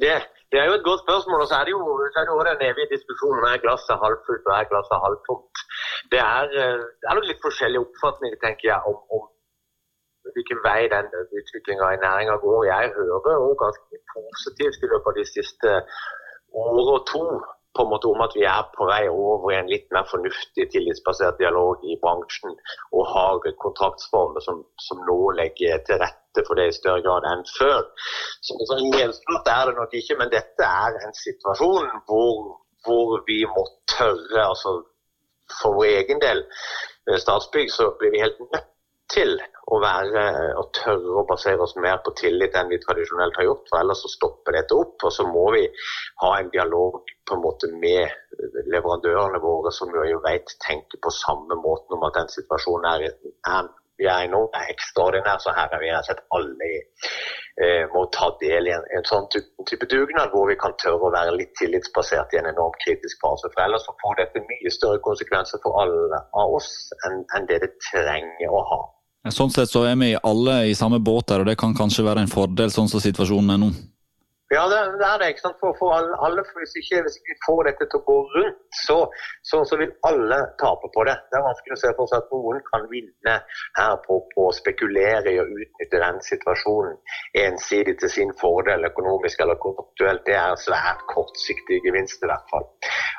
det, 0.00 0.10
det, 0.50 0.58
er 0.60 0.66
jo 0.68 0.76
et 0.78 0.88
godt 0.88 1.04
spørsmål. 1.06 1.40
Og 1.44 1.48
så 1.50 1.54
er 1.60 1.64
det 1.66 1.74
jo, 1.76 1.82
så 2.12 2.16
er 2.18 2.24
det 2.24 2.32
jo 2.34 2.48
den 2.50 2.66
evige 2.70 2.92
diskusjonen 2.94 3.38
om 3.40 3.48
er 3.50 3.64
glasset 3.64 4.02
halvfullt 4.04 4.48
og 4.50 4.54
er 4.58 4.70
glasset 4.72 4.98
halvtomt. 5.04 5.54
Det 6.12 6.20
er, 6.36 6.44
eh, 6.60 6.82
det 6.98 7.06
er 7.06 7.16
nok 7.16 7.28
litt 7.30 7.46
forskjellige 7.46 7.84
oppfatninger 7.86 8.38
tenker 8.44 8.66
jeg, 8.72 8.80
om, 8.90 8.98
om 9.16 9.22
hvilken 10.34 10.60
vei 10.68 10.80
den 10.94 11.06
utviklinga 11.38 11.86
i 11.94 12.02
næringa 12.06 12.36
går. 12.44 12.60
Jeg 12.72 12.94
hører 12.98 13.44
òg 13.46 13.54
ganske 13.64 13.94
positivt 14.14 14.80
i 14.84 14.90
løpet 14.92 15.10
av 15.10 15.18
de 15.20 15.26
siste 15.36 15.70
år 16.64 16.86
og 16.94 17.00
to 17.12 17.24
på 17.76 17.84
en 17.84 17.90
måte 17.92 18.08
om 18.08 18.22
at 18.24 18.34
vi 18.36 18.44
er 18.48 18.68
på 18.74 18.88
vei 18.88 19.02
over 19.12 19.52
i 19.52 19.58
en 19.58 19.70
litt 19.70 19.86
mer 19.94 20.06
fornuftig, 20.10 20.68
tillitsbasert 20.72 21.38
dialog 21.40 21.84
i 21.84 21.98
bransjen, 22.02 22.56
og 22.96 23.10
har 23.12 23.48
kontraktsformer 23.62 24.44
som, 24.44 24.62
som 24.88 25.02
nå 25.08 25.18
legger 25.38 25.82
til 25.88 26.00
rette 26.02 26.44
for 26.48 26.58
det 26.58 26.70
i 26.70 26.76
større 26.76 27.04
grad 27.04 27.28
enn 27.30 27.44
før. 27.52 27.84
Så, 28.44 28.56
Helt 28.56 29.52
er 29.52 29.70
det 29.70 29.76
nok 29.78 29.96
ikke, 30.00 30.18
men 30.20 30.32
dette 30.32 30.70
er 30.86 31.00
en 31.04 31.16
situasjon 31.20 31.90
hvor, 32.08 32.56
hvor 32.86 33.18
vi 33.28 33.42
må 33.50 33.66
tørre, 33.92 34.48
altså 34.48 34.78
for 35.60 35.78
vår 35.78 35.92
egen 36.00 36.22
del, 36.24 36.42
Statsbygg, 37.22 37.70
så 37.70 37.92
blir 38.00 38.10
vi 38.10 38.24
helt 38.24 38.40
nødt 38.42 38.72
til 39.12 39.36
å 39.72 39.78
være 39.82 40.22
og 40.60 40.70
tørre 40.76 41.20
å 41.20 41.24
basere 41.28 41.62
oss 41.62 41.74
mer 41.82 41.98
på 42.04 42.12
tillit 42.18 42.54
enn 42.58 42.70
vi 42.70 42.78
tradisjonelt 42.82 43.38
har 43.38 43.48
gjort. 43.48 43.66
for 43.70 43.80
Ellers 43.80 44.02
så 44.04 44.10
stopper 44.12 44.58
dette 44.58 44.76
opp. 44.78 44.94
Og 45.02 45.14
så 45.14 45.26
må 45.26 45.46
vi 45.54 45.64
ha 46.22 46.32
en 46.38 46.50
dialog 46.54 47.00
på 47.26 47.36
en 47.36 47.42
måte 47.42 47.70
med 47.74 48.06
leverandørene 48.70 49.42
våre, 49.42 49.72
som 49.74 49.90
jo 49.94 50.20
vet 50.26 50.54
tenker 50.66 51.02
på 51.02 51.14
samme 51.14 51.58
måten 51.58 51.98
om 51.98 52.06
at 52.06 52.18
den 52.20 52.30
situasjonen 52.34 52.88
er, 52.92 53.08
er 53.50 53.72
vi 53.98 54.08
er 54.12 54.26
i 54.26 54.30
nå, 54.30 54.42
er 54.54 54.70
ekstraordinær, 54.74 55.40
så 55.40 55.54
her 55.56 55.72
er 55.72 55.82
vi 55.82 55.92
rett 55.94 56.22
alle 56.36 56.66
eh, 56.68 57.06
må 57.92 58.02
ta 58.12 58.26
del 58.40 58.68
i 58.68 58.72
en, 58.74 58.84
en 58.92 59.06
sånn 59.08 59.28
type 59.32 59.86
dugnad 59.88 60.28
hvor 60.34 60.50
vi 60.50 60.58
kan 60.60 60.74
tørre 60.82 61.08
å 61.08 61.12
være 61.14 61.38
litt 61.38 61.54
tillitsbasert 61.56 62.34
i 62.34 62.40
en 62.40 62.50
enormt 62.50 62.76
kritisk 62.82 63.22
fase. 63.24 63.48
For 63.54 63.64
ellers 63.64 63.86
får 64.02 64.18
dette 64.20 64.44
mye 64.44 64.72
større 64.74 65.00
konsekvenser 65.06 65.62
for 65.64 65.80
alle 65.80 66.20
av 66.36 66.58
oss 66.58 66.68
enn, 67.08 67.22
enn 67.36 67.48
det 67.48 67.62
det 67.64 67.72
trenger 67.88 68.52
å 68.52 68.60
ha. 68.72 68.80
Sånn 69.32 69.50
sett 69.50 69.72
så 69.72 69.82
er 69.88 69.96
vi 69.98 70.12
alle 70.20 70.60
i 70.70 70.74
samme 70.78 71.00
båt 71.02 71.32
her, 71.32 71.42
og 71.42 71.48
det 71.48 71.56
kan 71.58 71.74
kanskje 71.74 72.04
være 72.06 72.22
en 72.26 72.30
fordel 72.30 72.70
sånn 72.70 72.92
som 72.92 73.02
situasjonen 73.02 73.56
er 73.56 73.62
nå? 73.64 73.70
Ja, 74.54 74.62
det, 74.70 74.78
er 75.02 75.18
det. 75.18 75.28
ikke 75.32 75.42
sant? 75.42 75.56
For, 75.58 75.74
for 75.78 75.90
alle, 75.96 76.14
alle 76.24 76.42
hvis, 76.58 76.74
ikke, 76.80 77.00
hvis, 77.02 77.16
ikke, 77.18 77.32
vi 77.32 77.38
får 77.46 77.60
dette 77.66 77.86
til 77.90 77.98
å 77.98 78.06
gå 78.06 78.18
rundt, 78.34 78.60
så, 78.86 78.98
så, 79.50 79.62
så, 79.66 79.78
vil 79.80 79.94
alle 80.06 80.38
tape 80.62 80.90
på 80.94 81.06
det. 81.08 81.16
Det 81.32 81.38
er 81.38 81.46
vanskelig 81.48 81.74
å 81.74 81.80
se 81.80 81.90
for 81.98 82.12
seg 82.12 82.22
at 82.22 82.34
noen 82.36 82.60
kan 82.68 82.86
vinne 82.92 83.34
her 83.78 83.96
på, 84.04 84.20
på 84.34 84.44
å 84.46 84.54
spekulere 84.54 85.32
i 85.34 85.40
å 85.42 85.48
utnytte 85.48 86.02
den 86.04 86.22
situasjonen 86.28 86.94
ensidig 87.42 87.96
til 88.02 88.12
sin 88.18 88.30
fordel, 88.38 88.86
økonomisk 88.92 89.42
eller 89.42 89.58
konstruktuelt. 89.66 90.22
Det 90.30 90.38
er 90.38 90.62
svært 90.62 91.02
kortsiktig 91.10 91.82
gevinst 91.88 92.22
i 92.22 92.30
hvert 92.30 92.46
fall. 92.54 92.70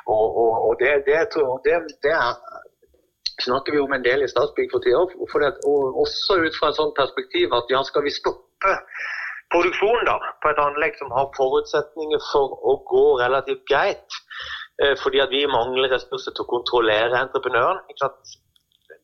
Og, 0.08 0.24
og, 0.24 0.50
og 0.70 0.80
det, 0.80 0.96
det, 1.10 1.20
det, 1.68 1.76
det 2.08 2.16
er 2.16 2.40
snakker 3.44 3.76
vi 3.76 3.84
om 3.84 3.92
en 3.92 4.02
del 4.02 4.24
i 4.24 4.32
Statsbygg 4.32 4.72
for 4.72 4.82
tida. 4.82 5.04
Og 5.68 6.02
også 6.06 6.40
ut 6.40 6.56
fra 6.56 6.72
et 6.72 6.80
sånt 6.80 6.96
perspektiv 6.96 7.52
at 7.54 7.68
ja, 7.70 7.84
skal 7.84 8.08
vi 8.08 8.16
stoppe 8.16 8.72
produksjon 9.52 10.04
da, 10.08 10.18
på 10.42 10.50
et 10.52 10.60
anlegg 10.62 10.98
som 11.00 11.12
har 11.14 11.30
forutsetninger 11.36 12.24
for 12.32 12.58
å 12.70 12.76
gå 12.90 13.06
relativt 13.22 13.64
greit, 13.70 14.18
eh, 14.82 14.94
fordi 15.02 15.22
at 15.24 15.32
vi 15.32 15.46
mangler 15.50 15.92
ressurser 15.94 16.34
til 16.34 16.44
å 16.44 16.52
kontrollere 16.52 17.24
entreprenøren. 17.24 17.80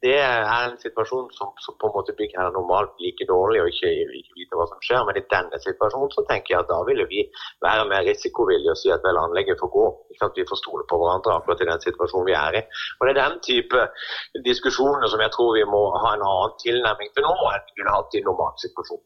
Det 0.05 0.19
er 0.21 0.43
en 0.45 0.75
situasjon 0.77 1.31
som, 1.33 1.53
som 1.65 1.77
på 1.81 1.89
en 1.89 1.95
måte 1.95 2.13
bygger 2.19 2.37
her 2.37 2.51
normalt 2.53 2.99
like 3.01 3.25
dårlig 3.25 3.63
og 3.63 3.71
ikke, 3.71 3.89
ikke 4.19 4.37
vite 4.37 4.59
hva 4.59 4.67
som 4.69 4.83
skjer. 4.85 5.01
Men 5.09 5.17
i 5.17 5.23
denne 5.33 5.61
situasjonen 5.63 6.13
så 6.13 6.25
tenker 6.29 6.53
jeg 6.53 6.61
at 6.61 6.69
da 6.69 6.83
ville 6.85 7.07
vi 7.09 7.23
være 7.65 7.87
mer 7.89 8.05
risikovillige 8.05 8.75
og 8.75 8.81
si 8.83 8.93
at 8.93 9.07
vel 9.07 9.21
anlegget 9.23 9.63
får 9.63 9.73
gå. 9.79 9.87
Ikke 10.13 10.21
sant, 10.27 10.37
vi 10.37 10.47
får 10.51 10.61
stole 10.61 10.85
på 10.91 11.01
hverandre 11.01 11.39
akkurat 11.39 11.65
i 11.65 11.71
den 11.71 11.85
situasjonen 11.87 12.29
vi 12.29 12.37
er 12.43 12.61
i. 12.61 12.65
Og 12.99 13.07
Det 13.07 13.15
er 13.15 13.21
den 13.23 13.41
type 13.49 13.87
diskusjoner 14.51 15.09
som 15.09 15.25
jeg 15.25 15.33
tror 15.39 15.57
vi 15.57 15.65
må 15.73 15.83
ha 15.97 16.13
en 16.19 16.29
annen 16.29 16.61
tilnærming 16.61 17.17
til 17.17 17.25
nå 17.25 17.35
enn 17.55 17.67
vi 17.71 17.81
kunne 17.81 17.97
hatt 17.97 18.13
i 18.13 18.21
en 18.21 18.29
normal 18.29 18.61
situasjon. 18.67 19.05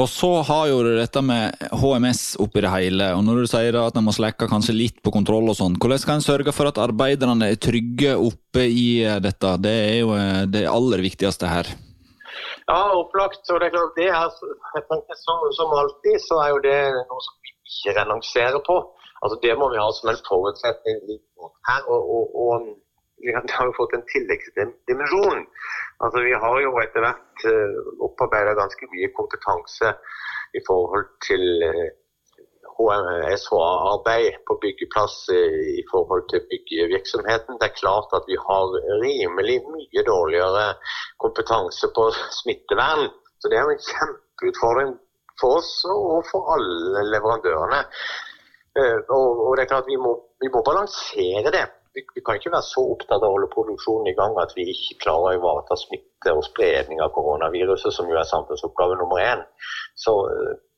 Og 0.00 0.06
så 0.08 0.28
har 0.48 0.70
jo 0.70 0.78
du 0.86 0.94
dette 0.96 1.20
med 1.20 1.64
HMS 1.76 2.38
oppi 2.40 2.62
det 2.64 2.70
hele. 2.72 3.10
og 3.12 3.26
Når 3.26 3.42
du 3.42 3.48
sier 3.50 3.76
at 3.76 3.96
en 3.98 4.06
må 4.06 4.14
slekke 4.16 4.48
kanskje 4.48 4.72
litt 4.72 5.02
på 5.04 5.12
kontroll 5.12 5.50
og 5.52 5.58
sånn, 5.58 5.76
hvordan 5.76 6.00
skal 6.00 6.16
en 6.16 6.24
sørge 6.24 6.54
for 6.56 6.70
at 6.70 6.80
arbeiderne 6.80 7.50
er 7.52 7.60
trygge 7.60 8.14
oppe 8.16 8.64
i 8.64 9.04
dette? 9.20 9.50
Det 9.60 9.74
er 9.90 9.98
jo 9.98 10.14
eh, 10.16 10.46
det 10.48 10.64
aller 10.70 11.04
viktigste 11.04 11.50
her. 11.50 11.68
Ja, 12.70 12.80
opplagt. 12.96 13.44
Og 13.52 13.60
det 13.60 13.68
er 13.68 13.74
klart, 13.76 13.92
det 13.98 14.08
er, 14.08 14.32
jeg 14.78 14.86
tenker, 14.88 15.20
som, 15.26 15.44
som 15.58 15.76
alltid 15.76 16.16
så 16.24 16.40
er 16.40 16.54
jo 16.54 16.64
det 16.64 16.78
noe 16.96 17.24
som 17.26 17.36
vi 17.44 17.52
ikke 17.52 17.96
renonserer 18.00 18.64
på. 18.64 18.78
Altså 19.20 19.36
Det 19.44 19.52
må 19.60 19.68
vi 19.74 19.82
ha 19.82 19.90
som 19.92 20.08
en 20.08 20.24
forutsetning 20.24 21.20
her. 21.68 21.84
og, 21.84 22.00
og, 22.16 22.40
og 22.46 22.72
vi 23.22 23.32
har 23.34 23.66
jo 23.68 23.74
fått 23.76 23.94
en 23.96 24.04
tilleggsdimensjon. 24.12 25.42
Altså, 26.02 26.22
vi 26.26 26.34
har 26.44 26.60
jo 26.64 26.70
etter 26.82 27.04
hvert 27.04 27.44
eh, 27.48 27.80
opparbeida 28.06 28.54
ganske 28.58 28.88
mye 28.94 29.10
kompetanse 29.18 29.92
i 30.58 30.62
forhold 30.66 31.06
til 31.26 31.44
uh, 31.68 31.84
eh, 32.82 34.38
på 34.48 34.56
byggeplass 34.64 35.16
i 35.78 35.84
forhold 35.90 36.24
til 36.32 36.42
byggevirksomheten. 36.50 37.60
Det 37.60 37.68
er 37.68 37.78
klart 37.78 38.16
at 38.18 38.26
vi 38.26 38.38
har 38.48 38.74
rimelig 39.04 39.58
mye 39.70 40.04
dårligere 40.08 40.66
kompetanse 41.22 41.92
på 41.94 42.08
smittevern. 42.40 43.06
Så 43.38 43.50
det 43.50 43.58
er 43.58 43.64
jo 43.66 43.76
en 43.76 43.86
kjempeutfordring 43.90 44.92
for 45.40 45.60
oss 45.60 45.72
og 45.90 46.26
for 46.30 46.50
alle 46.56 47.06
leverandørene. 47.12 47.80
Og, 49.18 49.28
og 49.46 49.56
det 49.56 49.64
er 49.64 49.72
klart 49.74 49.90
vi 49.90 50.00
må, 50.00 50.16
vi 50.42 50.50
må 50.52 50.62
balansere 50.66 51.52
det 51.54 51.66
vi, 51.94 52.02
vi, 52.14 52.20
kan 52.24 52.38
ikke 52.38 52.54
være 52.54 52.68
så 52.68 52.84
opptatt 52.94 53.20
av 53.20 53.28
å 53.28 53.36
holde 53.36 53.50
produksjonen 53.52 54.08
i 54.10 54.16
gang 54.16 54.36
at 54.40 54.54
vi 54.56 54.64
ikke 54.72 54.98
klarer 55.04 55.34
å 55.34 55.38
ivareta 55.40 55.76
smitte 55.76 56.32
og 56.32 56.44
spredning 56.46 57.02
av 57.04 57.12
koronaviruset, 57.16 57.92
som 57.92 58.08
jo 58.08 58.18
er 58.18 58.28
samfunnsoppgave 58.28 58.96
nummer 59.00 59.20
én. 59.20 59.42
Så, 59.98 60.14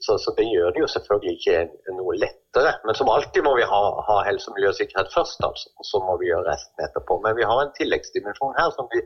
så, 0.03 0.17
så, 0.19 0.33
det 0.37 0.47
gjør 0.49 0.73
det 0.75 0.81
jo 0.83 0.89
selvfølgelig 0.91 1.35
ikke 1.37 1.93
noe 1.99 2.17
lettere. 2.19 2.73
Men 2.89 2.97
som 2.99 3.11
alltid 3.13 3.45
må 3.47 3.53
vi 3.59 3.67
ha, 3.69 3.83
ha 4.09 4.17
helse, 4.27 4.51
miljø 4.57 4.73
og 4.73 4.79
sikkerhet 4.79 5.13
først, 5.15 5.45
altså. 5.47 5.71
Og 5.79 5.89
så 5.91 6.01
må 6.03 6.17
vi 6.21 6.31
gjøre 6.31 6.49
resten 6.49 6.85
etterpå. 6.87 7.21
Men 7.23 7.37
vi 7.39 7.47
har 7.47 7.61
en 7.63 7.75
tilleggsdimensjon 7.79 8.57
her 8.59 8.73
som 8.75 8.89
vi 8.91 9.05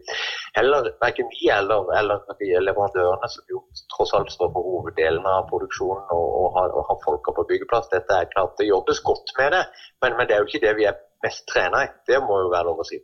heller, 0.56 0.88
verken 1.02 1.28
vi 1.34 1.50
eller, 1.58 1.92
eller 1.98 2.24
de 2.40 2.48
leverandørene 2.64 3.30
som 3.34 3.52
jo 3.52 3.60
tross 3.96 4.14
alt 4.16 4.32
står 4.32 4.54
for 4.54 4.70
hoveddelen 4.70 5.28
av 5.28 5.50
produksjonen 5.52 6.08
og, 6.16 6.26
og, 6.40 6.48
har, 6.56 6.72
og 6.72 6.88
har 6.88 7.02
folka 7.04 7.36
på 7.36 7.46
byggeplass. 7.52 7.92
Dette 7.92 8.22
er 8.22 8.32
klart 8.32 8.56
det 8.62 8.70
jobbes 8.70 9.04
godt 9.04 9.36
med 9.42 9.52
det, 9.58 9.66
men, 10.00 10.16
men 10.16 10.30
det 10.30 10.38
er 10.38 10.42
jo 10.42 10.50
ikke 10.50 10.64
det 10.64 10.74
vi 10.80 10.88
er 10.88 10.96
mest 11.24 11.46
trener 11.50 11.86
jeg. 11.86 11.94
Det 12.12 12.20
må 12.24 12.42
jo 12.44 12.52
være 12.52 12.68
lov 12.70 12.82
å 12.82 12.88
si. 12.88 13.00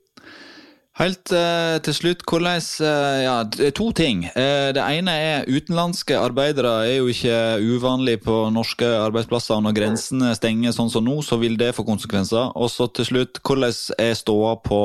Helt 0.94 1.32
uh, 1.34 1.80
til 1.82 1.94
slutt, 1.94 2.20
hvordan 2.22 2.60
uh, 2.86 3.22
Ja, 3.24 3.70
to 3.74 3.88
ting. 3.98 4.28
Uh, 4.36 4.70
det 4.76 4.82
ene 4.82 5.14
er 5.18 5.48
utenlandske 5.50 6.14
arbeidere 6.14 6.74
er 6.86 7.00
jo 7.00 7.08
ikke 7.10 7.38
uvanlig 7.58 8.20
på 8.22 8.36
norske 8.54 8.86
arbeidsplasser. 9.00 9.58
Når 9.64 9.74
grensene 9.74 10.30
stenger 10.38 10.76
sånn 10.76 10.92
som 10.94 11.02
nå, 11.06 11.16
så 11.26 11.40
vil 11.42 11.58
det 11.58 11.72
få 11.74 11.82
konsekvenser. 11.88 12.54
Og 12.54 12.70
så 12.70 12.86
til 12.94 13.10
slutt, 13.10 13.42
hvordan 13.42 13.74
er 13.98 14.14
ståa 14.14 14.54
på 14.62 14.84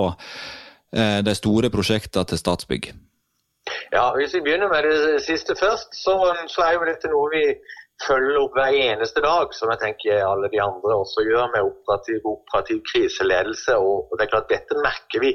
de 0.89 1.34
store 1.38 1.69
prosjektene 1.69 2.25
til 2.25 2.39
Statsbygg? 2.41 2.88
Ja, 3.93 4.09
Hvis 4.17 4.34
vi 4.34 4.41
begynner 4.41 4.71
med 4.73 4.88
det 4.89 5.21
siste 5.21 5.53
først, 5.59 5.93
så, 5.93 6.15
så 6.49 6.65
er 6.65 6.73
jo 6.73 6.88
dette 6.88 7.11
noe 7.11 7.30
vi 7.30 7.43
følger 8.04 8.39
opp 8.41 8.56
hver 8.58 8.76
eneste 8.76 9.22
dag, 9.24 9.54
som 9.56 9.72
jeg 9.74 9.82
tenker 9.84 10.24
alle 10.26 10.50
de 10.52 10.62
andre 10.64 10.97
også 11.04 11.26
gjør, 11.28 11.50
med 11.54 11.68
operativ, 11.68 12.22
operativ 12.32 12.82
kriseledelse. 12.91 13.76
Og, 13.78 14.14
det 14.16 14.26
er 14.26 14.34
klart 14.34 14.52
Dette 14.52 14.80
merker 14.84 15.24
vi 15.24 15.34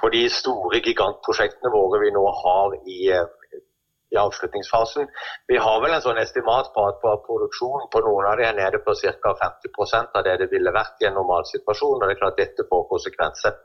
på 0.00 0.10
de 0.14 0.24
store 0.32 0.82
gigantprosjektene 0.84 1.72
våre 1.74 2.02
vi 2.04 2.12
nå 2.14 2.24
har 2.42 2.76
i, 2.82 3.00
i 4.10 4.20
avslutningsfasen. 4.20 5.08
Vi 5.50 5.58
har 5.62 5.80
vel 5.84 5.94
en 5.94 6.04
sånn 6.04 6.20
estimat 6.22 6.72
på 6.74 6.86
at 6.90 7.02
produksjonen 7.26 7.90
på 7.92 8.02
noen 8.06 8.30
av 8.30 8.38
de 8.40 8.48
er 8.48 8.58
nede 8.58 8.82
på 8.84 8.96
ca. 8.98 9.34
50% 9.44 10.18
av 10.18 10.26
det 10.26 10.38
det 10.42 10.50
ville 10.52 10.74
vært 10.74 11.02
i 11.04 11.10
en 11.10 11.18
normal 11.20 11.46
situasjon. 11.52 12.00
og 12.00 12.06
det 12.06 12.16
er 12.16 12.22
klart 12.24 12.40
Dette 12.40 12.66
får 12.70 12.88
konsekvenser. 12.90 13.58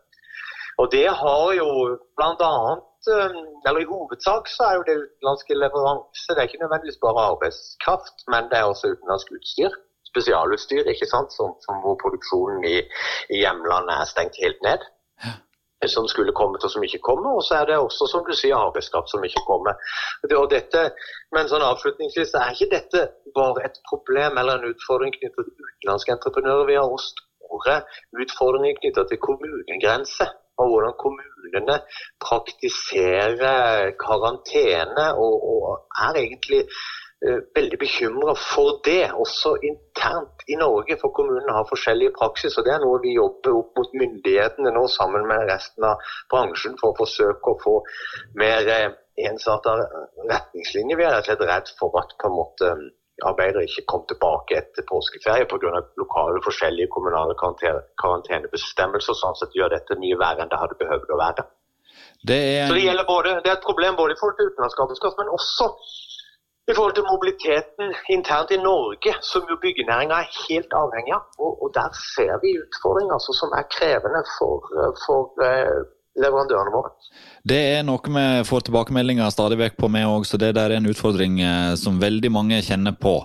Og 0.82 0.92
Det 0.96 1.08
har 1.22 1.46
jo 1.62 1.70
bl.a. 2.18 2.56
Eh, 3.14 3.36
eller 3.68 3.80
I 3.82 3.92
hovedsak 3.94 4.44
så 4.56 4.62
er 4.70 4.74
jo 4.78 4.88
det 4.90 4.96
utenlandske 5.04 5.54
leveranse. 5.64 6.30
Det 6.34 6.40
er 6.42 6.48
ikke 6.50 6.64
nødvendigvis 6.64 7.04
bare 7.06 7.28
arbeidskraft, 7.32 8.18
men 8.34 8.42
det 8.50 8.58
er 8.60 8.66
også 8.72 8.92
utenlandsk 8.94 9.28
utstyr. 9.38 9.72
Spesialutstyr, 10.12 10.84
ikke 10.94 11.12
sant, 11.14 11.30
som, 11.38 11.50
som 11.66 11.76
hvor 11.84 11.96
produksjonen 12.04 12.62
i, 12.76 12.78
i, 13.34 13.38
hjemlandet 13.44 13.94
er 13.96 14.12
stengt 14.12 14.38
helt 14.44 14.62
ned. 14.68 14.82
Ja. 15.26 15.34
Som 15.96 16.08
skulle 16.10 16.34
kommet 16.40 16.64
og 16.66 16.72
som 16.74 16.84
ikke 16.88 17.06
kommer. 17.10 17.32
Og 17.38 17.44
så 17.48 17.54
er 17.60 17.66
det 17.70 17.78
også, 17.78 18.08
som 18.12 18.24
du 18.30 18.34
sier, 18.34 18.56
arbeidskraft 18.58 19.12
som 19.12 19.26
ikke 19.28 19.44
kommer. 19.50 19.74
Og 20.42 20.48
dette, 20.56 20.82
men 21.36 21.52
sånn 21.52 21.66
avslutningsvis 21.72 22.34
er 22.40 22.56
ikke 22.56 22.72
dette 22.78 23.02
bare 23.38 23.68
et 23.68 23.78
problem 23.92 24.40
eller 24.42 24.58
en 24.58 24.72
utfordring 24.72 25.14
knyttet 25.18 25.52
til 25.52 25.68
utenlandske 25.68 26.16
entreprenører. 26.16 26.66
Vi 26.72 26.80
har 26.80 26.96
også 26.96 27.14
store 27.20 27.78
utfordringer 28.24 28.82
knyttet 28.82 29.12
til 29.12 29.22
kommunegrenser 29.28 30.34
og 30.62 30.70
hvordan 30.72 30.96
kommunene 31.04 31.80
praktiserer 32.24 33.92
karantene, 34.06 35.08
og, 35.24 35.34
og 35.52 35.64
er 36.08 36.20
egentlig 36.22 36.62
uh, 36.66 37.40
veldig 37.58 37.80
bekymra 37.86 38.36
for 38.40 38.80
det, 38.88 39.12
også 39.26 39.56
internt 39.72 40.46
i 40.48 40.60
Norge. 40.62 40.98
For 41.02 41.14
kommunene 41.18 41.58
har 41.58 41.70
forskjellig 41.72 42.12
praksis, 42.20 42.58
og 42.58 42.68
det 42.68 42.76
er 42.76 42.84
noe 42.84 43.02
vi 43.04 43.16
jobber 43.18 43.60
opp 43.62 43.80
mot 43.80 43.98
myndighetene 44.02 44.76
nå 44.76 44.86
sammen 44.98 45.28
med 45.32 45.48
resten 45.52 45.88
av 45.92 46.14
bransjen 46.34 46.78
for 46.82 46.94
å 46.94 47.00
forsøke 47.04 47.56
å 47.56 47.62
få 47.66 47.80
mer 48.42 48.70
uh, 48.72 48.94
ensarta 49.30 49.80
retningslinjer. 50.30 51.00
Vi 51.00 51.08
er 51.08 51.18
rett 51.18 51.26
og 51.26 51.32
slett 51.32 51.50
redd 51.50 51.76
for 51.80 52.00
at 52.02 52.16
på 52.20 52.32
en 52.32 52.40
måte 52.42 52.78
arbeidere 53.24 53.64
ikke 53.64 53.86
kom 53.92 54.04
tilbake 54.10 54.58
etter 54.60 54.84
påskeferie 54.90 55.48
pga. 55.48 55.82
lokale 56.02 56.42
forskjellige 56.44 56.92
kommunale 56.96 57.36
karantenebestemmelser. 58.02 59.16
sånn 59.16 59.38
sett 59.40 59.56
gjør 59.56 59.72
dette 59.76 60.00
mye 60.02 60.18
verre 60.20 60.44
enn 60.44 60.52
det 60.52 60.60
hadde 60.60 60.80
behøvd 60.82 61.14
å 61.16 61.22
være. 61.22 61.46
Det 62.28 62.42
er... 62.58 62.68
Så 62.68 62.76
det, 62.76 63.06
både, 63.08 63.38
det, 63.44 63.50
er 63.52 63.58
et 63.60 63.70
problem 63.70 63.96
både 63.96 64.16
i 64.16 64.20
forhold 64.20 64.38
til 64.40 64.52
utenlandsk 64.52 64.84
arbeidskraft, 64.84 65.18
men 65.22 65.34
også 65.38 65.70
i 66.72 66.74
forhold 66.76 66.96
til 66.98 67.10
mobiliteten 67.14 67.94
internt 68.16 68.52
i 68.52 68.60
Norge, 68.70 69.12
som 69.32 69.42
jo 69.50 69.56
byggenæringa 69.66 70.16
er 70.24 70.32
helt 70.48 70.72
avhengig 70.84 71.14
av. 71.18 71.28
Og, 71.38 71.52
og, 71.64 71.68
der 71.78 71.92
ser 72.16 72.34
vi 72.44 72.58
utfordringer 72.64 73.14
altså, 73.18 73.36
som 73.42 73.54
er 73.60 73.70
krevende 73.76 74.22
for, 74.38 74.66
for 75.06 75.46
uh, 75.46 75.86
leverandørene 76.20 76.74
våre. 76.74 76.94
Det 77.46 77.60
er 77.76 77.84
noe 77.86 78.02
vi 78.16 78.26
får 78.48 78.66
tilbakemeldinger 78.68 79.30
stadig 79.34 79.60
vekk 79.60 79.78
på, 79.78 79.90
med 79.92 80.08
òg, 80.10 80.26
så 80.26 80.40
det 80.42 80.54
der 80.58 80.72
er 80.72 80.80
en 80.80 80.90
utfordring 80.90 81.38
eh, 81.44 81.76
som 81.80 82.00
veldig 82.02 82.32
mange 82.34 82.62
kjenner 82.66 82.96
på. 82.98 83.20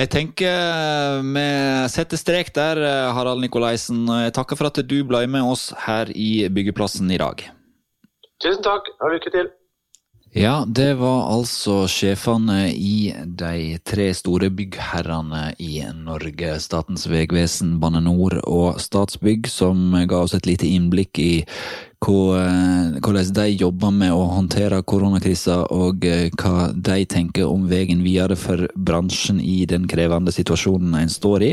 Jeg 0.00 0.10
tenker 0.14 0.50
eh, 0.50 1.20
vi 1.22 1.46
setter 1.92 2.20
strek 2.20 2.50
der, 2.56 2.82
eh, 2.82 3.12
Harald 3.14 3.44
Nikolaisen. 3.44 4.02
Jeg 4.24 4.34
takker 4.36 4.58
for 4.58 4.72
at 4.72 4.82
du 4.82 4.98
ble 5.06 5.22
med 5.30 5.46
oss 5.52 5.70
her 5.86 6.10
i 6.10 6.48
Byggeplassen 6.50 7.10
i 7.14 7.20
dag. 7.20 7.46
Tusen 8.40 8.62
takk, 8.64 8.88
og 8.98 9.14
lykke 9.14 9.32
til. 9.36 9.50
Ja, 10.30 10.62
det 10.62 10.92
var 11.00 11.24
altså 11.26 11.88
sjefene 11.90 12.68
i 12.70 13.10
de 13.26 13.80
tre 13.82 14.12
store 14.14 14.46
byggherrene 14.54 15.56
i 15.58 15.80
Norge, 15.90 16.52
Statens 16.62 17.08
vegvesen, 17.10 17.80
Bane 17.82 17.98
NOR 18.04 18.38
og 18.46 18.78
Statsbygg, 18.78 19.50
som 19.50 19.90
ga 20.06 20.22
oss 20.22 20.36
et 20.38 20.46
lite 20.46 20.70
innblikk 20.70 21.18
i 21.18 21.32
hvordan 22.06 23.32
de 23.36 23.46
jobber 23.60 23.90
med 23.92 24.12
å 24.12 24.22
håndtere 24.32 24.80
koronakrisa, 24.82 25.66
og 25.68 26.04
eh, 26.08 26.30
hva 26.40 26.70
de 26.72 27.04
tenker 27.04 27.44
om 27.44 27.66
veien 27.68 28.00
videre 28.02 28.36
for 28.40 28.66
bransjen 28.74 29.40
i 29.40 29.66
den 29.68 29.86
krevende 29.88 30.32
situasjonen 30.32 30.96
en 30.96 31.12
står 31.12 31.44
i. 31.44 31.52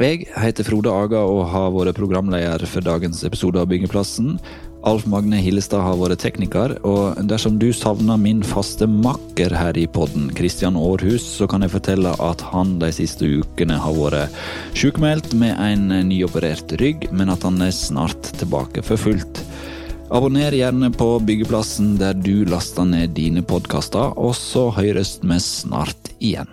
Jeg 0.00 0.24
heter 0.40 0.66
Frode 0.66 0.90
Aga 0.90 1.20
og 1.28 1.44
har 1.52 1.68
vært 1.70 1.98
programleder 1.98 2.64
for 2.66 2.82
dagens 2.82 3.20
episode 3.28 3.60
av 3.60 3.68
Byggeplassen. 3.70 4.38
Alf 4.82 5.04
Magne 5.06 5.38
Hillestad 5.38 5.84
har 5.84 5.98
vært 6.00 6.24
tekniker, 6.24 6.72
og 6.82 7.20
dersom 7.30 7.54
du 7.62 7.68
savner 7.76 8.18
min 8.18 8.40
faste 8.42 8.88
makker 8.90 9.54
her 9.54 9.78
i 9.78 9.84
podden, 9.86 10.26
Kristian 10.34 10.74
Aarhus, 10.78 11.22
så 11.38 11.46
kan 11.50 11.62
jeg 11.62 11.70
fortelle 11.76 12.14
at 12.18 12.42
han 12.50 12.74
de 12.82 12.90
siste 12.94 13.28
ukene 13.38 13.78
har 13.78 13.94
vært 13.94 14.42
sjukmeldt 14.78 15.36
med 15.38 15.54
en 15.54 15.86
nyoperert 16.08 16.74
rygg, 16.82 17.06
men 17.14 17.30
at 17.30 17.46
han 17.46 17.62
er 17.62 17.70
snart 17.76 18.32
tilbake 18.40 18.82
for 18.82 18.98
fullt. 18.98 19.44
Abonner 20.12 20.52
gjerne 20.52 20.90
på 20.92 21.14
Byggeplassen 21.24 21.94
der 22.02 22.18
du 22.18 22.42
laster 22.50 22.84
ned 22.84 23.14
dine 23.16 23.46
podkaster, 23.46 24.18
og 24.18 24.34
så 24.36 24.66
høres 24.74 25.20
vi 25.22 25.38
snart 25.40 26.10
igjen. 26.18 26.50